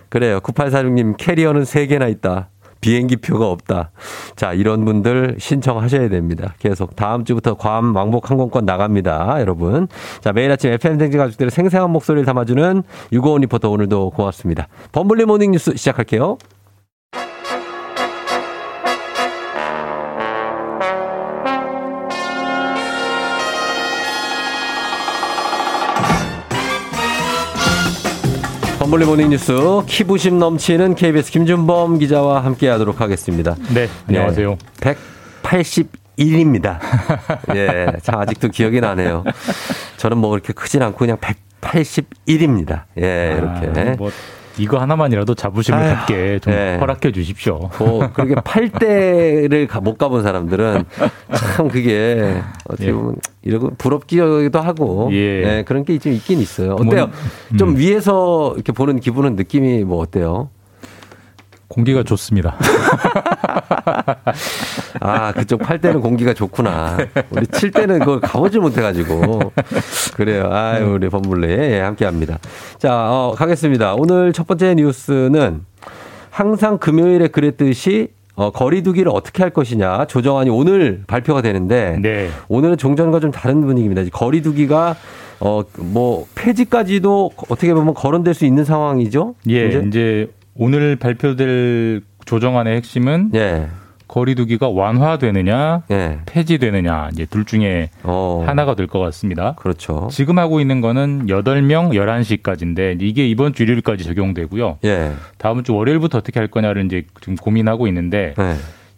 그래요. 0.09 0.41
9846님 0.41 1.17
캐리어는 1.17 1.65
세 1.65 1.87
개나 1.87 2.09
있다. 2.09 2.49
비행기 2.85 3.17
표가 3.17 3.49
없다. 3.49 3.93
자, 4.37 4.53
이런 4.53 4.85
분들 4.85 5.37
신청하셔야 5.39 6.11
됩니다. 6.11 6.53
계속 6.59 6.95
다음 6.95 7.25
주부터 7.25 7.55
괌 7.55 7.95
왕복 7.95 8.31
항공권 8.31 8.67
나갑니다. 8.67 9.37
여러분. 9.41 9.89
자, 10.21 10.35
매일 10.35 10.53
아침 10.53 10.71
FM 10.71 10.99
생진 10.99 11.19
가족들의 11.19 11.51
생생한 11.51 11.91
목소리를 11.91 12.27
담아주는 12.27 12.83
유고원 13.11 13.41
리포터 13.41 13.71
오늘도 13.71 14.11
고맙습니다. 14.11 14.69
범블리 14.93 15.25
모닝 15.25 15.53
뉴스 15.53 15.75
시작할게요. 15.75 16.37
범블리 28.85 29.07
모닝 29.07 29.31
뉴스 29.31 29.55
키부심 29.87 30.39
넘치는 30.39 30.95
KBS 30.95 31.33
김준범 31.33 31.99
기자와 32.01 32.45
함께 32.45 32.69
하도록 32.69 33.01
하겠습니다. 33.01 33.57
네, 33.73 33.89
안녕하세요. 34.07 34.59
181입니다. 35.43 36.81
예, 37.57 37.87
참 38.03 38.21
아직도 38.21 38.49
기억이 38.49 38.83
나네요. 38.83 39.25
저는 39.97 40.19
뭐 40.19 40.29
그렇게 40.29 40.53
크진 40.53 40.83
않고 40.83 40.99
그냥 40.99 41.17
181입니다. 41.17 42.83
예, 43.01 43.39
이렇게. 43.39 43.81
아, 43.81 43.95
뭐 43.97 44.11
이거 44.59 44.79
하나만이라도 44.79 45.35
자부심을 45.35 45.79
아휴, 45.79 45.95
갖게 45.97 46.39
좀 46.39 46.53
네. 46.53 46.77
허락해 46.79 47.13
주십시오. 47.13 47.71
뭐 47.79 48.09
그렇게 48.13 48.35
8대를 48.35 49.81
못 49.83 49.99
가본 49.99 50.23
사람들은 50.23 50.85
참 51.57 51.69
그게 51.69 52.41
어떻게 52.69 52.93
보면 52.93 53.17
이러고 53.43 53.71
부럽기도 53.77 54.61
하고 54.61 55.09
예. 55.13 55.41
네, 55.41 55.63
그런 55.65 55.85
게 55.85 55.99
좀 55.99 56.13
있긴 56.13 56.41
있어요. 56.41 56.73
어때요? 56.75 57.11
음. 57.53 57.57
좀 57.57 57.77
위에서 57.77 58.53
이렇게 58.57 58.73
보는 58.73 59.01
기분은 59.01 59.37
느낌이 59.37 59.85
뭐 59.85 59.99
어때요? 60.03 60.51
공기가 61.69 62.03
좋습니다. 62.03 62.57
아, 65.01 65.33
그쪽 65.33 65.61
8대는 65.61 66.01
공기가 66.01 66.33
좋구나. 66.35 66.97
우리 67.31 67.47
7대는 67.47 68.01
그걸 68.01 68.21
가보질 68.21 68.61
못해가지고. 68.61 69.53
그래요. 70.17 70.49
아유, 70.53 70.93
우리 70.93 71.09
범블리. 71.09 71.49
예, 71.49 71.81
함께 71.81 72.05
합니다. 72.05 72.39
자, 72.79 73.11
어, 73.11 73.35
가겠습니다. 73.37 73.95
오늘 73.95 74.33
첫 74.33 74.47
번째 74.47 74.75
뉴스는 74.75 75.65
항상 76.31 76.79
금요일에 76.79 77.29
그랬듯이 77.29 78.09
어, 78.37 78.51
거리두기를 78.51 79.13
어떻게 79.15 79.45
할 79.45 79.51
것이냐 79.51 80.07
조정안이 80.07 80.51
오늘 80.51 81.05
발표가 81.07 81.41
되는데 81.41 81.99
네. 82.03 82.29
오늘은 82.49 82.77
종전과 82.77 83.21
좀 83.21 83.31
다른 83.31 83.61
분위기입니다. 83.61 84.03
거리두기가 84.13 84.97
어, 85.41 85.63
뭐 85.79 86.27
폐지까지도 86.35 87.31
어떻게 87.49 87.73
보면 87.75 87.95
거론될 87.95 88.35
수 88.35 88.45
있는 88.45 88.65
상황이죠. 88.65 89.35
예, 89.49 89.69
이제? 89.69 89.85
이제 89.87 90.29
오늘 90.57 90.97
발표될 90.97 92.03
조정안의 92.25 92.77
핵심은 92.77 93.31
예. 93.35 93.69
거리두기가 94.07 94.69
완화되느냐, 94.69 95.83
예. 95.91 96.19
폐지되느냐 96.27 97.09
이제 97.13 97.27
둘 97.27 97.45
중에 97.45 97.91
어, 98.03 98.45
하나가 98.47 98.75
될 98.75 98.87
것 98.87 99.01
같습니다. 99.01 99.55
그렇죠. 99.57 100.09
지금 100.13 100.39
하고 100.39 100.61
있는 100.61 100.81
거는 100.81 101.27
8명 101.27 101.95
11시까지인데 101.95 103.01
이게 103.01 103.27
이번 103.27 103.55
주 103.55 103.63
일요일까지 103.65 104.05
적용되고요. 104.05 104.79
예. 104.85 105.13
다음 105.39 105.63
주 105.65 105.75
월요일부터 105.75 106.19
어떻게 106.19 106.39
할 106.39 106.49
거냐를 106.49 106.85
이제 106.85 107.05
지금 107.21 107.35
고민하고 107.37 107.87
있는데 107.89 108.35
네. 108.37 108.55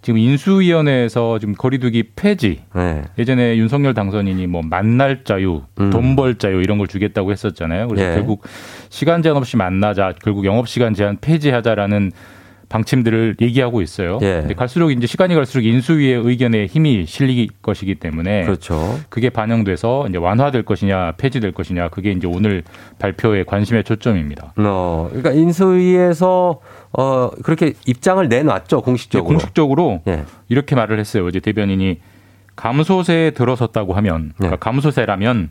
지금 0.07 0.21
인수위원회에서 0.21 1.41
지금 1.41 1.57
거리두기 1.57 2.11
폐지 2.15 2.61
네. 2.77 3.03
예전에 3.19 3.57
윤석열 3.57 3.93
당선인이 3.93 4.47
뭐 4.47 4.63
만날 4.63 5.25
자유, 5.25 5.63
음. 5.81 5.91
돈벌 5.91 6.37
자유 6.37 6.61
이런 6.63 6.79
걸 6.79 6.87
주겠다고 6.87 7.33
했었잖아요. 7.33 7.89
그래서 7.89 8.11
예. 8.11 8.15
결국 8.15 8.45
시간 8.89 9.21
제한 9.21 9.37
없이 9.37 9.57
만나자, 9.57 10.15
결국 10.23 10.45
영업 10.45 10.69
시간 10.69 10.95
제한 10.95 11.19
폐지하자라는 11.21 12.13
방침들을 12.69 13.39
얘기하고 13.41 13.83
있어요. 13.83 14.21
예. 14.23 14.39
근데 14.43 14.55
갈수록 14.55 14.93
이제 14.93 15.09
시간이 15.09 15.35
갈수록 15.35 15.65
인수위의 15.65 16.21
의견에 16.25 16.67
힘이 16.67 17.05
실릴 17.07 17.49
것이기 17.61 17.97
때문에 17.97 18.45
그렇죠. 18.45 19.01
그게 19.09 19.29
반영돼서 19.29 20.07
이제 20.09 20.19
완화될 20.19 20.63
것이냐 20.63 21.15
폐지될 21.17 21.51
것이냐 21.51 21.89
그게 21.89 22.13
이제 22.13 22.29
오늘 22.29 22.63
발표의 23.01 23.45
관심의 23.45 23.83
초점입니다. 23.83 24.53
어, 24.57 25.09
그러니까 25.09 25.33
인수위에서 25.33 26.61
어 26.99 27.31
그렇게 27.43 27.75
입장을 27.87 28.27
내놨죠 28.27 28.81
공식적으로. 28.81 29.29
공식적으로 29.29 30.03
예. 30.09 30.25
이렇게 30.49 30.75
말을 30.75 30.99
했어요. 30.99 31.27
어제 31.27 31.41
대변인이 31.41 32.01
감소세에 32.57 33.31
들어섰다고 33.33 33.93
하면 33.95 34.29
네. 34.29 34.33
그러니까 34.39 34.57
감소세라면 34.57 35.51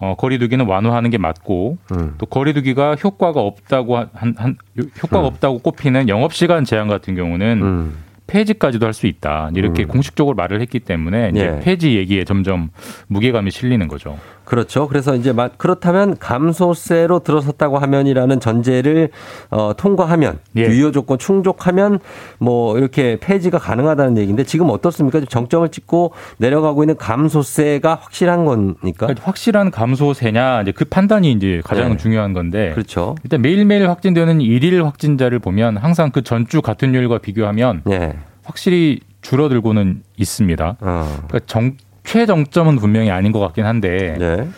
어, 0.00 0.14
거리두기는 0.16 0.64
완화하는 0.64 1.10
게 1.10 1.18
맞고 1.18 1.78
음. 1.90 2.14
또 2.18 2.26
거리두기가 2.26 2.94
효과가 2.94 3.40
없다고 3.40 3.96
한, 3.96 4.34
한 4.36 4.56
효과가 5.02 5.26
없다고 5.26 5.58
꼽히는 5.58 6.08
영업 6.08 6.32
시간 6.32 6.64
제한 6.64 6.86
같은 6.86 7.16
경우는 7.16 7.60
음. 7.62 7.96
폐지까지도 8.28 8.86
할 8.86 8.92
수 8.92 9.06
있다. 9.08 9.50
이렇게 9.54 9.84
음. 9.84 9.88
공식적으로 9.88 10.36
말을 10.36 10.60
했기 10.60 10.78
때문에 10.78 11.30
이제 11.30 11.54
예. 11.56 11.60
폐지 11.64 11.96
얘기에 11.96 12.24
점점 12.24 12.70
무게감이 13.08 13.50
실리는 13.50 13.88
거죠. 13.88 14.16
그렇죠. 14.48 14.88
그래서 14.88 15.14
이제 15.14 15.30
마- 15.30 15.48
그렇다면 15.48 16.16
감소세로 16.18 17.18
들어섰다고 17.18 17.76
하면이라는 17.76 18.40
전제를 18.40 19.10
어, 19.50 19.74
통과하면 19.76 20.38
예. 20.56 20.62
유효 20.62 20.90
조건 20.90 21.18
충족하면 21.18 21.98
뭐 22.38 22.78
이렇게 22.78 23.18
폐지가 23.20 23.58
가능하다는 23.58 24.16
얘기인데 24.16 24.44
지금 24.44 24.70
어떻습니까? 24.70 25.20
정점을 25.28 25.68
찍고 25.68 26.14
내려가고 26.38 26.82
있는 26.82 26.96
감소세가 26.96 27.96
확실한 27.96 28.46
거니까. 28.46 29.06
그러니까 29.06 29.22
확실한 29.22 29.70
감소세냐 29.70 30.62
이제 30.62 30.72
그 30.72 30.86
판단이 30.86 31.30
이제 31.32 31.60
가장 31.62 31.90
네. 31.90 31.96
중요한 31.98 32.32
건데 32.32 32.70
그렇죠. 32.72 33.16
일단 33.24 33.42
매일매일 33.42 33.90
확진되는 33.90 34.40
일일 34.40 34.82
확진자를 34.86 35.40
보면 35.40 35.76
항상 35.76 36.10
그 36.10 36.22
전주 36.22 36.62
같은 36.62 36.94
요일과 36.94 37.18
비교하면 37.18 37.82
예. 37.90 38.14
확실히 38.44 39.00
줄어들고는 39.20 40.02
있습니다. 40.16 40.76
어. 40.80 41.16
그러니까 41.26 41.40
정, 41.44 41.72
최정점은 42.08 42.76
분명히 42.76 43.10
아닌 43.10 43.32
것 43.32 43.38
같긴 43.38 43.66
한데 43.66 44.16
네. 44.18 44.48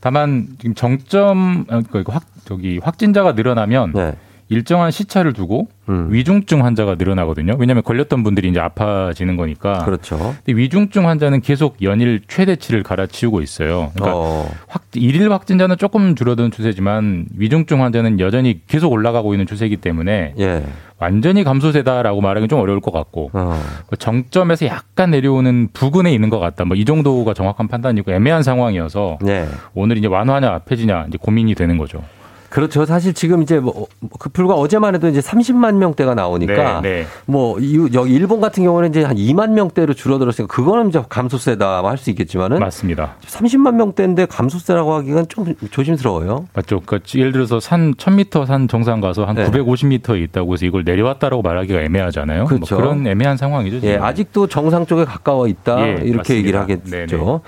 다만 0.00 0.46
지금 0.60 0.76
정점 0.76 1.66
어, 1.68 1.80
그확 1.90 2.22
저기 2.44 2.78
확진자가 2.78 3.32
늘어나면 3.32 3.92
네. 3.92 4.14
일정한 4.50 4.90
시차를 4.90 5.32
두고 5.32 5.68
음. 5.88 6.08
위중증 6.10 6.64
환자가 6.64 6.96
늘어나거든요. 6.96 7.54
왜냐하면 7.58 7.84
걸렸던 7.84 8.24
분들이 8.24 8.48
이제 8.48 8.58
아파지는 8.60 9.36
거니까. 9.36 9.84
그렇죠. 9.84 10.18
근데 10.44 10.60
위중증 10.60 11.08
환자는 11.08 11.40
계속 11.40 11.80
연일 11.82 12.20
최대치를 12.26 12.82
갈아치우고 12.82 13.42
있어요. 13.42 13.92
그러니까 13.94 14.18
어. 14.18 14.50
확, 14.66 14.82
일일 14.94 15.30
확진자는 15.32 15.78
조금 15.78 16.16
줄어드는 16.16 16.50
추세지만 16.50 17.26
위중증 17.36 17.80
환자는 17.82 18.18
여전히 18.18 18.60
계속 18.66 18.92
올라가고 18.92 19.34
있는 19.34 19.46
추세이기 19.46 19.76
때문에 19.76 20.34
예. 20.40 20.64
완전히 20.98 21.44
감소세다라고 21.44 22.20
말하기 22.20 22.48
좀 22.48 22.58
어려울 22.58 22.80
것 22.80 22.90
같고 22.92 23.30
어. 23.32 23.56
그 23.88 23.96
정점에서 23.96 24.66
약간 24.66 25.12
내려오는 25.12 25.68
부근에 25.72 26.12
있는 26.12 26.28
것 26.28 26.40
같다. 26.40 26.64
뭐 26.64 26.76
이 26.80 26.84
정도가 26.84 27.34
정확한 27.34 27.68
판단이고 27.68 28.10
애매한 28.10 28.42
상황이어서 28.42 29.18
네. 29.22 29.46
오늘 29.74 29.96
이제 29.98 30.08
완화냐 30.08 30.60
폐지냐 30.60 31.06
이제 31.08 31.18
고민이 31.20 31.54
되는 31.54 31.78
거죠. 31.78 32.02
그렇죠. 32.50 32.84
사실 32.84 33.14
지금 33.14 33.42
이제 33.42 33.60
뭐, 33.60 33.86
그 34.18 34.28
불과 34.28 34.54
어제만 34.54 34.94
해도 34.94 35.08
이제 35.08 35.20
30만 35.20 35.76
명대가 35.76 36.14
나오니까 36.14 36.80
네, 36.82 36.90
네. 37.02 37.06
뭐, 37.26 37.58
이- 37.60 37.88
여기 37.94 38.12
일본 38.12 38.40
같은 38.40 38.64
경우는 38.64 38.90
이제 38.90 39.04
한 39.04 39.16
2만 39.16 39.52
명대로 39.52 39.94
줄어들었으니까 39.94 40.52
그거는 40.52 40.88
이제 40.88 41.00
감소세다 41.08 41.82
할 41.84 41.96
수 41.96 42.10
있겠지만은 42.10 42.58
맞습니다. 42.58 43.14
30만 43.26 43.74
명대인데 43.74 44.26
감소세라고 44.26 44.94
하기가 44.94 45.24
좀 45.28 45.54
조심스러워요. 45.70 46.46
맞죠. 46.54 46.80
그러니까 46.84 47.06
예를 47.14 47.32
들어서 47.32 47.60
산 47.60 47.94
1000m 47.94 48.46
산 48.46 48.66
정상 48.68 49.00
가서 49.00 49.24
한 49.24 49.36
네. 49.36 49.44
950m에 49.50 50.20
있다고 50.24 50.54
해서 50.54 50.66
이걸 50.66 50.82
내려왔다라고 50.84 51.42
말하기가 51.42 51.80
애매하잖아요. 51.82 52.46
그렇죠. 52.46 52.74
뭐 52.74 52.82
그런 52.82 53.06
애매한 53.06 53.36
상황이죠. 53.36 53.86
예. 53.86 53.96
아직도 53.96 54.46
정상 54.48 54.86
쪽에 54.86 55.04
가까워 55.04 55.46
있다. 55.46 55.80
예, 55.86 55.90
이렇게 56.02 56.16
맞습니다. 56.16 56.34
얘기를 56.34 56.60
하겠죠. 56.60 56.90
네네. 56.90 57.38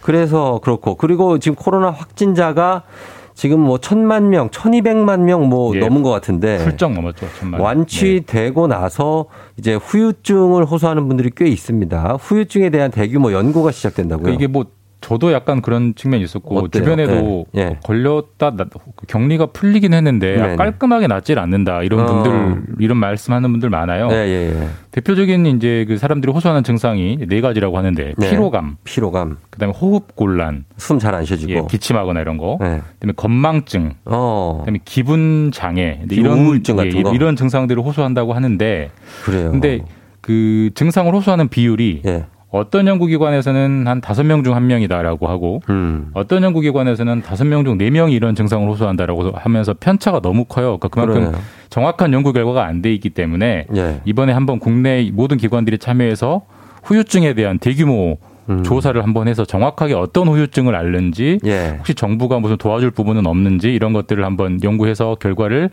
그래서 0.00 0.60
그렇고 0.62 0.94
그리고 0.94 1.38
지금 1.38 1.56
코로나 1.56 1.90
확진자가 1.90 2.82
지금 3.36 3.60
뭐 3.60 3.76
천만 3.76 4.30
명, 4.30 4.48
천이백만 4.50 5.26
명뭐 5.26 5.76
예, 5.76 5.80
넘은 5.80 6.02
것 6.02 6.10
같은데 6.10 6.56
훌쩍 6.56 6.94
넘었죠. 6.94 7.26
천만. 7.38 7.58
네. 7.60 7.64
완치되고 7.64 8.66
나서 8.66 9.26
이제 9.58 9.74
후유증을 9.74 10.64
호소하는 10.64 11.06
분들이 11.06 11.30
꽤 11.36 11.46
있습니다. 11.46 12.14
후유증에 12.18 12.70
대한 12.70 12.90
대규모 12.90 13.32
연구가 13.32 13.72
시작된다고요. 13.72 14.22
그러니까 14.22 14.42
이게 14.42 14.50
뭐 14.50 14.64
저도 15.06 15.32
약간 15.32 15.62
그런 15.62 15.94
측면이 15.94 16.24
있었고 16.24 16.58
어때요? 16.58 16.82
주변에도 16.82 17.46
예, 17.56 17.60
예. 17.60 17.78
걸렸다 17.84 18.56
나- 18.56 18.66
격리가 19.06 19.46
풀리긴 19.46 19.94
했는데 19.94 20.34
네네. 20.36 20.56
깔끔하게 20.56 21.06
낫질 21.06 21.38
않는다 21.38 21.84
이런 21.84 22.00
어. 22.00 22.06
분들 22.24 22.62
이런 22.80 22.96
말씀하는 22.98 23.52
분들 23.52 23.70
많아요. 23.70 24.08
예. 24.10 24.68
대표적인 24.90 25.46
이제 25.46 25.84
그 25.86 25.96
사람들이 25.96 26.32
호소하는 26.32 26.64
증상이 26.64 27.18
네 27.28 27.40
가지라고 27.40 27.78
하는데 27.78 28.14
네. 28.18 28.30
피로감, 28.30 28.78
피로감, 28.82 29.36
그다음에 29.50 29.72
호흡 29.74 30.16
곤란, 30.16 30.64
숨 30.76 30.98
잘 30.98 31.14
안 31.14 31.24
쉬어지고, 31.24 31.52
예, 31.52 31.62
기침하거나 31.70 32.20
이런 32.20 32.36
거, 32.36 32.58
네. 32.60 32.80
그다음에 32.98 33.12
건망증, 33.14 33.92
어, 34.06 34.56
그다음에 34.60 34.80
기분 34.84 35.52
장애 35.54 36.00
이런 36.10 36.40
우울증 36.40 36.74
같은 36.74 36.92
예, 36.96 37.02
거? 37.02 37.12
이런 37.14 37.36
증상들을 37.36 37.80
호소한다고 37.80 38.32
하는데 38.32 38.90
그래요. 39.24 39.52
근데 39.52 39.82
그 40.20 40.70
증상을 40.74 41.14
호소하는 41.14 41.46
비율이 41.48 42.02
예, 42.06 42.24
어떤 42.50 42.86
연구기관에서는 42.86 43.86
한 43.86 44.00
다섯 44.00 44.22
명 44.24 44.42
중 44.44 44.54
한 44.54 44.66
명이다라고 44.66 45.26
하고 45.26 45.60
음, 45.68 46.10
어떤 46.14 46.42
연구기관에서는 46.44 47.22
다섯 47.22 47.44
명 47.44 47.64
중 47.64 47.76
네 47.76 47.90
명이 47.90 48.14
이런 48.14 48.34
증상을 48.34 48.66
호소한다라고 48.68 49.32
하면서 49.34 49.74
편차가 49.74 50.20
너무 50.20 50.44
커요. 50.44 50.78
그러니까 50.78 50.88
그만큼 50.88 51.14
그러네요. 51.14 51.40
정확한 51.70 52.12
연구 52.12 52.32
결과가 52.32 52.64
안 52.64 52.82
돼 52.82 52.92
있기 52.94 53.10
때문에 53.10 53.66
예, 53.76 54.00
이번에 54.04 54.32
한번 54.32 54.58
국내 54.60 55.10
모든 55.12 55.36
기관들이 55.38 55.78
참여해서 55.78 56.42
후유증에 56.84 57.34
대한 57.34 57.58
대규모 57.58 58.18
음. 58.48 58.62
조사를 58.62 59.02
한번 59.02 59.26
해서 59.26 59.44
정확하게 59.44 59.94
어떤 59.94 60.28
후유증을 60.28 60.76
앓는지 60.76 61.40
예, 61.44 61.74
혹시 61.78 61.94
정부가 61.94 62.38
무슨 62.38 62.56
도와줄 62.58 62.92
부분은 62.92 63.26
없는지 63.26 63.74
이런 63.74 63.92
것들을 63.92 64.24
한번 64.24 64.60
연구해서 64.62 65.16
결과를 65.18 65.70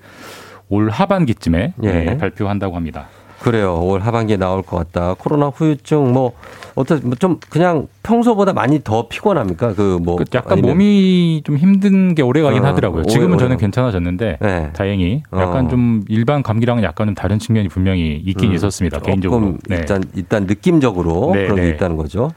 올 0.69 0.89
하반기쯤에 0.89 1.73
예. 1.83 1.87
네, 1.91 2.17
발표한다고 2.17 2.75
합니다. 2.75 3.07
그래요. 3.43 3.75
올 3.81 3.99
하반기에 3.99 4.37
나올 4.37 4.61
것 4.63 4.77
같다. 4.77 5.15
코로나 5.19 5.47
후유증 5.47 6.13
뭐 6.13 6.31
어떤 6.75 7.01
뭐좀 7.03 7.39
그냥 7.49 7.87
평소보다 8.03 8.53
많이 8.53 8.81
더 8.83 9.07
피곤합니까? 9.09 9.73
그뭐 9.75 10.15
그 10.15 10.23
약간 10.33 10.53
아니면- 10.53 10.71
몸이 10.71 11.41
좀 11.45 11.57
힘든 11.57 12.15
게 12.15 12.21
오래 12.21 12.41
가긴 12.41 12.63
어, 12.63 12.67
하더라고요. 12.67 13.03
지금은 13.03 13.33
오래 13.33 13.39
저는. 13.39 13.57
괜찮아졌는데 13.57 14.37
네. 14.41 14.69
다행히 14.73 15.23
약간 15.33 15.65
어. 15.65 15.69
좀 15.69 16.03
일반 16.07 16.41
감기랑은 16.41 16.83
약간 16.83 17.07
좀 17.07 17.15
다른 17.15 17.37
측면이 17.37 17.67
분명히 17.67 18.15
있긴 18.25 18.51
음, 18.51 18.55
있었습니다. 18.55 18.99
개인적으로. 18.99 19.57
네. 19.67 19.75
일단 19.75 20.03
일단 20.15 20.45
느낌적으로 20.45 21.31
네, 21.33 21.43
그런 21.43 21.57
게 21.57 21.61
네. 21.63 21.69
있다는 21.69 21.97
거죠. 21.97 22.31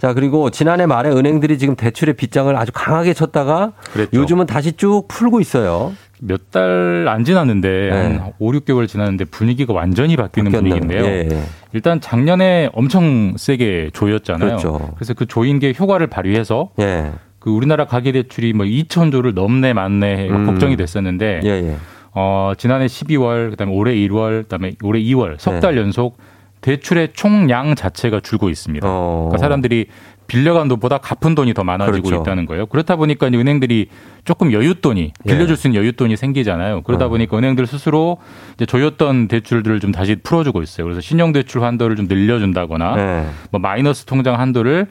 자 0.00 0.12
그리고 0.12 0.50
지난해 0.50 0.86
말에 0.86 1.10
은행들이 1.10 1.56
지금 1.58 1.76
대출의 1.76 2.14
빗장을 2.14 2.54
아주 2.56 2.72
강하게 2.74 3.14
쳤다가 3.14 3.72
그랬죠. 3.92 4.10
요즘은 4.20 4.46
다시 4.46 4.72
쭉 4.72 5.04
풀고 5.08 5.40
있어요. 5.40 5.92
몇 6.20 6.50
달 6.50 7.06
안 7.08 7.24
지났는데 7.24 7.68
네. 7.68 7.90
한 7.90 8.32
5, 8.38 8.52
6개월 8.52 8.86
지났는데 8.88 9.24
분위기가 9.26 9.72
완전히 9.72 10.16
바뀌는 10.16 10.50
바뀌었나 10.52 10.74
분위기인데요. 10.76 11.04
예, 11.04 11.28
예. 11.30 11.42
일단 11.72 12.00
작년에 12.00 12.70
엄청 12.72 13.34
세게 13.36 13.90
조였잖아요. 13.92 14.48
그렇죠. 14.56 14.94
래서그 15.00 15.26
조인 15.26 15.58
게 15.58 15.72
효과를 15.78 16.06
발휘해서 16.08 16.70
예. 16.80 17.12
그 17.38 17.50
우리나라 17.50 17.86
가계 17.86 18.12
대출이 18.12 18.52
뭐 18.52 18.66
2천조를 18.66 19.32
넘네 19.34 19.72
맞네 19.72 20.28
음. 20.28 20.46
걱정이 20.46 20.76
됐었는데 20.76 21.40
예, 21.44 21.48
예. 21.48 21.76
어, 22.14 22.52
지난해 22.58 22.86
12월, 22.86 23.50
그다음에 23.50 23.72
올해 23.72 23.94
1월, 23.94 24.42
그다음에 24.42 24.72
올해 24.82 25.00
2월 25.02 25.36
석달 25.38 25.74
네. 25.76 25.80
연속 25.82 26.18
대출의 26.62 27.10
총량 27.12 27.76
자체가 27.76 28.20
줄고 28.20 28.48
있습니다. 28.48 28.86
어. 28.90 29.28
그러니까 29.28 29.38
사람들이 29.38 29.86
빌려간 30.28 30.68
돈보다 30.68 30.98
갚은 30.98 31.34
돈이 31.34 31.54
더 31.54 31.64
많아지고 31.64 32.06
그렇죠. 32.06 32.22
있다는 32.22 32.46
거예요. 32.46 32.66
그렇다 32.66 32.96
보니까 32.96 33.26
은행들이 33.26 33.88
조금 34.24 34.50
여윳돈이 34.50 35.12
빌려줄 35.26 35.56
수 35.56 35.68
있는 35.68 35.82
여윳돈이 35.82 36.16
생기잖아요. 36.16 36.82
그러다 36.82 37.06
어. 37.06 37.08
보니까 37.08 37.36
은행들 37.36 37.66
스스로 37.66 38.18
이제 38.54 38.66
조였던 38.66 39.28
대출들을 39.28 39.80
좀 39.80 39.90
다시 39.90 40.16
풀어주고 40.16 40.62
있어요. 40.62 40.84
그래서 40.84 41.00
신용대출 41.00 41.62
한도를 41.64 41.96
좀 41.96 42.06
늘려준다거나 42.08 42.96
네. 42.96 43.26
뭐 43.50 43.58
마이너스 43.58 44.04
통장 44.04 44.38
한도를 44.38 44.86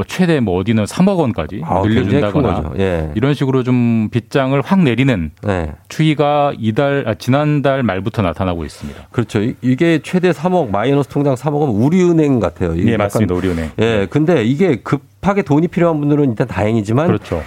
뭐 0.00 0.04
최대 0.08 0.40
뭐 0.40 0.58
어디는 0.58 0.84
3억 0.84 1.18
원까지 1.18 1.60
아, 1.62 1.82
늘려준다거나. 1.82 2.72
예. 2.78 3.10
이런 3.16 3.34
식으로 3.34 3.62
좀 3.62 4.08
빗장을 4.10 4.58
확 4.62 4.80
내리는 4.82 5.30
네. 5.42 5.72
추이가 5.90 6.54
이달 6.58 7.04
아, 7.06 7.12
지난달 7.14 7.82
말부터 7.82 8.22
나타나고 8.22 8.64
있습니다. 8.64 9.08
그렇죠. 9.10 9.42
이- 9.42 9.56
이게 9.60 10.00
최대 10.02 10.30
3억 10.30 10.70
마이너스 10.70 11.10
통장 11.10 11.34
3억은 11.34 11.84
우리은행 11.84 12.40
같아요. 12.40 12.72
네, 12.74 12.84
약간- 12.94 12.98
맞습니다. 12.98 13.34
우리은행. 13.34 13.70
예, 13.78 14.06
근데 14.08 14.42
이게 14.42 14.76
급하게 14.76 15.42
돈이 15.42 15.68
필요한 15.68 16.00
분들은 16.00 16.30
일단 16.30 16.46
다행이지만 16.48 17.06
그렇죠. 17.06 17.42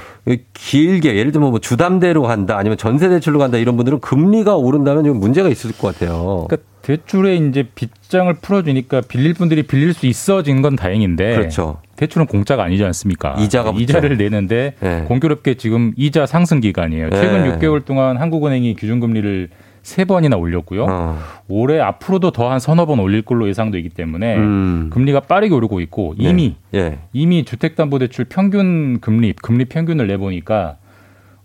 길게 0.53 1.15
예를 1.15 1.31
들면 1.31 1.49
뭐 1.49 1.59
주담대로 1.59 2.21
간다 2.21 2.55
아니면 2.57 2.77
전세 2.77 3.09
대출로 3.09 3.39
간다 3.39 3.57
이런 3.57 3.75
분들은 3.77 3.99
금리가 3.99 4.55
오른다면 4.57 5.05
좀 5.05 5.19
문제가 5.19 5.49
있을 5.49 5.71
것 5.75 5.93
같아요. 5.97 6.45
그러니까 6.47 6.57
대출에 6.83 7.35
이제 7.37 7.63
빗장을 7.73 8.31
풀어주니까 8.41 9.01
빌릴 9.07 9.33
분들이 9.33 9.63
빌릴 9.63 9.93
수 9.93 10.05
있어진 10.05 10.61
건 10.61 10.75
다행인데 10.75 11.35
그렇죠. 11.35 11.79
대출은 11.95 12.25
공짜가 12.27 12.63
아니지 12.63 12.83
않습니까? 12.85 13.35
이자가 13.39 13.71
붙죠. 13.71 13.83
이자를 13.83 14.17
내는데 14.17 14.73
네. 14.79 15.03
공교롭게 15.07 15.55
지금 15.55 15.93
이자 15.95 16.25
상승 16.25 16.59
기간이에요. 16.59 17.09
최근 17.11 17.43
네. 17.43 17.57
6개월 17.57 17.85
동안 17.85 18.17
한국은행이 18.17 18.75
기준금리를 18.75 19.49
세 19.83 20.05
번이나 20.05 20.37
올렸고요. 20.37 20.85
어. 20.89 21.19
올해 21.49 21.79
앞으로도 21.79 22.31
더 22.31 22.49
한 22.49 22.59
서너 22.59 22.85
번 22.85 22.99
올릴 22.99 23.21
걸로 23.21 23.47
예상되기 23.49 23.89
때문에 23.89 24.37
음. 24.37 24.89
금리가 24.93 25.21
빠르게 25.21 25.53
오르고 25.53 25.81
있고 25.81 26.15
이미 26.17 26.55
예. 26.73 26.99
이미 27.11 27.43
주택담보대출 27.45 28.25
평균 28.25 28.99
금리 29.01 29.33
금리 29.33 29.65
평균을 29.65 30.07
내보니까 30.07 30.77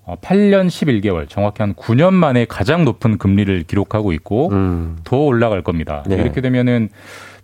어, 0.05 0.16
8년 0.22 0.68
11개월 0.68 1.28
정확히 1.28 1.62
한 1.62 1.74
9년 1.74 2.14
만에 2.14 2.46
가장 2.46 2.84
높은 2.84 3.18
금리를 3.18 3.64
기록하고 3.64 4.12
있고 4.12 4.49
음. 4.53 4.96
더 5.05 5.18
올라갈 5.18 5.62
겁니다. 5.62 6.03
네. 6.07 6.14
이렇게 6.16 6.40
되면은 6.40 6.88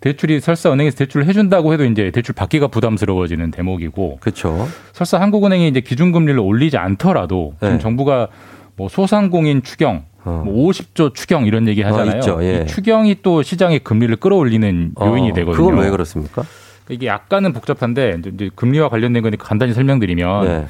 대출이 0.01 0.41
설사 0.41 0.73
은행에서 0.73 0.97
대출을 0.99 1.27
해준다고 1.27 1.73
해도 1.73 1.85
이제 1.85 2.11
대출 2.11 2.35
받기가 2.35 2.69
부담스러워지는 2.69 3.51
대목이고 3.51 4.19
그렇죠. 4.21 4.69
설사 4.93 5.21
한국은행이 5.21 5.69
이제 5.69 5.81
기준금리를 5.81 6.39
올리지 6.39 6.77
않더라도 6.77 7.55
지금 7.61 7.75
네. 7.75 7.79
정부가 7.79 8.29
뭐 8.77 8.89
소상공인 8.89 9.63
추경 9.63 10.05
어. 10.25 10.43
뭐 10.45 10.69
50조 10.71 11.15
추경 11.15 11.47
이런 11.47 11.69
얘기 11.69 11.83
하잖아요. 11.83 12.15
어, 12.17 12.19
있죠. 12.19 12.39
예. 12.43 12.63
이 12.63 12.67
추경이 12.67 13.17
또 13.23 13.43
시장의 13.43 13.81
금리를 13.81 14.15
끌어올리는 14.17 14.93
요인이 15.01 15.31
어, 15.31 15.35
되거든요. 15.35 15.65
그건 15.67 15.83
왜 15.83 15.91
그렇습니까? 15.91 16.43
이게 16.91 17.07
약간은 17.07 17.53
복잡한데 17.53 18.17
이제- 18.19 18.31
이제 18.35 18.51
금리와 18.55 18.89
관련된 18.89 19.23
거니까 19.23 19.45
간단히 19.47 19.73
설명드리면 19.73 20.45
네. 20.47 20.67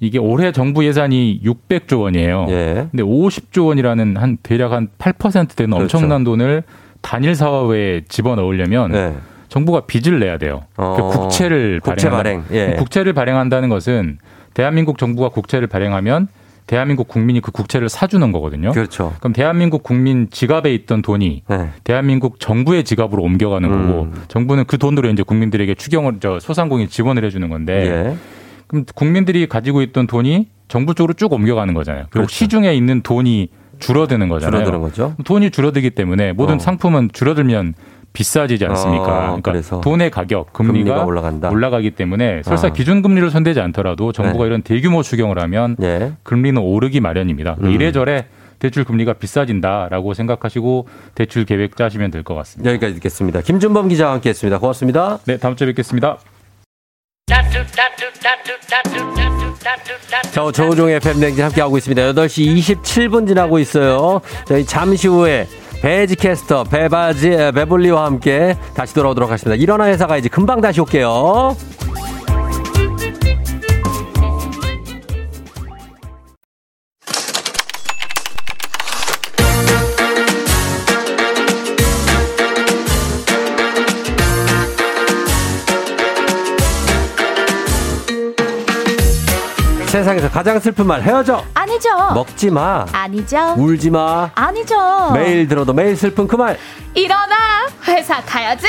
이게 0.00 0.18
올해 0.18 0.52
정부 0.52 0.84
예산이 0.84 1.40
600조 1.42 2.00
원이에요. 2.02 2.46
예. 2.50 2.88
근데 2.90 3.02
50조 3.02 3.68
원이라는 3.68 4.16
한 4.18 4.36
대략 4.42 4.72
한 4.72 4.88
8% 4.98 5.56
되는 5.56 5.76
그렇죠. 5.76 5.96
엄청난 5.96 6.24
돈을 6.24 6.62
단일 7.06 7.36
사업에 7.36 8.02
집어넣으려면 8.08 8.90
네. 8.90 9.14
정부가 9.48 9.82
빚을 9.86 10.18
내야 10.18 10.38
돼요. 10.38 10.64
어, 10.76 10.96
그 10.96 11.18
국채를 11.18 11.78
국채 11.78 12.08
발행한다. 12.10 12.16
발행. 12.16 12.44
예. 12.50 12.74
국채를 12.76 13.12
발행한다는 13.12 13.68
것은 13.68 14.18
대한민국 14.54 14.98
정부가 14.98 15.28
국채를 15.28 15.68
발행하면 15.68 16.26
대한민국 16.66 17.06
국민이 17.06 17.40
그 17.40 17.52
국채를 17.52 17.88
사주는 17.88 18.32
거거든요. 18.32 18.72
그렇죠. 18.72 19.14
그럼 19.20 19.32
대한민국 19.32 19.84
국민 19.84 20.28
지갑에 20.30 20.74
있던 20.74 21.02
돈이 21.02 21.44
네. 21.48 21.68
대한민국 21.84 22.40
정부의 22.40 22.82
지갑으로 22.82 23.22
옮겨가는 23.22 23.68
거고 23.68 24.02
음. 24.02 24.22
정부는 24.26 24.64
그 24.64 24.76
돈으로 24.76 25.08
이제 25.08 25.22
국민들에게 25.22 25.76
추경을 25.76 26.16
저 26.18 26.40
소상공인 26.40 26.88
지원을 26.88 27.24
해주는 27.24 27.48
건데 27.48 27.86
예. 27.86 28.16
그럼 28.66 28.84
국민들이 28.96 29.46
가지고 29.46 29.80
있던 29.82 30.08
돈이 30.08 30.48
정부 30.66 30.96
쪽으로 30.96 31.12
쭉 31.12 31.32
옮겨가는 31.32 31.72
거잖아요. 31.72 32.06
그리고 32.10 32.26
그렇죠. 32.26 32.34
시중에 32.34 32.74
있는 32.74 33.02
돈이 33.02 33.48
줄어드는 33.78 34.28
거잖아요. 34.28 34.64
줄어드는 34.64 34.80
거죠. 34.82 35.14
돈이 35.24 35.50
줄어들기 35.50 35.90
때문에 35.90 36.32
모든 36.32 36.56
어. 36.56 36.58
상품은 36.58 37.10
줄어들면 37.12 37.74
비싸지지 38.12 38.64
않습니까? 38.64 39.34
어, 39.34 39.38
그러니까 39.42 39.80
돈의 39.82 40.10
가격, 40.10 40.52
금리가, 40.54 40.72
금리가 40.72 41.04
올라간다. 41.04 41.50
올라가기 41.50 41.90
때문에 41.90 42.42
설사 42.44 42.68
아. 42.68 42.72
기준금리를 42.72 43.28
손대지 43.30 43.60
않더라도 43.60 44.12
정부가 44.12 44.44
네. 44.44 44.48
이런 44.48 44.62
대규모 44.62 45.02
추경을 45.02 45.38
하면 45.42 45.76
예. 45.82 46.12
금리는 46.22 46.60
오르기 46.60 47.00
마련입니다. 47.00 47.56
음. 47.62 47.70
이래저래 47.70 48.24
대출 48.58 48.84
금리가 48.84 49.12
비싸진다라고 49.14 50.14
생각하시고 50.14 50.88
대출 51.14 51.44
계획 51.44 51.76
짜시면 51.76 52.10
될 52.10 52.22
것 52.22 52.34
같습니다. 52.36 52.70
여기까지 52.70 52.94
듣겠습니다. 52.94 53.42
김준범 53.42 53.88
기자와 53.88 54.14
함께했습니다. 54.14 54.60
고맙습니다. 54.60 55.18
네, 55.26 55.36
다음 55.36 55.54
주에 55.54 55.66
뵙겠습니다. 55.66 56.16
저 60.32 60.52
조우종의 60.52 61.00
팬댕진 61.00 61.42
함께하고 61.44 61.76
있습니다. 61.78 62.12
8시 62.12 62.56
27분 62.82 63.26
지나고 63.26 63.58
있어요. 63.58 64.20
저희 64.44 64.64
잠시 64.64 65.08
후에 65.08 65.48
베지캐스터 65.82 66.64
베바지 66.64 67.30
베블리와 67.54 68.04
함께 68.04 68.56
다시 68.74 68.94
돌아오도록 68.94 69.30
하겠습니다. 69.30 69.60
일어나 69.60 69.86
회사 69.86 70.06
가야지 70.06 70.28
금방 70.28 70.60
다시 70.60 70.80
올게요. 70.80 71.56
세상에서 90.06 90.30
가장 90.30 90.60
슬픈 90.60 90.86
말 90.86 91.02
헤어져 91.02 91.42
아니죠. 91.52 91.88
먹지 92.14 92.48
마 92.48 92.86
아니죠. 92.92 93.54
울지 93.58 93.90
마 93.90 94.30
아니죠. 94.36 95.10
매일 95.12 95.48
들어도 95.48 95.72
매일 95.72 95.96
슬픈 95.96 96.28
그 96.28 96.36
말 96.36 96.56
일어나 96.94 97.34
회사 97.88 98.20
가야지. 98.20 98.68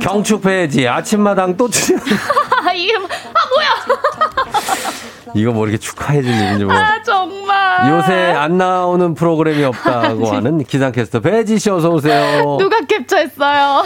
경축 0.00 0.42
배지 0.42 0.88
아침마당 0.88 1.56
또 1.56 1.68
출연? 1.68 2.00
이거 5.34 5.52
뭐 5.52 5.66
이렇게 5.66 5.78
축하해 5.78 6.22
줄 6.22 6.30
일인지 6.32 6.64
뭐 6.64 6.74
아 6.74 7.02
정말. 7.02 7.90
요새 7.90 8.12
안 8.14 8.56
나오는 8.56 9.14
프로그램이 9.14 9.64
없다고 9.64 10.26
하는 10.32 10.62
기상캐스터 10.64 11.20
배지 11.20 11.58
씨 11.58 11.70
어서 11.70 11.90
오세요. 11.90 12.56
누가 12.58 12.80
캡처했어요? 12.82 13.82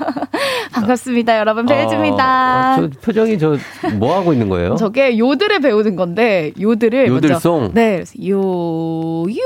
반갑습니다, 0.72 1.38
여러분. 1.38 1.66
배지입니다. 1.66 2.76
어, 2.78 2.80
저 2.80 3.00
표정이 3.00 3.38
저 3.38 3.56
뭐 3.98 4.16
하고 4.16 4.32
있는 4.32 4.48
거예요? 4.48 4.76
저게 4.76 5.18
요들을 5.18 5.60
배우는 5.60 5.96
건데 5.96 6.52
요들을 6.60 7.08
요들송? 7.08 7.60
먼저 7.60 7.74
네, 7.74 8.04
요요 8.26 9.36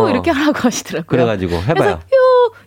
어. 0.00 0.08
이렇게 0.10 0.30
하라고 0.30 0.58
하시더라고요. 0.58 1.06
그래가지고 1.06 1.56
해봐요. 1.68 1.90
요 1.92 1.98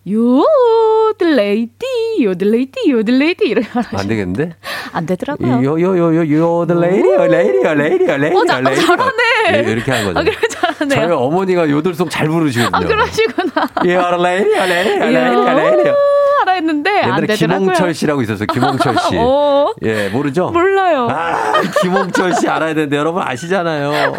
요들레이디 0.07 1.85
요들레이디 2.23 2.91
요들레이디 2.91 3.45
이렇게 3.47 3.67
하라고 3.69 3.97
안 3.97 4.07
되겠는데? 4.07 4.55
안 4.93 5.05
되더라고요. 5.05 5.61
요요요요 5.63 6.29
요들 6.29 6.79
레이디요 6.79 7.27
레이디요 7.27 7.73
레이디요 7.73 8.17
레이디요 8.17 8.39
어, 8.39 8.45
자- 8.45 8.57
어. 8.59 8.73
잘하네. 8.73 9.13
예, 9.53 9.71
이렇게 9.71 9.91
하는 9.91 10.13
거죠. 10.13 10.19
아, 10.19 10.23
그래 10.23 10.35
잘하네요. 10.49 10.99
저희 11.07 11.11
어머니가 11.15 11.69
요들송 11.69 12.09
잘 12.09 12.27
부르시거든요. 12.27 12.71
아 12.75 12.79
그러시구나. 12.79 13.51
요 13.87 14.17
레이디요 14.23 14.65
레이디요 14.65 15.05
레이디요 15.05 15.53
레이디요. 15.53 15.95
하라 16.39 16.53
했는데 16.53 16.89
안 17.01 17.21
되더라고요. 17.25 17.59
김홍철 17.59 17.93
씨라고 17.93 18.21
있었어요. 18.21 18.45
김홍철 18.47 18.95
씨. 19.09 19.17
어. 19.19 19.73
예, 19.83 20.07
모르죠? 20.09 20.49
몰라요. 20.51 21.07
아, 21.11 21.61
김홍철 21.81 22.33
씨 22.35 22.47
알아야 22.47 22.73
되는데 22.73 22.95
여러분 22.97 23.21
아시잖아요. 23.25 24.13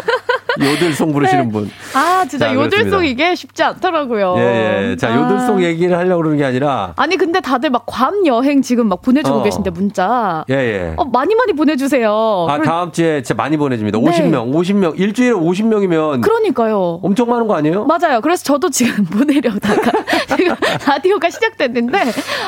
요들송 0.65 1.11
부르시는 1.13 1.51
분. 1.51 1.69
아 1.93 2.25
진짜 2.29 2.47
자, 2.47 2.53
요들송 2.53 2.89
그렇습니다. 2.89 3.03
이게 3.03 3.35
쉽지 3.35 3.63
않더라고요. 3.63 4.35
예, 4.37 4.89
예. 4.91 4.95
자, 4.95 5.09
아. 5.09 5.15
요들송 5.15 5.63
얘기를 5.63 5.97
하려고 5.97 6.17
그러는 6.21 6.37
게 6.37 6.45
아니라. 6.45 6.93
아니 6.95 7.17
근데 7.17 7.39
다들 7.41 7.69
막 7.69 7.81
괌 7.85 8.25
여행 8.27 8.61
지금 8.61 8.87
막 8.87 9.01
보내주고 9.01 9.39
어. 9.39 9.43
계신데 9.43 9.69
문자. 9.71 10.45
예, 10.49 10.53
예. 10.55 10.93
어 10.97 11.03
많이 11.05 11.35
많이 11.35 11.51
보내주세요. 11.53 12.47
아, 12.49 12.57
그러- 12.57 12.65
다음 12.69 12.91
주에 12.91 13.21
진짜 13.21 13.33
많이 13.41 13.57
보내줍니다. 13.57 13.97
네. 13.99 14.05
50명, 14.05 14.53
50명. 14.53 14.99
일주일에 14.99 15.33
50명이면. 15.33 16.21
그러니까요. 16.21 16.99
엄청 17.03 17.29
많은 17.29 17.47
거 17.47 17.55
아니에요? 17.55 17.85
맞아요. 17.85 18.21
그래서 18.21 18.43
저도 18.43 18.69
지금 18.69 19.03
보내려다가 19.11 19.91
지금 20.37 20.55
라디오가 20.87 21.29
시작됐는데 21.29 21.97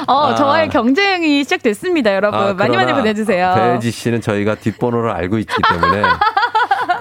어 0.07 0.27
아. 0.29 0.35
저와의 0.35 0.69
경쟁이 0.69 1.43
시작됐습니다, 1.43 2.13
여러분. 2.15 2.39
아, 2.39 2.53
많이 2.53 2.75
많이 2.75 2.93
보내주세요. 2.93 3.53
배지 3.55 3.91
씨는 3.91 4.21
저희가 4.21 4.55
뒷번호를 4.55 5.09
알고 5.11 5.37
있기 5.39 5.53
때문에 5.69 6.01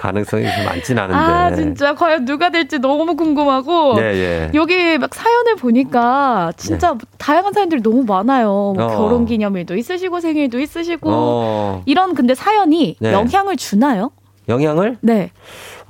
가능성이 0.03 0.43
많진 0.65 0.99
않은데. 0.99 1.15
아 1.17 1.55
진짜 1.55 1.95
과연 1.95 2.25
누가 2.25 2.49
될지 2.49 2.77
너무 2.77 3.15
궁금하고 3.15 3.95
예, 3.99 4.01
예. 4.01 4.51
여기 4.53 4.97
막 4.97 5.15
사연을 5.15 5.55
보니까 5.55 6.51
진짜 6.57 6.97
다양한 7.17 7.53
사연들이 7.53 7.81
너무 7.81 8.03
많아요. 8.03 8.73
뭐 8.75 8.83
어. 8.83 8.87
결혼 8.89 9.25
기념일도 9.25 9.77
있으시고 9.77 10.19
생일도 10.19 10.59
있으시고 10.59 11.09
어, 11.09 11.83
이런 11.85 12.15
근데 12.15 12.35
사연이 12.35 12.97
네. 12.99 13.13
영향을 13.13 13.55
주나요? 13.55 14.11
영향을? 14.49 14.97
네. 14.99 15.31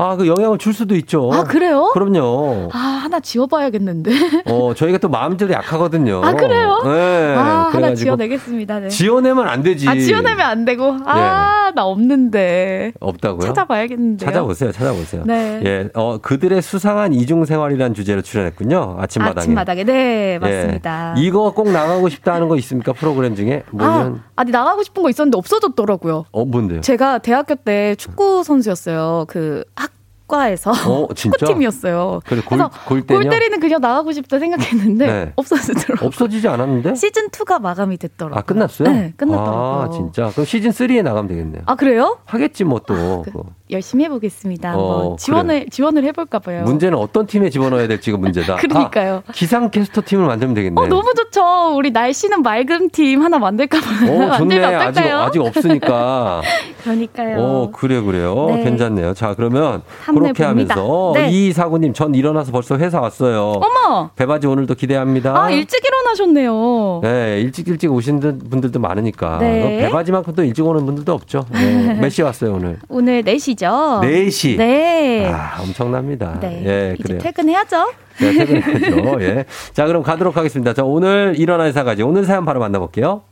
아, 0.04 0.16
그 0.18 0.28
영향을 0.28 0.58
줄 0.58 0.74
수도 0.74 0.96
있죠. 0.96 1.32
아 1.34 1.44
그래요? 1.44 1.92
그럼요. 1.94 2.70
아 2.74 2.78
하나 2.78 3.20
지워봐야겠는데. 3.20 4.12
어, 4.52 4.74
저희가 4.74 4.98
또 4.98 5.08
마음들이 5.10 5.54
약하거든요. 5.54 6.22
아 6.24 6.34
그래요? 6.34 6.82
네. 6.84 7.36
아 7.36 7.40
하나 7.42 7.70
그래가지고 7.72 7.96
지워내겠습니다. 7.96 8.80
네. 8.82 8.90
지어내면 8.90 9.48
안 9.48 9.64
되지. 9.64 9.88
아 9.88 9.96
지워내면 9.96 10.42
안 10.42 10.66
되고 10.66 10.98
아나 11.06 11.86
없는데 11.86 12.94
없다고요? 13.00 13.48
찾아봐야겠는데요. 13.48 14.28
찾아보세요, 14.30 14.72
찾아보세요. 14.72 15.24
네. 15.26 15.62
예, 15.66 15.90
어, 15.94 16.18
그들의 16.18 16.62
수상한 16.62 17.14
이중 17.14 17.46
생활이라는 17.46 17.94
주제로 17.94 18.22
출연했군요. 18.22 18.98
아침마당에. 19.00 19.40
아침마당에 19.44 19.84
네 19.86 20.40
맞습니다. 20.40 21.16
예. 21.18 21.22
이거 21.22 21.54
꼭 21.54 21.72
나가고 21.72 22.10
싶다 22.10 22.34
하는 22.34 22.50
거 22.50 22.58
있습니까? 22.58 22.94
프로그램 22.94 23.36
중에? 23.36 23.64
뭐면, 23.72 24.16
아, 24.16 24.24
아니 24.36 24.52
나가고 24.52 24.84
싶은 24.84 25.02
거 25.04 25.10
있었는데 25.10 25.38
없어졌더라고요. 25.38 26.26
어, 26.32 26.46
뭔데요? 26.46 26.82
제가 26.82 27.20
대학교 27.20 27.56
때 27.56 27.96
축구 27.96 28.44
선수였어요. 28.44 29.26
그 29.28 29.64
학 29.76 29.93
과에서 30.34 30.72
어? 30.72 31.08
축구팀이었어요. 31.14 32.22
그래, 32.26 32.42
골, 32.42 32.58
그래서 32.58 32.72
골? 32.88 33.06
골 33.06 33.30
때리는 33.30 33.60
그냥 33.60 33.80
나가고 33.82 34.12
싶다 34.12 34.40
생각했는데 34.40 35.06
네. 35.06 35.34
없어지더라고요. 35.38 36.08
없어지지 36.08 36.48
않았는데? 36.48 36.96
시즌 36.96 37.30
2가 37.30 37.62
마감이 37.62 37.98
됐더라고요. 37.98 38.40
아, 38.40 38.42
끝났어요? 38.42 38.90
네, 38.90 39.14
끝났더라고요. 39.16 39.82
아, 39.82 39.90
진짜. 39.92 40.30
그럼 40.32 40.46
시즌 40.46 40.72
3에 40.72 41.04
나가면 41.04 41.28
되겠네요. 41.28 41.62
아, 41.68 41.76
그래요? 41.76 42.18
하겠지, 42.26 42.64
뭐 42.64 42.80
또. 42.80 43.22
그거. 43.24 43.44
열심히 43.74 44.06
해보겠습니다. 44.06 44.76
어, 44.78 45.16
지원을 45.20 45.68
지원을 45.70 46.04
해볼까 46.06 46.40
봐요. 46.40 46.64
문제는 46.64 46.98
어떤 46.98 47.26
팀에 47.26 47.50
집어넣어야 47.50 47.88
될지가 47.88 48.18
문제다. 48.18 48.56
그러니까요. 48.62 49.24
아, 49.28 49.32
기상 49.34 49.70
캐스터 49.72 50.02
팀을 50.06 50.26
만들면 50.26 50.54
되겠네. 50.54 50.80
어, 50.82 50.86
너무 50.88 51.14
좋죠. 51.16 51.76
우리 51.76 51.92
날씨는 51.92 52.42
맑은 52.44 52.90
팀 52.92 53.22
하나 53.22 53.40
만들까 53.40 53.80
봐요. 53.80 54.12
오, 54.12 54.32
좋네. 54.38 54.64
아직? 54.64 55.00
아직 55.02 55.40
없으니까. 55.42 56.42
그러니까요. 56.84 57.38
오, 57.38 57.72
그래, 57.72 58.02
그래요. 58.02 58.48
네. 58.50 58.64
괜찮네요. 58.64 59.14
자, 59.14 59.34
그러면 59.36 59.82
그렇게 60.06 60.44
해봅니다. 60.44 60.76
하면서 60.76 61.12
네. 61.16 61.30
이 61.32 61.52
사구님 61.54 61.94
전 61.94 62.14
일어나서 62.14 62.52
벌써 62.52 62.78
회사 62.78 63.00
왔어요. 63.00 63.54
어머! 63.62 64.10
배바지 64.16 64.48
오늘도 64.48 64.76
기대합니다. 64.76 65.36
아, 65.42 65.50
일찍 65.50 65.82
일어나셨네요. 65.86 67.00
네, 67.04 67.40
일찍 67.42 67.68
일찍 67.68 67.92
오신 67.92 68.20
분들도 68.50 68.80
많으니까. 68.80 69.38
네. 69.40 69.78
배바지만큼 69.80 70.36
또 70.36 70.44
일찍 70.44 70.66
오는 70.66 70.86
분들도 70.86 71.12
없죠. 71.14 71.46
네. 71.52 71.94
몇 72.00 72.10
시에 72.10 72.26
왔어요, 72.26 72.54
오늘? 72.56 72.80
오늘 72.90 73.24
4시죠? 73.24 73.63
4시. 73.70 74.58
네. 74.58 75.32
아, 75.32 75.62
엄청납니다. 75.62 76.40
네. 76.40 76.64
예, 76.66 76.94
이제 76.94 77.04
그래요. 77.04 77.20
퇴근해야죠. 77.20 77.94
네, 78.20 78.34
퇴근해야죠. 78.34 79.22
예. 79.22 79.46
자, 79.74 79.86
그럼 79.86 80.04
가도록 80.04 80.38
하겠습니다. 80.38 80.74
자, 80.74 80.84
오늘 80.84 81.34
일어나는 81.38 81.72
사가지. 81.72 82.04
오늘 82.04 82.26
사연 82.26 82.46
바로 82.46 82.60
만나볼게요. 82.60 83.24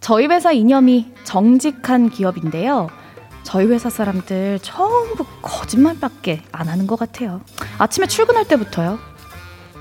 저희 0.00 0.26
회사 0.26 0.50
이념이 0.52 1.12
정직한 1.24 2.10
기업인데요. 2.10 2.88
저희 3.52 3.66
회사 3.66 3.90
사람들 3.90 4.60
전부 4.62 5.26
거짓말밖에 5.42 6.40
안 6.52 6.68
하는 6.68 6.86
것 6.86 6.98
같아요. 6.98 7.42
아침에 7.76 8.06
출근할 8.06 8.46
때부터요. 8.48 8.98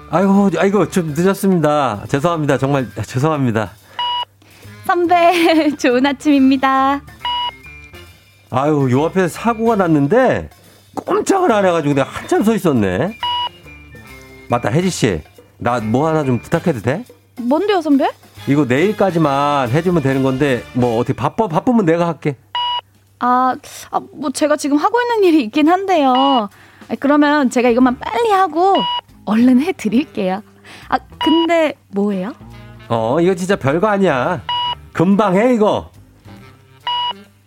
아이고, 0.09 0.49
아이고, 0.57 0.89
좀 0.89 1.13
늦었습니다. 1.15 2.03
죄송합니다. 2.09 2.57
정말 2.57 2.89
죄송합니다. 3.05 3.71
선배, 4.85 5.71
좋은 5.79 6.05
아침입니다. 6.05 7.01
아유, 8.49 8.89
요 8.91 9.05
앞에 9.05 9.29
사고가 9.29 9.77
났는데 9.77 10.49
꼼짝을 10.93 11.49
안 11.53 11.65
해가지고 11.65 11.93
내가 11.93 12.09
한참 12.09 12.43
서 12.43 12.53
있었네. 12.53 13.17
맞다, 14.49 14.67
혜지 14.69 14.89
씨. 14.89 15.21
나 15.59 15.79
뭐 15.79 16.09
하나 16.09 16.25
좀 16.25 16.39
부탁해도 16.39 16.81
돼? 16.81 17.05
뭔데요, 17.39 17.79
선배? 17.79 18.09
이거 18.49 18.65
내일까지만 18.65 19.69
해주면 19.69 20.03
되는 20.03 20.23
건데, 20.23 20.61
뭐 20.73 20.97
어떻게 20.99 21.13
바빠, 21.13 21.47
바쁘면 21.47 21.85
내가 21.85 22.05
할게. 22.09 22.35
아, 23.21 23.55
아, 23.91 24.01
뭐 24.13 24.31
제가 24.31 24.57
지금 24.57 24.77
하고 24.77 24.99
있는 24.99 25.23
일이 25.23 25.43
있긴 25.43 25.69
한데요. 25.69 26.49
아, 26.89 26.95
그러면 26.99 27.49
제가 27.49 27.69
이것만 27.69 27.99
빨리 27.99 28.31
하고 28.31 28.75
얼른 29.25 29.61
해드릴게요. 29.61 30.41
아, 30.89 30.97
근데 31.23 31.75
뭐예요? 31.89 32.33
어, 32.89 33.21
이거 33.21 33.35
진짜 33.35 33.55
별거 33.55 33.87
아니야. 33.87 34.41
금방 34.91 35.35
해, 35.35 35.53
이거. 35.53 35.91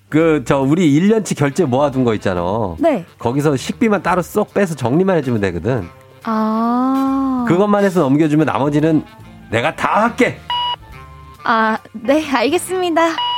그, 0.08 0.44
저, 0.46 0.60
우리 0.60 0.88
1년치 0.98 1.36
결제 1.36 1.64
모아둔 1.64 2.04
거 2.04 2.14
있잖아. 2.14 2.40
네. 2.78 3.04
거기서 3.18 3.56
식비만 3.56 4.02
따로 4.02 4.22
쏙 4.22 4.54
빼서 4.54 4.76
정리만 4.76 5.16
해주면 5.18 5.40
되거든. 5.40 5.88
아. 6.22 7.44
그것만 7.48 7.82
해서 7.84 8.00
넘겨주면 8.00 8.46
나머지는 8.46 9.04
내가 9.50 9.74
다 9.74 10.04
할게. 10.04 10.38
아, 11.42 11.78
네, 11.92 12.24
알겠습니다. 12.30 13.33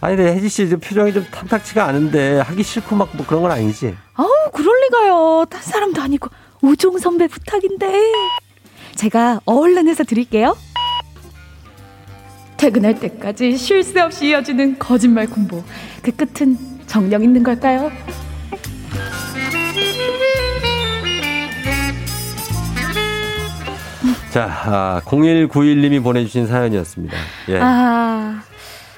아니, 0.00 0.16
근데 0.16 0.32
혜지 0.34 0.48
씨좀 0.48 0.80
표정이 0.80 1.12
좀 1.12 1.24
탐탁치가 1.30 1.84
않은데 1.84 2.40
하기 2.40 2.62
싫고 2.62 2.94
막 2.96 3.08
뭐 3.14 3.26
그런 3.26 3.42
건 3.42 3.50
아니지? 3.50 3.96
아우, 4.14 4.28
그럴 4.52 4.72
리가요. 4.82 5.44
딴 5.50 5.60
사람도 5.62 6.00
아니고 6.00 6.28
우종 6.62 6.98
선배 6.98 7.26
부탁인데. 7.26 7.86
제가 8.94 9.40
얼른 9.44 9.88
해서 9.88 10.04
드릴게요. 10.04 10.56
퇴근할 12.56 12.98
때까지 12.98 13.56
쉴 13.56 13.82
새 13.84 14.00
없이 14.00 14.28
이어지는 14.28 14.78
거짓말 14.78 15.26
공보. 15.28 15.62
그 16.02 16.10
끝은 16.12 16.56
정령 16.86 17.22
있는 17.22 17.42
걸까요? 17.42 17.90
자, 24.30 24.44
아, 24.66 25.00
0191님이 25.04 26.02
보내주신 26.02 26.46
사연이었습니다. 26.46 27.16
예. 27.48 27.58
아, 27.60 28.42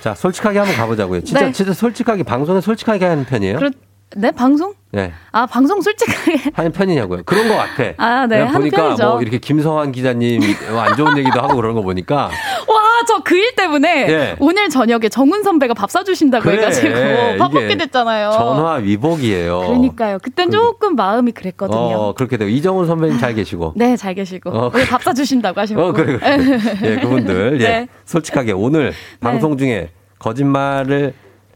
자, 0.01 0.14
솔직하게 0.14 0.59
한번 0.59 0.76
가보자고요. 0.76 1.22
진짜, 1.22 1.46
네. 1.46 1.53
진짜 1.53 1.72
솔직하게, 1.72 2.22
방송에 2.22 2.61
솔직하게 2.61 3.05
하는 3.05 3.24
편이에요? 3.24 3.59
그렇, 3.59 3.70
네, 4.16 4.30
방송? 4.32 4.74
네. 4.92 5.12
아, 5.30 5.46
방송 5.46 5.80
솔직하게. 5.80 6.51
하는 6.55 6.72
편이냐고요. 6.72 7.22
그런 7.24 7.48
것 7.48 7.55
같아. 7.57 7.92
아, 7.98 8.26
네, 8.26 8.44
보니까 8.51 8.82
편이죠. 8.84 9.09
뭐 9.09 9.22
이렇게 9.22 9.38
김성환 9.38 9.92
기자님 9.92 10.40
안 10.76 10.96
좋은 10.96 11.16
얘기도 11.16 11.40
하고 11.40 11.55
그런 11.55 11.74
거 11.74 11.82
보니까 11.82 12.16
와, 12.26 12.30
저 13.07 13.20
그 13.24 13.36
일 13.36 13.55
때문에 13.55 14.07
예. 14.11 14.36
오늘 14.38 14.68
저녁에 14.68 15.09
정훈 15.09 15.42
선배가 15.42 15.74
밥 15.74 15.90
사주신다고 15.90 16.42
그래, 16.44 16.59
해가지고 16.59 16.88
밥 17.38 17.51
이게 17.51 17.61
먹게 17.61 17.76
됐잖아요. 17.76 18.30
전화 18.32 18.74
위복이에요. 18.74 19.59
그러니까요. 19.61 20.18
그땐 20.22 20.51
조금 20.51 20.96
마음이 20.96 21.32
그랬거든요. 21.32 21.78
어, 21.78 22.14
그렇게 22.14 22.36
되고 22.36 22.51
이정훈 22.51 22.86
선배님 22.86 23.18
잘 23.18 23.34
계시고. 23.34 23.74
네, 23.76 23.96
잘 23.96 24.14
계시고. 24.14 24.51
어, 24.51 24.70
오늘 24.74 24.86
밥 24.86 25.03
사주신다고 25.03 25.61
하셨고. 25.61 25.82
어, 25.82 25.92
그래, 25.92 26.18
그래. 26.18 26.38
예, 26.84 26.96
그분들. 27.01 27.59
예. 27.61 27.64
네. 27.68 27.88
솔직하게 28.05 28.53
오늘 28.53 28.92
방송 29.20 29.57
중에 29.57 29.90
거짓말을 30.18 31.14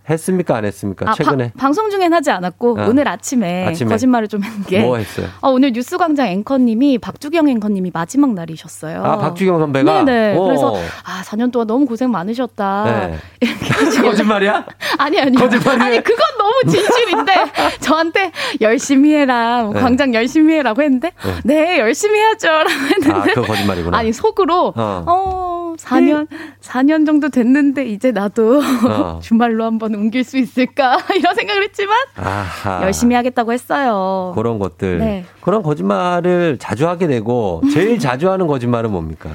했습니까? 0.08 0.56
안 0.56 0.64
했습니까? 0.64 1.10
아, 1.10 1.14
최근에. 1.14 1.52
바- 1.56 1.64
방송 1.64 1.88
중엔 1.90 2.12
하지 2.12 2.30
않았고 2.30 2.78
어. 2.80 2.86
오늘 2.88 3.08
아침에, 3.08 3.66
아침에. 3.68 3.88
거짓말을 3.90 4.28
좀 4.28 4.42
한 4.42 4.62
게. 4.64 4.80
뭐 4.80 4.96
했어요? 4.98 5.26
어, 5.40 5.50
오늘 5.50 5.72
뉴스광장 5.72 6.26
앵커님이 6.28 6.98
박주경 6.98 7.48
앵커님이 7.48 7.90
마지막 7.94 8.34
날이셨어요. 8.34 9.02
아, 9.02 9.16
박주경 9.18 9.58
선배가? 9.58 10.02
네네. 10.04 10.36
오. 10.36 10.44
그래서 10.44 10.74
아 11.04 11.22
4년 11.22 11.50
동안 11.50 11.66
너무 11.66 11.86
고생 11.86 12.10
많으셨다. 12.10 12.84
네. 12.84 13.18
거짓말이야? 14.02 14.66
아니 14.98 15.20
아니 15.20 15.36
거짓말이에요? 15.36 15.84
아니 15.84 16.02
그건 16.02 16.18
너무 16.38 16.70
진실인데 16.70 17.32
저한테 17.80 18.32
열심히 18.60 19.14
해라 19.14 19.62
뭐 19.64 19.72
네. 19.74 19.80
광장 19.80 20.12
열심히 20.14 20.54
해라고 20.54 20.82
했는데 20.82 21.12
네, 21.44 21.78
열심히 21.78 22.18
해야죠라고 22.18 22.70
했는데 22.70 23.10
아, 23.12 23.22
그거 23.22 23.42
거짓말이구나. 23.42 23.96
아니 23.96 24.12
속으로 24.12 24.72
어. 24.76 25.04
어, 25.06 25.74
4년 25.78 26.28
4년 26.62 27.06
정도 27.06 27.28
됐는데 27.28 27.86
이제 27.86 28.12
나도 28.12 28.60
어. 28.88 29.18
주말로 29.22 29.64
한번 29.64 29.93
옮길 29.96 30.24
수 30.24 30.38
있을까 30.38 30.98
이런 31.16 31.34
생각을 31.34 31.62
했지만 31.64 31.96
아하. 32.16 32.82
열심히 32.82 33.14
하겠다고 33.16 33.52
했어요. 33.52 34.32
그런 34.34 34.58
것들. 34.58 34.98
네. 34.98 35.24
그런 35.40 35.62
거짓말을 35.62 36.58
자주 36.58 36.88
하게 36.88 37.06
되고 37.06 37.62
제일 37.72 37.98
자주 37.98 38.30
하는 38.30 38.46
거짓말은 38.46 38.90
뭡니까? 38.90 39.30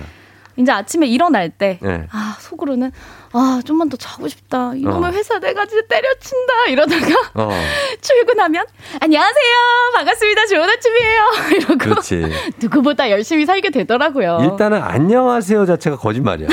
이제 0.59 0.73
아침에 0.73 1.07
일어날 1.07 1.49
때 1.49 1.79
네. 1.81 2.05
아, 2.11 2.35
속으로는 2.39 2.91
아, 3.31 3.61
좀만 3.63 3.87
더 3.87 3.95
자고 3.95 4.27
싶다. 4.27 4.73
이놈의 4.75 5.09
어. 5.09 5.13
회사 5.13 5.39
내가 5.39 5.65
진짜 5.65 5.85
때려친다. 5.87 6.53
이러다가 6.67 7.05
어. 7.35 7.49
출근하면 8.01 8.65
안녕하세요. 8.99 9.55
반갑습니다. 9.95 10.45
좋은 10.47 10.69
아침이에요. 10.69 11.21
이러고 11.55 11.77
그렇지. 11.77 12.25
누구보다 12.59 13.09
열심히 13.09 13.45
살게 13.45 13.69
되더라고요. 13.69 14.39
일단은 14.51 14.81
안녕하세요 14.81 15.65
자체가 15.65 15.95
거짓말이야. 15.97 16.49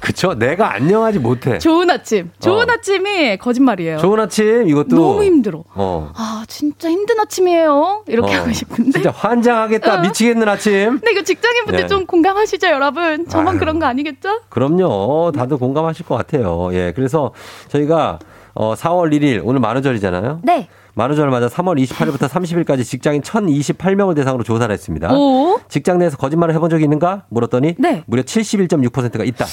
그쵸? 0.00 0.34
내가 0.34 0.72
안녕하지 0.74 1.18
못해. 1.18 1.58
좋은 1.58 1.90
아침. 1.90 2.30
좋은 2.40 2.68
어. 2.68 2.72
아침이 2.72 3.36
거짓말이에요. 3.38 3.98
좋은 3.98 4.20
아침 4.20 4.68
이것도 4.68 4.96
너무 4.96 5.24
힘들어. 5.24 5.64
어. 5.74 6.12
아, 6.14 6.44
진짜 6.48 6.88
힘든 6.90 7.18
아침이에요. 7.20 8.04
이렇게 8.06 8.34
어. 8.36 8.40
하고 8.40 8.52
싶은데. 8.52 8.92
진짜 8.92 9.10
환장하겠다 9.10 9.94
어. 9.94 10.00
미치겠는 10.02 10.48
아침. 10.48 10.90
근데 11.00 11.12
이거 11.12 11.22
직장인분들 11.22 11.80
네. 11.82 11.86
좀 11.86 12.06
공감하시죠, 12.06 12.66
여러분? 12.68 13.26
저만 13.28 13.54
아유. 13.54 13.58
그런 13.58 13.78
거 13.78 13.86
아니겠죠? 13.86 14.40
그럼요. 14.48 15.32
다들 15.32 15.56
공감하실 15.58 16.06
것 16.06 16.16
같아요. 16.16 16.70
예. 16.72 16.92
그래서 16.94 17.32
저희가 17.68 18.18
어 18.54 18.74
4월 18.74 19.12
1일 19.12 19.40
오늘 19.44 19.60
만우절이잖아요. 19.60 20.40
네. 20.44 20.68
만우절 20.94 21.28
맞아 21.28 21.46
3월 21.48 21.78
28일부터 21.84 22.26
30일까지 22.26 22.82
직장인 22.82 23.20
1028명을 23.20 24.16
대상으로 24.16 24.42
조사를 24.44 24.72
했습니다. 24.72 25.12
오. 25.14 25.60
직장 25.68 25.98
내에서 25.98 26.16
거짓말을 26.16 26.54
해본 26.54 26.70
적이 26.70 26.84
있는가? 26.84 27.24
물었더니 27.28 27.74
네. 27.78 28.02
무려 28.06 28.22
71.6%가 28.22 29.22
있다. 29.24 29.44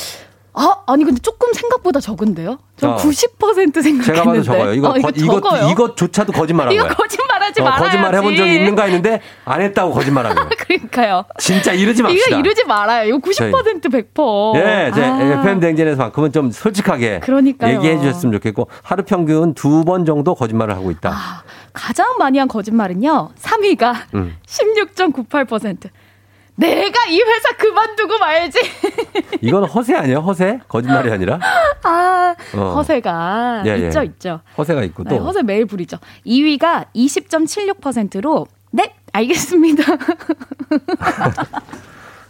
아, 0.55 0.75
아니 0.85 1.03
근데 1.03 1.19
조금 1.19 1.51
생각보다 1.53 1.99
적은데요? 1.99 2.59
저 2.77 2.91
어. 2.91 2.95
90% 2.97 3.39
생각했는데. 3.81 4.03
제가 4.03 4.23
봐도 4.23 4.43
적어요. 4.43 4.73
이거 4.73 4.89
어, 4.89 4.97
이거 4.97 5.39
거, 5.39 5.49
적어요? 5.49 5.69
이것조차도 5.71 6.31
거짓말한 6.33 6.73
이거 6.73 6.83
거야. 6.83 6.93
거짓말하지 6.93 7.61
어, 7.61 7.63
말아야지. 7.63 7.83
거짓말 7.85 8.15
해본 8.15 8.35
적이 8.35 8.55
있는가 8.55 8.83
했는데 8.83 9.21
안 9.45 9.61
했다고 9.61 9.93
거짓말한 9.93 10.35
거예요. 10.35 10.49
그러니까요. 10.57 11.25
진짜 11.39 11.73
이러지 11.73 12.03
맙시다. 12.03 12.27
이거 12.29 12.39
이러지 12.39 12.65
말아요. 12.65 13.07
이거 13.09 13.17
90% 13.17 13.81
100%. 14.13 14.55
예, 14.57 14.91
제 14.93 15.03
아. 15.03 15.39
FM 15.39 15.59
댕진에서만큼은 15.59 16.31
좀 16.31 16.51
솔직하게 16.51 17.21
그러니까요. 17.21 17.75
얘기해 17.77 17.99
주셨으면 17.99 18.33
좋겠고 18.33 18.67
하루 18.83 19.03
평균 19.03 19.53
두 19.53 19.83
번 19.83 20.05
정도 20.05 20.35
거짓말을 20.35 20.75
하고 20.75 20.91
있다. 20.91 21.43
가장 21.73 22.05
많이 22.19 22.37
한 22.37 22.47
거짓말은요. 22.47 23.31
3위가 23.41 23.95
음. 24.13 24.37
16.98%. 24.45 25.89
내가 26.55 27.05
이 27.09 27.19
회사 27.19 27.49
그만두고 27.57 28.17
말지. 28.19 28.59
이건 29.41 29.63
허세 29.65 29.95
아니에요? 29.95 30.19
허세? 30.19 30.59
거짓말이 30.67 31.11
아니라 31.11 31.39
아, 31.83 32.35
어. 32.55 32.73
허세가 32.75 33.63
예, 33.65 33.71
예. 33.81 33.87
있죠, 33.87 34.03
있죠. 34.03 34.39
허세가 34.57 34.83
있고 34.83 35.03
또 35.03 35.09
네, 35.09 35.17
허세 35.17 35.41
매일 35.43 35.65
부리죠. 35.65 35.97
2위가 36.25 36.85
20.76%로 36.95 38.45
네, 38.71 38.93
알겠습니다. 39.11 39.83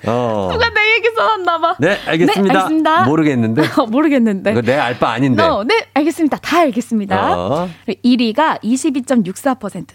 어. 0.05 0.49
누가 0.51 0.69
내 0.69 0.95
얘기 0.95 1.07
써놨나 1.15 1.59
봐. 1.59 1.76
네, 1.80 1.97
알겠습니다. 2.05 2.41
네, 2.53 2.59
알겠습니다. 2.59 3.03
모르겠는데. 3.05 3.61
어, 3.78 3.86
모르겠는데. 3.86 4.61
내 4.61 4.78
알 4.78 4.99
바 4.99 5.11
아닌데. 5.11 5.41
어, 5.43 5.63
네, 5.63 5.88
알겠습니다. 5.93 6.38
다 6.38 6.59
알겠습니다. 6.59 7.38
어. 7.38 7.69
1위가 7.88 8.61
22.64%. 8.61 9.86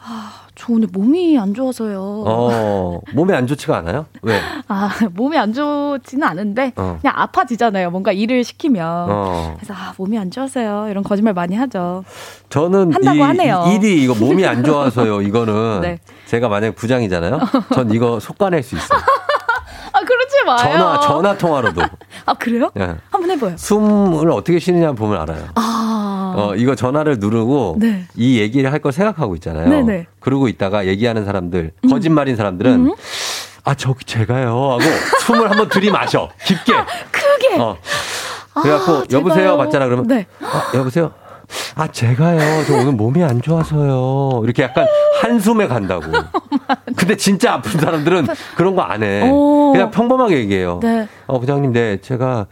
아, 0.00 0.42
저 0.58 0.72
오늘 0.72 0.88
몸이 0.90 1.38
안 1.38 1.54
좋아서요. 1.54 2.24
어, 2.26 3.00
몸에 3.14 3.32
안 3.32 3.46
좋지가 3.46 3.76
않아요? 3.78 4.06
왜? 4.22 4.40
아, 4.66 4.90
몸이 5.14 5.38
안 5.38 5.52
좋지는 5.52 6.26
않은데 6.26 6.72
어. 6.74 6.98
그냥 7.00 7.14
아파지잖아요. 7.16 7.90
뭔가 7.92 8.10
일을 8.10 8.42
시키면. 8.42 8.84
어. 9.08 9.54
그래서 9.56 9.72
아, 9.72 9.94
몸이 9.96 10.18
안 10.18 10.32
좋아서요. 10.32 10.88
이런 10.90 11.04
거짓말 11.04 11.32
많이 11.32 11.54
하죠. 11.54 12.02
저는 12.48 12.92
한다고 12.92 13.18
이, 13.18 13.20
하네요. 13.20 13.66
이 13.68 13.74
일이 13.76 14.02
이거 14.02 14.16
몸이 14.16 14.44
안 14.46 14.64
좋아서요. 14.64 15.22
이거는 15.28 15.80
네. 15.82 15.98
제가 16.26 16.48
만약 16.48 16.74
부장이잖아요. 16.74 17.38
전 17.72 17.92
이거 17.92 18.18
속가낼 18.18 18.64
수 18.64 18.74
있어요. 18.74 18.98
아, 19.92 20.00
그러 20.00 20.27
지 20.56 20.64
마요. 20.64 20.78
전화 20.78 21.00
전화 21.00 21.36
통화로도. 21.38 21.82
아, 22.26 22.34
그래요? 22.34 22.70
예. 22.78 22.96
한번 23.10 23.30
해봐요. 23.30 23.56
숨을 23.56 24.30
어떻게 24.30 24.58
쉬느냐 24.58 24.92
보면 24.92 25.20
알아요. 25.20 25.44
아. 25.54 26.34
어, 26.36 26.54
이거 26.56 26.74
전화를 26.74 27.18
누르고 27.18 27.76
네. 27.78 28.04
이 28.14 28.38
얘기를 28.38 28.70
할 28.72 28.78
걸 28.78 28.92
생각하고 28.92 29.34
있잖아요. 29.36 29.68
네네. 29.68 29.98
음. 29.98 30.04
그러고 30.20 30.46
있다가 30.48 30.86
얘기하는 30.86 31.24
사람들, 31.24 31.72
거짓말인 31.90 32.36
사람들은 32.36 32.94
아, 33.64 33.74
저기 33.74 34.04
제가요 34.04 34.48
하고 34.48 34.80
숨을 35.26 35.50
한번 35.50 35.68
들이마셔. 35.68 36.28
깊게. 36.44 36.72
크게. 37.10 37.60
어. 37.60 37.76
그래갖고 38.62 38.92
아, 38.92 39.04
여보세요? 39.12 39.56
맞잖아 39.56 39.86
그러면 39.86 40.06
네. 40.06 40.26
아, 40.42 40.70
여보세요. 40.74 41.12
아 41.76 41.86
제가요. 41.88 42.64
저 42.66 42.74
오늘 42.74 42.92
몸이 42.92 43.22
안 43.22 43.40
좋아서요. 43.40 44.42
이렇게 44.44 44.62
약간 44.64 44.86
한숨에 45.22 45.66
간다고. 45.68 46.04
근데 46.96 47.16
진짜 47.16 47.54
아픈 47.54 47.78
사람들은 47.80 48.26
그런 48.56 48.74
거 48.74 48.82
안 48.82 49.02
해. 49.02 49.28
오. 49.30 49.72
그냥 49.72 49.90
평범하게 49.90 50.38
얘기해요. 50.38 50.80
네. 50.82 51.06
어 51.26 51.38
부장님, 51.38 51.72
네 51.72 51.98
제가 52.00 52.46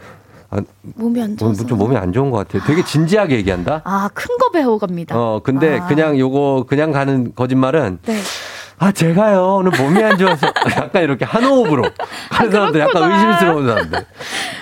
아, 0.51 0.59
몸이 0.95 1.21
안 1.23 1.37
좋아서. 1.37 1.67
좀 1.67 1.79
몸이 1.79 1.97
안 1.97 2.13
좋은 2.13 2.31
것 2.31 2.39
같아요. 2.39 2.63
되게 2.67 2.85
진지하게 2.85 3.37
얘기한다. 3.37 3.83
아, 3.85 4.09
큰 4.15 4.29
거 4.39 4.51
배워갑니다. 4.51 5.15
어 5.19 5.41
근데 5.43 5.79
아. 5.81 5.87
그냥 5.87 6.19
요거 6.19 6.67
그냥 6.69 6.93
가는 6.93 7.35
거짓말은 7.35 7.99
네. 8.07 8.19
아 8.79 8.93
제가요 8.93 9.57
오늘 9.57 9.73
몸이 9.73 10.03
안 10.05 10.19
좋아서 10.19 10.47
약간 10.77 11.03
이렇게 11.03 11.25
한 11.25 11.43
호흡으로 11.45 11.83
하는 12.31 12.53
사람들 12.53 12.81
약간. 12.81 13.11
의심스러운 13.11 13.67
사람들. 13.67 14.07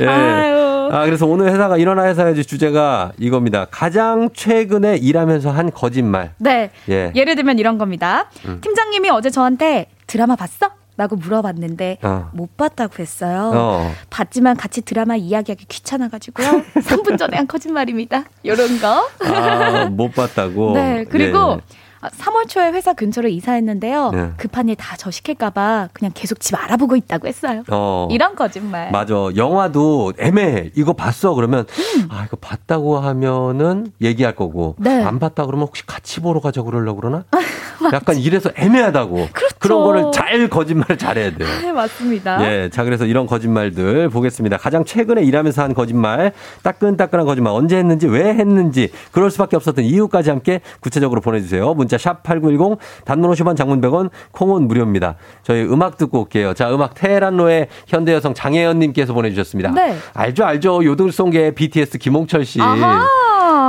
예. 0.01 0.07
아유. 0.07 0.64
아 0.93 1.05
그래서 1.05 1.27
오늘 1.27 1.51
회사가 1.53 1.77
일어나 1.77 2.05
회사의 2.05 2.43
주제가 2.45 3.13
이겁니다. 3.19 3.67
가장 3.71 4.31
최근에 4.35 4.97
일하면서 4.97 5.51
한 5.51 5.71
거짓말. 5.71 6.33
네. 6.39 6.71
예. 6.89 7.13
예를 7.15 7.37
들면 7.37 7.59
이런 7.59 7.79
겁니다. 7.79 8.31
음. 8.47 8.61
팀장님이 8.61 9.11
어제 9.11 9.31
저한테 9.31 9.87
드라마 10.07 10.37
봤어? 10.37 10.71
라고 10.97 11.17
물어봤는데 11.17 11.99
어. 12.03 12.31
못 12.33 12.57
봤다고 12.57 12.95
했어요. 13.01 13.51
어. 13.53 13.93
봤지만 14.11 14.57
같이 14.57 14.81
드라마 14.81 15.17
이야기하기 15.17 15.65
귀찮아가지고요. 15.67 16.47
3분 16.75 17.19
전에 17.19 17.37
한 17.37 17.49
거짓말입니다. 17.49 18.25
요런 18.47 18.79
거. 18.81 19.09
아, 19.25 19.87
못 19.91 20.15
봤다고. 20.15 20.75
네. 20.79 21.05
그리고 21.11 21.59
예. 21.59 21.84
3월 22.11 22.49
초에 22.49 22.71
회사 22.71 22.93
근처로 22.93 23.29
이사했는데요. 23.29 24.11
네. 24.13 24.31
급한 24.37 24.69
일 24.69 24.77
다저 24.77 25.11
시킬까봐 25.11 25.89
그냥 25.93 26.13
계속 26.15 26.41
집 26.41 26.55
알아보고 26.55 26.97
있다고 26.97 27.27
했어요. 27.29 27.63
어. 27.71 28.09
이런 28.11 28.35
거짓말. 28.35 28.91
맞아. 28.91 29.15
영화도 29.37 30.15
애매해. 30.19 30.71
이거 30.75 30.93
봤어. 30.93 31.35
그러면, 31.35 31.67
음. 31.97 32.09
아, 32.11 32.25
이거 32.27 32.37
봤다고 32.37 32.99
하면은 32.99 33.93
얘기할 34.01 34.35
거고. 34.35 34.77
네. 34.79 35.03
안 35.03 35.19
봤다 35.19 35.47
그러면 35.47 35.67
혹시 35.67 35.87
같이 35.87 36.21
보러 36.21 36.41
가자고 36.41 36.71
그러려고 36.71 37.01
그러나? 37.01 37.25
약간 37.93 38.17
이래서 38.17 38.51
애매하다고. 38.57 39.29
그렇죠. 39.33 39.57
그런 39.59 39.83
거를 39.85 40.05
잘 40.13 40.49
거짓말을 40.49 40.99
잘해야 40.99 41.35
돼요. 41.37 41.49
네, 41.63 41.73
맞습니다. 41.73 42.43
예, 42.45 42.71
자, 42.71 42.85
그래서 42.85 43.05
이런 43.05 43.27
거짓말들 43.27 44.09
보겠습니다. 44.11 44.57
가장 44.59 44.85
최근에 44.85 45.23
일하면서 45.25 45.63
한 45.63 45.75
거짓말, 45.75 46.33
따끈따끈한 46.63 47.27
거짓말, 47.27 47.53
언제 47.53 47.77
했는지, 47.77 48.07
왜 48.07 48.35
했는지, 48.35 48.91
그럴 49.13 49.31
수밖에 49.31 49.57
없었던 49.57 49.85
이유까지 49.85 50.31
함께 50.31 50.61
구체적으로 50.81 51.21
보내주세요. 51.21 51.75
문자 51.95 51.99
샵 51.99 52.23
8910, 52.23 52.79
단문 53.05 53.31
50원, 53.31 53.57
장문 53.57 53.81
100원, 53.81 54.11
콩은 54.33 54.67
무료입니다. 54.69 55.17
저희 55.43 55.63
음악 55.63 55.97
듣고 55.97 56.21
올게요. 56.21 56.55
자, 56.55 56.73
음악 56.73 56.95
테헤란로의 56.95 57.69
현대 57.87 58.13
여성 58.13 58.35
장혜연 58.35 58.79
님께서 58.79 59.13
보내 59.13 59.31
주셨습니다. 59.31 59.71
네. 59.71 59.97
알죠, 60.13 60.45
알죠. 60.45 60.85
요들송계 60.85 61.53
BTS 61.53 61.99
김홍철 61.99 62.45
씨. 62.45 62.61
아하. 62.61 63.07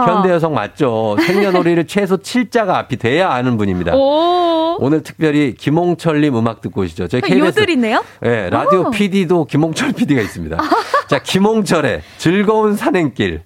현대 0.08 0.32
여성 0.32 0.54
맞죠. 0.54 1.16
생년월일을 1.20 1.86
최소 1.88 2.18
7자가 2.18 2.70
앞이 2.76 2.98
돼야 2.98 3.30
아는 3.30 3.58
분입니다. 3.58 3.96
오. 3.96 4.78
오늘 4.80 5.04
특별히 5.04 5.54
김홍철님 5.54 6.36
음악 6.36 6.62
듣고 6.62 6.82
오시죠. 6.82 7.08
저희 7.08 7.22
KBS 7.22 7.46
요들이네요? 7.60 8.04
네, 8.22 8.50
라디오 8.50 8.88
오. 8.88 8.90
PD도 8.92 9.46
김홍철 9.46 9.94
PD가 9.94 10.22
있습니다. 10.22 10.58
자, 11.08 11.20
김홍철의 11.20 12.02
즐거운 12.18 12.76
산행길. 12.76 13.44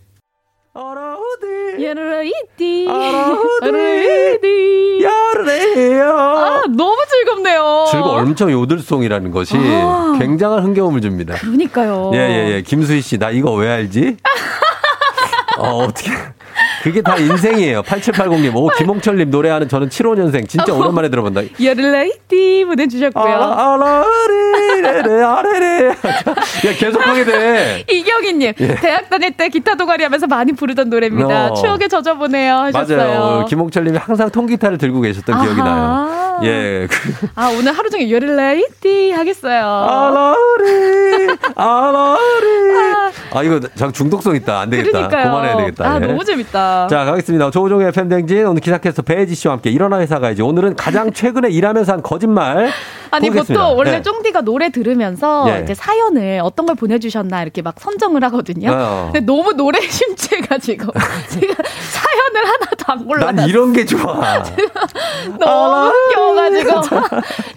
여르이디. 1.81 2.85
여르이디. 3.61 4.99
여르래요. 5.03 6.17
아, 6.17 6.61
너무 6.75 6.97
즐겁네요. 7.09 7.85
즐거 7.89 8.09
엄청 8.11 8.51
요들송이라는 8.51 9.31
것이 9.31 9.55
아. 9.57 10.15
굉장한 10.19 10.63
흥겨움을 10.63 11.01
줍니다. 11.01 11.35
그러니까요. 11.35 12.11
예, 12.13 12.17
예, 12.19 12.51
예. 12.55 12.61
김수희 12.61 13.01
씨, 13.01 13.17
나 13.17 13.29
이거 13.31 13.53
왜 13.53 13.69
알지? 13.69 14.17
어, 15.57 15.83
어떻게. 15.83 16.11
그게 16.83 17.01
다 17.01 17.17
인생이에요. 17.17 17.81
8780님. 17.83 18.55
오, 18.55 18.69
김홍철님 18.69 19.29
노래하는 19.29 19.67
저는 19.67 19.89
75년생. 19.89 20.47
진짜 20.47 20.73
오랜만에 20.73 21.09
들어본다. 21.09 21.41
여르이디 21.61 22.63
보내주셨고요. 22.65 23.23
아, 23.33 23.73
아라리레레, 23.73 25.23
아레레. 25.23 25.87
야, 25.89 25.93
계속 26.77 27.05
하게 27.05 27.25
돼. 27.25 27.83
이경희님, 27.89 28.53
예. 28.59 28.75
대학 28.75 29.09
다닐 29.09 29.31
때 29.35 29.49
기타 29.49 29.75
동아리 29.75 30.03
하면서 30.03 30.25
많이 30.27 30.53
부르던 30.53 30.89
노래입니다. 30.89 31.51
어. 31.51 31.53
추억에 31.55 31.87
젖어보네요. 31.87 32.55
하셨어요. 32.55 32.97
맞아요. 32.97 33.45
김홍철님이 33.49 33.97
항상 33.97 34.29
통기타를 34.29 34.77
들고 34.77 35.01
계셨던 35.01 35.41
기억이 35.41 35.61
아하. 35.61 35.69
나요. 35.69 36.39
예. 36.43 36.87
아, 37.35 37.49
오늘 37.57 37.73
하루 37.77 37.89
종일 37.89 38.09
여르이디 38.11 39.11
하겠어요. 39.11 39.65
아라리, 39.65 41.27
아라리. 41.55 42.58
아, 43.31 43.43
이거 43.43 43.59
장 43.75 43.91
중독성 43.91 44.35
있다. 44.35 44.59
안 44.61 44.69
되겠다. 44.69 44.91
그러니까요. 44.91 45.23
그만해야 45.25 45.57
되겠다. 45.57 45.85
아, 45.91 45.95
예. 46.01 46.07
너무 46.07 46.23
재밌다. 46.25 46.87
자, 46.87 47.05
가겠습니다. 47.05 47.51
조우종의 47.51 47.91
팬댕진. 47.91 48.45
오늘 48.47 48.61
기사캐스터 48.61 49.01
배혜지 49.03 49.35
씨와 49.35 49.55
함께 49.55 49.69
일어나 49.69 49.99
회사 49.99 50.19
가야지. 50.19 50.41
오늘은 50.41 50.75
가장 50.75 51.11
최근에 51.13 51.49
일하면서 51.49 51.93
한 51.93 52.01
거짓말. 52.01 52.69
아니 53.11 53.29
보겠습니다. 53.29 53.63
보통 53.63 53.77
원래 53.77 53.91
네. 53.91 54.01
쫑디가 54.03 54.41
노래 54.41 54.69
들으면서 54.69 55.45
예. 55.49 55.61
이제 55.63 55.73
사연을 55.73 56.41
어떤 56.43 56.65
걸 56.67 56.75
보내주셨나 56.75 57.41
이렇게 57.41 57.61
막 57.63 57.75
선정을 57.79 58.23
하거든요. 58.25 58.71
어. 58.71 59.09
근데 59.11 59.25
너무 59.25 59.53
노래 59.53 59.79
심취해가지고 59.81 60.91
제가 61.29 61.53
사연을 61.91 62.45
하나도 62.45 62.75
안 62.85 63.05
골라놨어요. 63.05 63.35
난 63.35 63.49
이런 63.49 63.73
게 63.73 63.83
좋아. 63.85 64.43
너무 65.39 65.91
웃겨가지고 66.11 66.81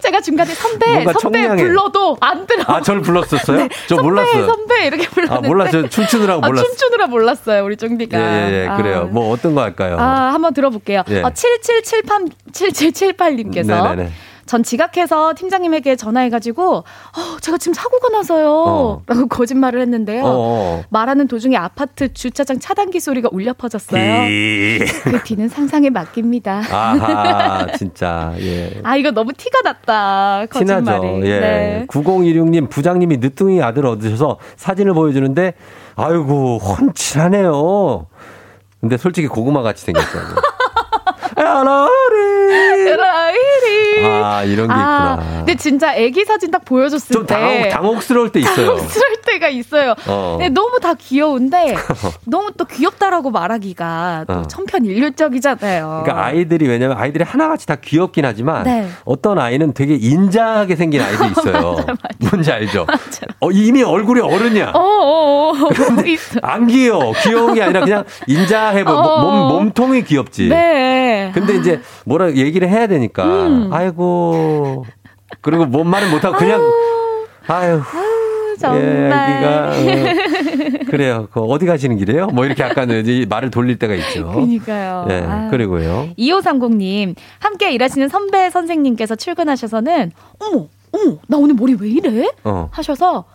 제가 0.01 0.21
중간에 0.21 0.53
선배 0.53 1.03
선배 1.19 1.43
청량해. 1.43 1.63
불러도 1.63 2.17
안 2.19 2.45
들어. 2.47 2.63
아, 2.67 2.81
저를 2.81 3.01
불렀었어요? 3.01 3.57
네, 3.57 3.69
저 3.87 3.95
선배, 3.95 4.03
몰랐어요. 4.09 4.45
선배 4.47 4.87
이렇게 4.87 5.07
불렀는데 5.07 5.47
아, 5.47 5.47
몰랐어요. 5.71 5.89
춤추느라고 5.89 6.43
아, 6.43 6.47
몰랐어요. 6.47 6.69
춤추느라 6.69 7.07
몰랐어요 7.07 7.65
우리 7.65 7.75
쫑디가. 7.77 8.19
예, 8.19 8.51
예, 8.51 8.63
예. 8.63 8.67
아. 8.67 8.77
그래요. 8.77 9.09
뭐 9.11 9.31
어떤 9.31 9.55
거 9.55 9.61
할까요? 9.61 9.97
아, 9.99 10.33
한번 10.33 10.53
들어볼게요. 10.53 11.03
예. 11.09 11.21
어, 11.21 11.29
7778, 11.29 12.25
7778님께서 12.51 13.67
네네네. 13.67 14.11
전 14.45 14.63
지각해서 14.63 15.33
팀장님에게 15.35 15.95
전화해가지고, 15.95 16.75
어, 16.77 16.83
제가 17.41 17.57
지금 17.57 17.73
사고가 17.73 18.09
나서요. 18.09 18.49
어. 18.49 19.01
라고 19.07 19.27
거짓말을 19.27 19.81
했는데요. 19.81 20.23
어. 20.25 20.83
말하는 20.89 21.27
도중에 21.27 21.55
아파트 21.55 22.13
주차장 22.13 22.59
차단기 22.59 22.99
소리가 22.99 23.29
울려 23.31 23.53
퍼졌어요. 23.53 24.29
이. 24.29 24.79
그 25.03 25.23
뒤는 25.23 25.47
상상에 25.49 25.89
맡깁니다. 25.89 26.61
아하, 26.71 27.67
진짜. 27.77 28.33
예. 28.39 28.81
아, 28.83 28.95
이거 28.97 29.11
너무 29.11 29.31
티가 29.33 29.61
났다. 29.61 30.45
거짓말이. 30.49 30.83
티나죠. 30.85 31.27
예. 31.27 31.39
네. 31.39 31.85
9016님 31.89 32.69
부장님이 32.69 33.17
늦둥이 33.17 33.61
아들 33.61 33.85
얻으셔서 33.85 34.37
사진을 34.57 34.93
보여주는데 34.93 35.53
아이고 35.95 36.57
훤칠하네요. 36.57 38.07
근데 38.81 38.97
솔직히 38.97 39.27
고구마 39.27 39.61
같이 39.61 39.85
생겼어요. 39.85 40.23
아라리. 41.35 42.95
라이리. 42.95 43.39
아 44.07 44.43
이런 44.43 44.67
게 44.67 44.73
있구나. 44.73 45.19
근데 45.37 45.55
진짜 45.55 45.95
애기 45.95 46.25
사진 46.25 46.51
딱 46.51 46.63
보여줬을 46.65 47.13
좀 47.13 47.25
때. 47.25 47.33
당혹, 47.33 47.69
당혹 47.69 48.03
스러울 48.03 48.31
때 48.31 48.39
있어요. 48.39 48.75
당혹스러울 48.75 49.21
때가 49.25 49.49
있어요. 49.49 49.95
어. 50.07 50.37
근데 50.39 50.49
너무 50.49 50.79
다 50.79 50.93
귀여운데 50.93 51.75
너무 52.25 52.51
또 52.57 52.65
귀엽다라고 52.65 53.31
말하기가 53.31 54.25
또 54.27 54.33
어. 54.33 54.41
천편일률적이잖아요. 54.47 56.01
그러니까 56.03 56.25
아이들이 56.25 56.67
왜냐면 56.67 56.97
아이들이 56.97 57.23
하나같이 57.23 57.65
다 57.67 57.75
귀엽긴 57.75 58.25
하지만 58.25 58.63
네. 58.63 58.87
어떤 59.05 59.39
아이는 59.39 59.73
되게 59.73 59.95
인자하게 59.95 60.75
생긴 60.75 61.01
아이도 61.01 61.25
있어요. 61.25 61.77
뭔지 62.19 62.51
알죠? 62.51 62.85
어, 63.39 63.51
이미 63.51 63.83
얼굴이 63.83 64.21
어른이야. 64.21 64.71
어, 64.73 64.79
어, 64.79 65.51
어. 65.51 65.53
안 66.41 66.67
귀여워. 66.67 67.13
귀여운 67.23 67.53
게 67.53 67.61
아니라 67.63 67.81
그냥 67.81 68.03
인자해 68.27 68.83
보여. 68.83 68.95
어. 68.95 69.21
몸, 69.21 69.49
몸통이 69.49 70.03
귀엽지. 70.03 70.49
네. 70.49 71.31
근데 71.33 71.55
이제 71.55 71.81
뭐라 72.05 72.31
얘기를 72.33 72.67
해야 72.69 72.87
되니까. 72.87 73.23
음. 73.23 73.69
아이 73.71 73.91
고. 73.93 74.85
그리고 75.41 75.65
뭔 75.65 75.87
말은 75.87 76.11
못하고 76.11 76.37
그냥. 76.37 76.61
아유. 77.47 77.81
예, 78.53 78.57
정말. 78.57 78.81
애기가. 79.11 79.69
어, 79.69 80.85
그래요. 80.89 81.27
그 81.31 81.41
어디 81.41 81.65
가시는 81.65 81.97
길이에요? 81.97 82.27
뭐 82.27 82.45
이렇게 82.45 82.63
약간 82.63 82.87
말을 83.27 83.51
돌릴 83.51 83.77
때가 83.79 83.93
있죠. 83.95 84.31
그니까요. 84.31 85.07
예, 85.09 85.23
아. 85.27 85.47
그리고요. 85.49 86.09
2530님, 86.17 87.15
함께 87.39 87.71
일하시는 87.73 88.07
선배 88.09 88.49
선생님께서 88.49 89.15
출근하셔서는, 89.15 90.11
어머, 90.39 90.67
어머, 90.91 91.17
나 91.27 91.37
오늘 91.37 91.55
머리 91.55 91.75
왜 91.79 91.89
이래? 91.89 92.27
어. 92.43 92.69
하셔서, 92.71 93.25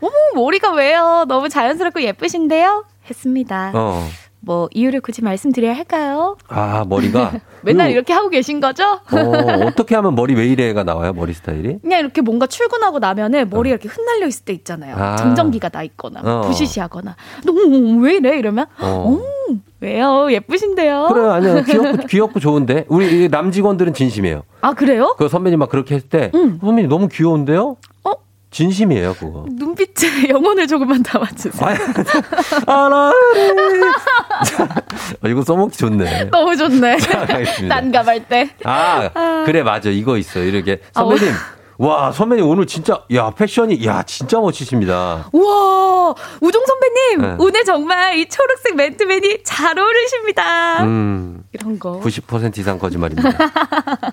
어머, 0.00 0.12
머리가 0.34 0.72
왜요? 0.72 1.24
너무 1.28 1.48
자연스럽고 1.48 2.02
예쁘신데요? 2.02 2.84
했습니다. 3.08 3.70
어. 3.74 4.06
뭐, 4.44 4.68
이유를 4.72 5.00
굳이 5.00 5.22
말씀드려야 5.22 5.74
할까요? 5.74 6.36
아, 6.48 6.84
머리가. 6.86 7.32
맨날 7.62 7.90
이렇게 7.90 8.12
하고 8.12 8.28
계신 8.28 8.60
거죠? 8.60 8.84
어, 8.84 9.66
어떻게 9.66 9.94
하면 9.94 10.14
머리 10.14 10.34
왜 10.34 10.46
이래가 10.46 10.84
나와요? 10.84 11.12
머리 11.14 11.32
스타일이? 11.32 11.78
그냥 11.80 12.00
이렇게 12.00 12.20
뭔가 12.20 12.46
출근하고 12.46 12.98
나면은 12.98 13.48
머리가 13.48 13.74
이렇게 13.74 13.88
흩날려 13.88 14.26
있을 14.26 14.44
때 14.44 14.52
있잖아요. 14.52 14.96
아. 14.96 15.16
정전기가 15.16 15.70
나 15.70 15.82
있거나, 15.82 16.20
뭐 16.20 16.32
어. 16.32 16.40
부시시하거나. 16.42 17.16
너무 17.46 18.02
왜 18.04 18.16
이래? 18.16 18.38
이러면, 18.38 18.66
어. 18.80 18.86
어, 19.18 19.20
왜요? 19.80 20.28
예쁘신데요? 20.30 21.08
그래, 21.12 21.26
아니요. 21.28 21.62
귀엽고, 21.68 22.06
귀엽고 22.06 22.40
좋은데. 22.40 22.84
우리 22.88 23.24
이 23.24 23.28
남직원들은 23.28 23.94
진심이에요. 23.94 24.42
아, 24.60 24.74
그래요? 24.74 25.14
그 25.18 25.28
선배님 25.28 25.58
막 25.58 25.68
그렇게 25.70 25.94
했을 25.94 26.08
때. 26.08 26.30
응. 26.34 26.58
선배님 26.60 26.88
너무 26.88 27.08
귀여운데요? 27.08 27.76
어? 28.04 28.12
진심이에요, 28.54 29.14
그거. 29.14 29.44
눈빛에 29.50 30.28
영혼을 30.30 30.68
조금만 30.68 31.02
담아주세요. 31.02 31.76
아, 32.68 33.12
이거 35.26 35.42
써먹기 35.42 35.76
좋네. 35.76 36.24
너무 36.30 36.56
좋네. 36.56 36.98
자, 36.98 37.26
가겠습니다. 37.26 37.74
난감할 37.80 38.28
때. 38.28 38.50
아, 38.62 39.10
그래, 39.44 39.64
맞아. 39.64 39.90
이거 39.90 40.16
있어. 40.18 40.38
이렇게. 40.38 40.80
선배님. 40.92 41.32
와, 41.78 42.12
선배님 42.12 42.46
오늘 42.46 42.66
진짜, 42.66 43.02
야, 43.14 43.30
패션이, 43.30 43.84
야, 43.84 44.02
진짜 44.04 44.38
멋지십니다. 44.38 45.26
우와, 45.32 46.14
우종 46.40 46.62
선배님, 46.64 47.20
네. 47.22 47.36
오늘 47.38 47.64
정말 47.64 48.16
이 48.18 48.28
초록색 48.28 48.76
맨투맨이 48.76 49.42
잘 49.42 49.76
어울리십니다. 49.78 50.84
음, 50.84 51.42
이런 51.52 51.78
거. 51.78 52.00
90% 52.00 52.58
이상 52.58 52.78
거짓말입니다. 52.78 53.28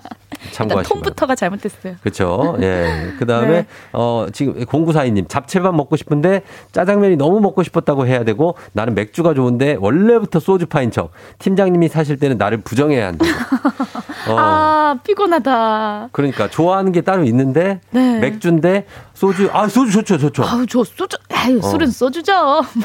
참고하시면. 0.52 0.84
톤부터가 1.02 1.34
잘못됐어요. 1.36 1.94
그렇죠. 2.02 2.56
예. 2.60 3.12
그 3.18 3.26
다음에 3.26 3.48
네. 3.48 3.66
어 3.92 4.26
지금 4.32 4.64
공구사이님 4.64 5.28
잡채밥 5.28 5.72
먹고 5.74 5.96
싶은데 5.96 6.42
짜장면이 6.72 7.16
너무 7.16 7.40
먹고 7.40 7.62
싶었다고 7.62 8.06
해야 8.08 8.24
되고 8.24 8.56
나는 8.72 8.94
맥주가 8.94 9.34
좋은데 9.34 9.76
원래부터 9.78 10.40
소주파인 10.40 10.90
척. 10.90 11.12
팀장님이 11.38 11.88
사실 11.88 12.16
때는 12.18 12.38
나를 12.38 12.58
부정해야 12.58 13.06
한다. 13.06 13.24
어. 14.28 14.36
아, 14.38 14.96
피곤하다. 15.04 16.08
그러니까 16.12 16.48
좋아하는 16.48 16.92
게 16.92 17.00
따로 17.00 17.24
있는데 17.24 17.80
네. 17.90 18.18
맥주인데 18.20 18.86
소주 19.14 19.50
아 19.52 19.68
소주 19.68 19.92
좋죠 19.92 20.18
좋죠. 20.18 20.44
아우, 20.44 20.66
저 20.66 20.84
소주, 20.84 21.16
아유, 21.30 21.58
어. 21.58 21.62
술은 21.62 21.88
소주죠. 21.88 22.32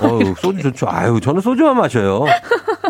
어우, 0.02 0.36
소주 0.40 0.64
좋죠. 0.64 0.88
아유, 0.90 1.20
저는 1.22 1.42
소주만 1.42 1.78
마셔요. 1.78 2.26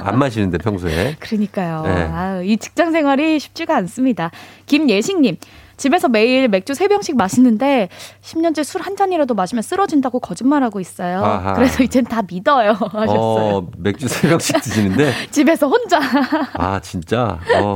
안 0.01 0.17
마시는데 0.19 0.57
평소에. 0.59 1.15
그러니까요. 1.19 1.83
네. 1.83 2.03
아유, 2.03 2.43
이 2.45 2.57
직장 2.57 2.91
생활이 2.91 3.39
쉽지가 3.39 3.75
않습니다. 3.77 4.31
김예식님. 4.65 5.37
집에서 5.77 6.07
매일 6.09 6.47
맥주 6.47 6.73
3병씩 6.73 7.15
마시는데 7.15 7.89
10년째 8.21 8.63
술 8.63 8.81
한 8.81 8.95
잔이라도 8.95 9.33
마시면 9.35 9.61
쓰러진다고 9.61 10.19
거짓말하고 10.19 10.79
있어요. 10.79 11.23
아하. 11.23 11.53
그래서 11.53 11.83
이젠 11.83 12.03
다 12.03 12.21
믿어요. 12.27 12.71
하셨어요. 12.91 13.05
어, 13.19 13.67
맥주 13.77 14.07
세 14.07 14.27
병씩 14.29 14.61
드시는데. 14.61 15.11
집에서 15.31 15.67
혼자. 15.67 15.99
아, 16.57 16.79
진짜? 16.81 17.39
어, 17.61 17.75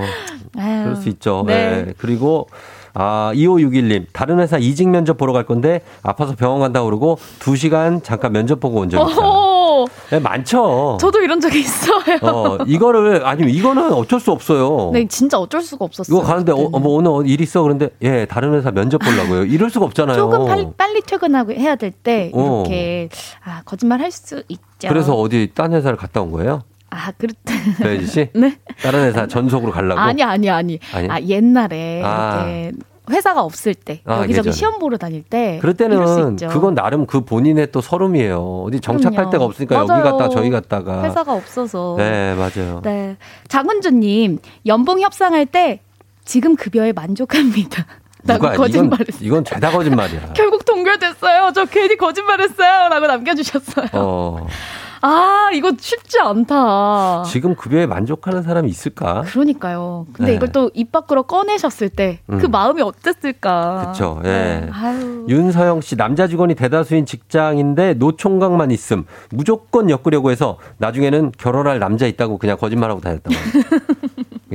아유, 0.57 0.83
그럴 0.83 0.95
수 0.95 1.09
있죠. 1.09 1.43
네. 1.47 1.83
네. 1.85 1.93
그리고, 1.97 2.47
아, 2.93 3.31
2561님. 3.35 4.05
다른 4.13 4.39
회사 4.39 4.57
이직 4.57 4.89
면접 4.89 5.17
보러 5.17 5.33
갈 5.33 5.45
건데, 5.45 5.81
아파서 6.03 6.35
병원 6.35 6.59
간다고 6.59 6.85
그러고, 6.85 7.17
2시간 7.39 8.03
잠깐 8.03 8.31
면접 8.33 8.59
보고 8.59 8.79
온 8.79 8.89
적 8.89 8.97
있어요. 9.09 9.50
오, 9.83 9.87
네, 10.09 10.19
많죠. 10.19 10.97
저도 10.99 11.19
이런 11.21 11.39
적이 11.39 11.59
있어요. 11.61 12.17
어, 12.21 12.57
이거를, 12.65 13.25
아니면 13.25 13.53
이거는 13.53 13.91
어쩔 13.93 14.19
수 14.19 14.31
없어요. 14.31 14.91
네, 14.93 15.07
진짜 15.07 15.37
어쩔 15.37 15.61
수가 15.61 15.85
없었어요. 15.85 16.17
이거 16.17 16.25
가는데, 16.25 16.51
어, 16.51 16.69
뭐 16.79 16.95
오늘 16.97 17.27
일 17.29 17.41
있어? 17.41 17.61
그런데, 17.63 17.89
예, 18.01 18.25
다른 18.25 18.53
회사 18.53 18.71
면접 18.71 18.99
보려고요. 18.99 19.45
이럴 19.45 19.69
수가 19.69 19.85
없잖아요. 19.85 20.17
조금 20.17 20.45
빨리, 20.45 20.67
빨리 20.77 21.01
퇴근하고 21.01 21.51
해야 21.53 21.75
될때 21.75 22.31
어. 22.33 22.63
이렇게 22.65 23.09
아, 23.43 23.61
거짓말 23.65 23.99
할 24.01 24.11
수 24.11 24.43
있죠. 24.49 24.89
그래서 24.89 25.15
어디 25.15 25.49
딴 25.55 25.71
회사를 25.73 25.97
갔다 25.97 26.21
온 26.21 26.31
거예요? 26.31 26.63
아, 26.89 27.11
그렇 27.17 27.33
배지 27.81 28.05
씨? 28.07 28.29
네. 28.35 28.57
다른 28.81 29.05
회사 29.05 29.25
전속으로 29.25 29.71
가려고? 29.71 29.97
아니 30.01 30.21
아니 30.21 30.49
아니. 30.49 30.79
아니? 30.93 31.09
아, 31.09 31.19
옛날에 31.21 32.01
아. 32.03 32.43
이렇게 32.45 32.71
회사가 33.09 33.41
없을 33.41 33.73
때 33.73 34.01
아, 34.05 34.19
여기저기 34.21 34.49
예전에. 34.49 34.51
시험 34.51 34.79
보러 34.79 34.97
다닐 34.97 35.23
때 35.23 35.57
그럴 35.61 35.73
때는. 35.73 36.35
그건 36.49 36.75
나름 36.75 37.05
그 37.05 37.21
본인의 37.21 37.71
또 37.71 37.81
서름이에요. 37.81 38.63
어디 38.67 38.79
정착할 38.79 39.15
그럼요. 39.15 39.29
데가 39.31 39.43
없으니까 39.45 39.75
여기 39.75 39.87
맞아요. 39.87 40.03
갔다 40.03 40.29
저기 40.29 40.49
갔다가. 40.49 41.03
회사가 41.03 41.33
없어서. 41.33 41.95
네, 41.97 42.35
맞아요. 42.35 42.81
네. 42.83 43.17
장은주님 43.47 44.39
연봉 44.67 45.01
협상할 45.01 45.45
때 45.47 45.81
지금 46.25 46.55
급여에 46.55 46.93
만족합니다. 46.93 47.85
라고 48.23 48.49
거짓말했어요. 48.51 49.17
이건, 49.25 49.25
이건 49.41 49.45
죄다 49.45 49.71
거짓말이야. 49.71 50.33
결국 50.37 50.63
동결됐어요. 50.63 51.51
저 51.55 51.65
괜히 51.65 51.97
거짓말했어요. 51.97 52.89
라고 52.89 53.07
남겨주셨어요. 53.07 53.87
어, 53.93 54.45
아, 55.01 55.49
이거 55.53 55.71
쉽지 55.79 56.19
않다. 56.19 57.23
지금 57.27 57.55
급여에 57.55 57.85
만족하는 57.85 58.43
사람이 58.43 58.69
있을까? 58.69 59.23
그러니까요. 59.23 60.05
근데 60.13 60.31
네. 60.31 60.35
이걸 60.37 60.51
또 60.51 60.69
입 60.73 60.91
밖으로 60.91 61.23
꺼내셨을 61.23 61.89
때그 61.89 62.21
음. 62.45 62.51
마음이 62.51 62.81
어땠을까. 62.81 63.91
그쵸, 63.91 64.21
예. 64.23 64.29
네. 64.29 64.69
아유. 64.71 65.25
윤서영 65.27 65.81
씨, 65.81 65.95
남자 65.97 66.27
직원이 66.27 66.55
대다수인 66.55 67.05
직장인데 67.05 67.95
노총각만 67.95 68.71
있음. 68.71 69.05
무조건 69.31 69.89
엮으려고 69.89 70.31
해서 70.31 70.57
나중에는 70.77 71.33
결혼할 71.37 71.79
남자 71.79 72.05
있다고 72.07 72.37
그냥 72.37 72.57
거짓말하고 72.57 73.01
다녔다고. 73.01 73.35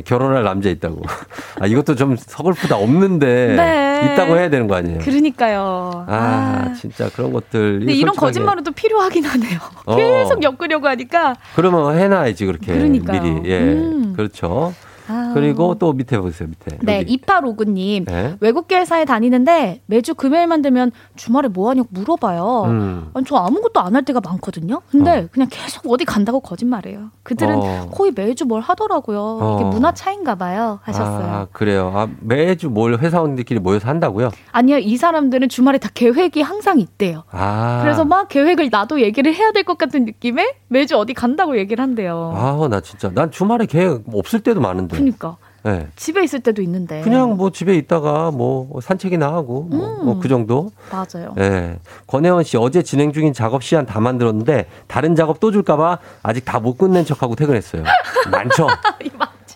결혼할 0.02 0.42
남자 0.44 0.68
있다고. 0.70 1.02
아, 1.60 1.66
이것도 1.66 1.94
좀 1.94 2.16
서글프다. 2.16 2.76
없는데. 2.76 3.54
네. 3.56 4.12
있다고 4.12 4.36
해야 4.36 4.50
되는 4.50 4.66
거 4.68 4.74
아니에요? 4.76 4.98
그러니까요. 4.98 6.04
아, 6.08 6.74
진짜 6.78 7.08
그런 7.14 7.32
것들. 7.32 7.80
근데 7.80 7.94
이런 7.94 8.14
거짓말은 8.14 8.62
또 8.62 8.72
필요하긴 8.72 9.24
하네요. 9.24 9.58
어. 9.86 9.96
계속 9.96 10.42
엮으려고 10.42 10.86
하니까. 10.88 11.36
그러면 11.54 11.98
해놔야지, 11.98 12.46
그렇게. 12.46 12.72
그러니까요. 12.74 13.22
미리. 13.22 13.50
예. 13.50 13.58
음. 13.60 14.12
그렇죠. 14.16 14.74
아. 15.08 15.32
그리고 15.34 15.74
또 15.78 15.92
밑에 15.92 16.18
보세요, 16.18 16.48
밑에. 16.48 16.78
네, 16.82 17.00
여기. 17.00 17.16
2859님. 17.18 18.04
네. 18.06 18.36
외국계 18.40 18.76
회사에 18.78 19.04
다니는데 19.04 19.82
매주 19.86 20.14
금요일만 20.14 20.62
되면 20.62 20.92
주말에 21.16 21.48
뭐 21.48 21.70
하냐고 21.70 21.88
물어봐요. 21.90 22.62
음. 22.66 23.10
아니, 23.14 23.24
저 23.26 23.36
아무것도 23.36 23.80
안 23.80 23.96
할 23.96 24.02
때가 24.04 24.20
많거든요. 24.22 24.82
근데 24.90 25.26
그냥 25.32 25.48
계속 25.50 25.82
어디 25.90 26.04
간다고 26.04 26.40
거짓말해요. 26.40 27.10
그들은 27.22 27.56
어. 27.56 27.88
거의 27.94 28.12
매주 28.14 28.44
뭘 28.44 28.60
하더라고요. 28.60 29.56
이게 29.56 29.64
어. 29.64 29.70
문화 29.70 29.92
차인가 29.92 30.34
봐요. 30.34 30.80
하셨어요. 30.82 31.26
아, 31.26 31.46
그래요. 31.52 31.90
아, 31.94 32.08
매주 32.20 32.68
뭘 32.68 32.98
회사원들끼리 32.98 33.60
모여서 33.60 33.88
한다고요? 33.88 34.30
아니요, 34.52 34.78
이 34.78 34.96
사람들은 34.98 35.48
주말에 35.48 35.78
다 35.78 35.88
계획이 35.94 36.42
항상 36.42 36.78
있대요. 36.78 37.24
아. 37.30 37.80
그래서 37.82 38.04
막 38.04 38.28
계획을 38.28 38.68
나도 38.70 39.00
얘기를 39.00 39.34
해야 39.34 39.52
될 39.52 39.64
것 39.64 39.78
같은 39.78 40.04
느낌에 40.04 40.54
매주 40.68 40.96
어디 40.98 41.14
간다고 41.14 41.56
얘기를 41.58 41.82
한대요. 41.82 42.32
아, 42.36 42.68
나 42.68 42.80
진짜. 42.80 43.10
난 43.14 43.30
주말에 43.30 43.64
계획 43.66 44.02
없을 44.12 44.40
때도 44.40 44.60
많은데. 44.60 44.95
그러니까 44.96 45.36
네. 45.62 45.88
집에 45.96 46.22
있을 46.22 46.40
때도 46.40 46.62
있는데. 46.62 47.00
그냥 47.00 47.36
뭐 47.36 47.50
집에 47.50 47.74
있다가 47.76 48.30
뭐 48.30 48.80
산책이나 48.80 49.26
하고 49.32 49.62
뭐, 49.62 50.12
음. 50.14 50.20
그 50.20 50.28
정도. 50.28 50.70
맞아요. 50.92 51.34
예. 51.38 51.78
권혜원 52.06 52.44
씨 52.44 52.56
어제 52.56 52.82
진행 52.82 53.12
중인 53.12 53.32
작업 53.32 53.64
시간 53.64 53.84
다 53.84 53.98
만들었는데 54.00 54.66
다른 54.86 55.16
작업 55.16 55.40
또 55.40 55.50
줄까봐 55.50 55.98
아직 56.22 56.44
다 56.44 56.60
못 56.60 56.78
끝낸 56.78 57.04
척하고 57.04 57.34
퇴근했어요. 57.34 57.82
많죠? 58.30 58.66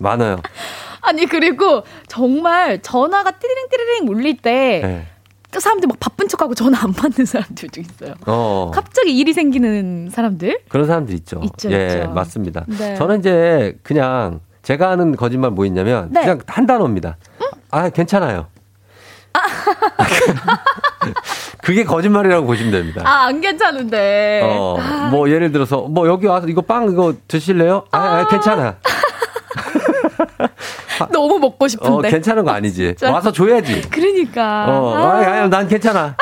많아요. 0.01 0.36
아니 1.03 1.26
그리고 1.26 1.82
정말 2.09 2.80
전화가 2.82 3.32
띠리링 3.32 4.09
울릴 4.09 4.36
때 4.38 4.80
예. 4.84 5.07
그 5.51 5.59
사람들 5.61 5.88
막 5.88 5.99
바쁜 5.99 6.28
척하고 6.28 6.55
전화 6.55 6.82
안 6.84 6.93
받는 6.93 7.24
사람들도 7.26 7.80
있어요. 7.80 8.14
어. 8.26 8.70
갑자기 8.72 9.16
일이 9.18 9.32
생기는 9.32 10.09
사람들? 10.11 10.61
그런 10.68 10.86
사람들 10.86 11.14
있죠. 11.16 11.41
있죠, 11.45 11.70
예, 11.72 11.86
있죠. 11.86 12.11
맞습니다. 12.12 12.64
네. 12.68 12.95
저는 12.97 13.18
이제 13.20 13.76
그냥 13.82 14.41
제가 14.63 14.91
하는 14.91 15.17
거짓말 15.17 15.51
뭐 15.51 15.65
있냐면 15.67 16.09
네. 16.11 16.21
그냥 16.23 16.41
한 16.47 16.67
단어입니다. 16.67 17.17
아, 17.71 17.89
괜찮아요. 17.89 18.47
그게 21.63 21.85
거짓말이라고 21.85 22.47
보시면 22.47 22.73
됩니다. 22.73 23.03
아 23.05 23.27
안 23.27 23.41
괜찮은데. 23.41 24.41
어, 24.45 24.77
아, 24.81 25.09
뭐 25.11 25.31
예를 25.31 25.53
들어서 25.53 25.83
뭐 25.83 26.09
여기 26.09 26.27
와서 26.27 26.49
이거 26.49 26.63
빵 26.63 26.91
이거 26.91 27.15
드실래요? 27.29 27.85
아, 27.93 27.99
아, 27.99 28.27
괜찮아. 28.29 28.77
너무 31.13 31.39
먹고 31.39 31.65
어, 31.65 31.69
싶은데. 31.69 32.11
괜찮은 32.11 32.45
거 32.45 32.51
아니지. 32.51 32.95
진짜. 32.99 33.11
와서 33.13 33.31
줘야지. 33.33 33.89
그러니까. 33.89 34.67
어, 34.69 34.95
아. 34.95 35.01
아, 35.01 35.43
아, 35.45 35.49
난 35.49 35.67
괜찮아. 35.69 36.15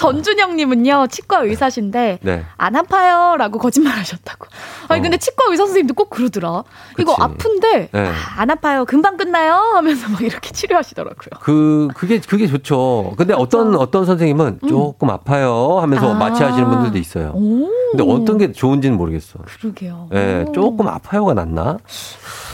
전준영님은요 0.00 1.08
치과 1.10 1.40
의사신데 1.42 2.20
네. 2.22 2.44
안 2.56 2.74
아파요라고 2.76 3.58
거짓말하셨다고. 3.58 4.46
아니 4.88 5.02
근데 5.02 5.18
치과 5.18 5.44
의사 5.50 5.64
선생님도 5.64 5.94
꼭 5.94 6.08
그러더라. 6.08 6.64
이거 6.98 7.12
어. 7.12 7.16
그치. 7.16 7.22
아픈데 7.22 7.88
네. 7.92 8.08
아, 8.08 8.12
안 8.38 8.50
아파요. 8.50 8.84
금방 8.86 9.16
끝나요. 9.18 9.52
하면서 9.74 10.08
막 10.08 10.22
이렇게 10.22 10.50
치료하시더라고요. 10.52 11.40
그 11.40 11.88
그게 11.94 12.18
그게 12.20 12.46
좋죠. 12.46 13.12
근데 13.18 13.34
어떤 13.34 13.74
어떤 13.76 14.06
선생님은 14.06 14.60
조금 14.68 15.10
아파요 15.10 15.78
하면서 15.80 16.10
음. 16.10 16.16
아. 16.16 16.18
마취하시는 16.18 16.68
분들도 16.68 16.96
있어요. 16.98 17.32
오. 17.34 17.68
근데 17.92 18.04
어떤 18.10 18.38
게 18.38 18.52
좋은지는 18.52 18.96
모르겠어. 18.96 19.40
그러게요. 19.60 20.08
예, 20.14 20.44
오. 20.48 20.52
조금 20.52 20.88
아파요가 20.88 21.34
낫나? 21.34 21.78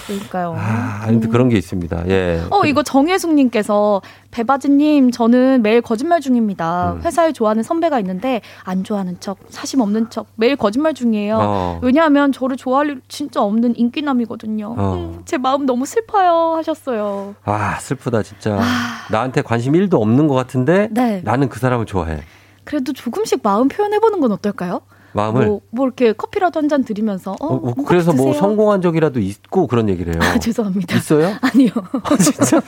그러니까요. 0.07 0.55
아, 0.57 1.03
아무튼 1.07 1.31
그런 1.31 1.49
게 1.49 1.57
있습니다. 1.57 2.09
예. 2.09 2.43
어, 2.51 2.65
이거 2.65 2.83
정혜숙님께서 2.83 4.03
배바지님 4.31 5.11
저는 5.11 5.63
매일 5.63 5.81
거짓말 5.81 6.21
중입니다. 6.21 6.93
음. 6.93 7.03
회사에 7.03 7.33
좋아하는 7.33 7.63
선배가 7.63 7.99
있는데 8.01 8.41
안 8.65 8.85
좋아하는 8.85 9.17
척, 9.21 9.39
사심 9.49 9.81
없는 9.81 10.11
척 10.11 10.27
매일 10.37 10.57
거짓말 10.57 10.95
중이에요. 10.95 11.39
어. 11.41 11.81
왜냐하면 11.83 12.33
저를 12.33 12.57
좋아할 12.57 12.89
일 12.89 13.01
진짜 13.09 13.43
없는 13.43 13.77
인기남이거든요. 13.77 14.75
어. 14.77 14.95
음, 14.95 15.23
제 15.25 15.39
마음 15.39 15.67
너무 15.67 15.87
슬퍼요 15.87 16.55
하셨어요. 16.57 17.35
아, 17.45 17.79
슬프다, 17.81 18.23
진짜. 18.23 18.61
나한테 19.11 19.43
관심 19.43 19.73
1도 19.73 20.01
없는 20.01 20.29
것 20.29 20.35
같은데 20.35 20.89
네. 20.93 21.21
나는 21.25 21.49
그 21.49 21.59
사람을 21.59 21.87
좋아해. 21.87 22.21
그래도 22.65 22.93
조금씩 22.93 23.41
마음 23.43 23.69
표현해보는 23.69 24.21
건 24.21 24.33
어떨까요? 24.33 24.81
마음을. 25.17 25.47
뭐, 25.47 25.61
뭐 25.71 25.87
이렇게 25.87 26.13
커피라도 26.13 26.61
한 26.61 26.69
잔 26.69 26.85
드리면서 26.85 27.33
어, 27.33 27.47
어, 27.47 27.55
어, 27.57 27.73
뭐 27.75 27.85
그래서 27.87 28.13
뭐. 28.13 28.33
성공한 28.35 28.81
적이라도 28.83 29.19
있고 29.21 29.67
그런 29.67 29.89
얘기를 29.89 30.15
해요. 30.15 30.23
아, 30.23 30.39
죄송합니다. 30.39 30.97
있어요? 30.97 31.33
아니요. 31.43 31.71
진짜? 32.21 32.61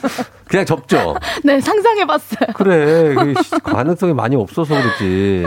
그냥 0.47 0.65
접죠. 0.65 1.15
네, 1.45 1.59
상상해봤어요. 1.61 2.49
그래. 2.55 3.15
가능성이 3.63 4.13
많이 4.13 4.35
없어서 4.35 4.73
그렇지. 4.75 5.43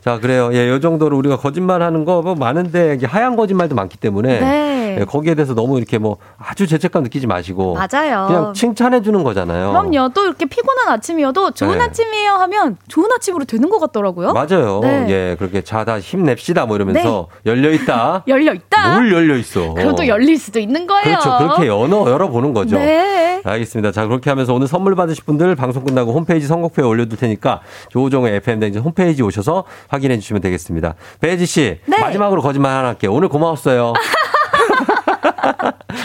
자, 0.00 0.18
그래요. 0.18 0.50
예, 0.52 0.68
요 0.68 0.80
정도로 0.80 1.16
우리가 1.16 1.36
거짓말 1.36 1.80
하는 1.82 2.04
거 2.04 2.22
뭐 2.22 2.34
많은데 2.34 2.94
이게 2.94 3.06
하얀 3.06 3.36
거짓말도 3.36 3.74
많기 3.76 3.96
때문에 3.98 4.40
네. 4.40 4.81
예, 5.00 5.04
거기에 5.04 5.34
대해서 5.34 5.54
너무 5.54 5.78
이렇게 5.78 5.98
뭐 5.98 6.18
아주 6.38 6.66
죄책감 6.66 7.02
느끼지 7.04 7.26
마시고 7.26 7.74
맞아요. 7.74 8.26
그냥 8.26 8.54
칭찬해 8.54 9.02
주는 9.02 9.22
거잖아요. 9.22 9.70
그럼요. 9.70 10.10
또 10.14 10.24
이렇게 10.24 10.46
피곤한 10.46 10.88
아침이어도 10.88 11.52
좋은 11.52 11.78
네. 11.78 11.84
아침이에요 11.84 12.32
하면 12.32 12.76
좋은 12.88 13.10
아침으로 13.12 13.44
되는 13.44 13.68
것 13.70 13.78
같더라고요. 13.80 14.32
맞아요. 14.32 14.80
네. 14.82 15.06
예, 15.08 15.36
그렇게 15.38 15.62
자다 15.62 16.00
힘냅시다 16.00 16.66
뭐 16.66 16.76
이러면서 16.76 17.28
열려 17.46 17.70
있다. 17.70 18.24
열려 18.28 18.52
있다. 18.52 18.94
뭘 18.94 19.12
열려 19.12 19.36
있어? 19.36 19.74
그럼 19.74 19.96
또 19.96 20.06
열릴 20.06 20.38
수도 20.38 20.58
있는 20.58 20.86
거예요. 20.86 21.02
그렇죠. 21.02 21.38
그렇게 21.38 21.66
열어 21.66 22.10
열어 22.10 22.28
보는 22.28 22.52
거죠. 22.52 22.76
네. 22.78 23.40
알겠습니다. 23.44 23.92
자, 23.92 24.06
그렇게 24.06 24.30
하면서 24.30 24.54
오늘 24.54 24.66
선물 24.66 24.94
받으실 24.94 25.24
분들 25.24 25.54
방송 25.56 25.84
끝나고 25.84 26.12
홈페이지 26.12 26.46
선곡표에 26.46 26.84
올려둘 26.84 27.18
테니까 27.18 27.60
조우종의 27.90 28.36
FM댕진 28.36 28.82
홈페이지 28.82 29.22
오셔서 29.22 29.64
확인해 29.88 30.18
주시면 30.18 30.42
되겠습니다. 30.42 30.94
배지 31.20 31.46
씨, 31.46 31.78
네. 31.86 31.98
마지막으로 31.98 32.42
거짓말 32.42 32.72
하나 32.72 32.88
할게요. 32.88 33.12
오늘 33.12 33.28
고마웠어요. 33.28 33.92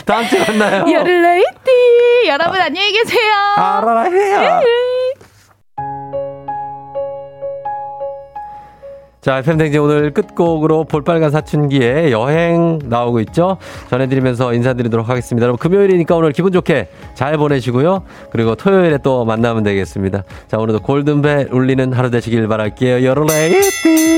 다음 0.05 0.27
주에 0.27 0.39
만나요. 0.39 0.91
여를레이티 0.91 2.27
여러분 2.27 2.59
안녕히 2.59 2.91
계세요. 2.91 3.33
알아라 3.57 4.03
해야. 4.03 4.61
자, 9.27 9.39
FM댕지 9.39 9.77
오늘 9.79 10.13
끝곡으로 10.13 10.85
볼빨간 10.85 11.31
사춘기에 11.31 12.11
여행 12.11 12.79
나오고 12.85 13.19
있죠? 13.21 13.57
전해드리면서 13.89 14.53
인사드리도록 14.53 15.09
하겠습니다. 15.09 15.43
여러분, 15.43 15.57
금요일이니까 15.57 16.15
오늘 16.15 16.31
기분 16.31 16.53
좋게 16.53 16.87
잘 17.13 17.35
보내시고요. 17.37 18.03
그리고 18.31 18.55
토요일에 18.55 18.99
또 19.03 19.25
만나면 19.25 19.63
되겠습니다. 19.63 20.23
자, 20.47 20.57
오늘도 20.57 20.79
골든벨 20.79 21.49
울리는 21.51 21.91
하루 21.91 22.09
되시길 22.09 22.47
바랄게요. 22.47 23.05
여러레이띠 23.05 24.16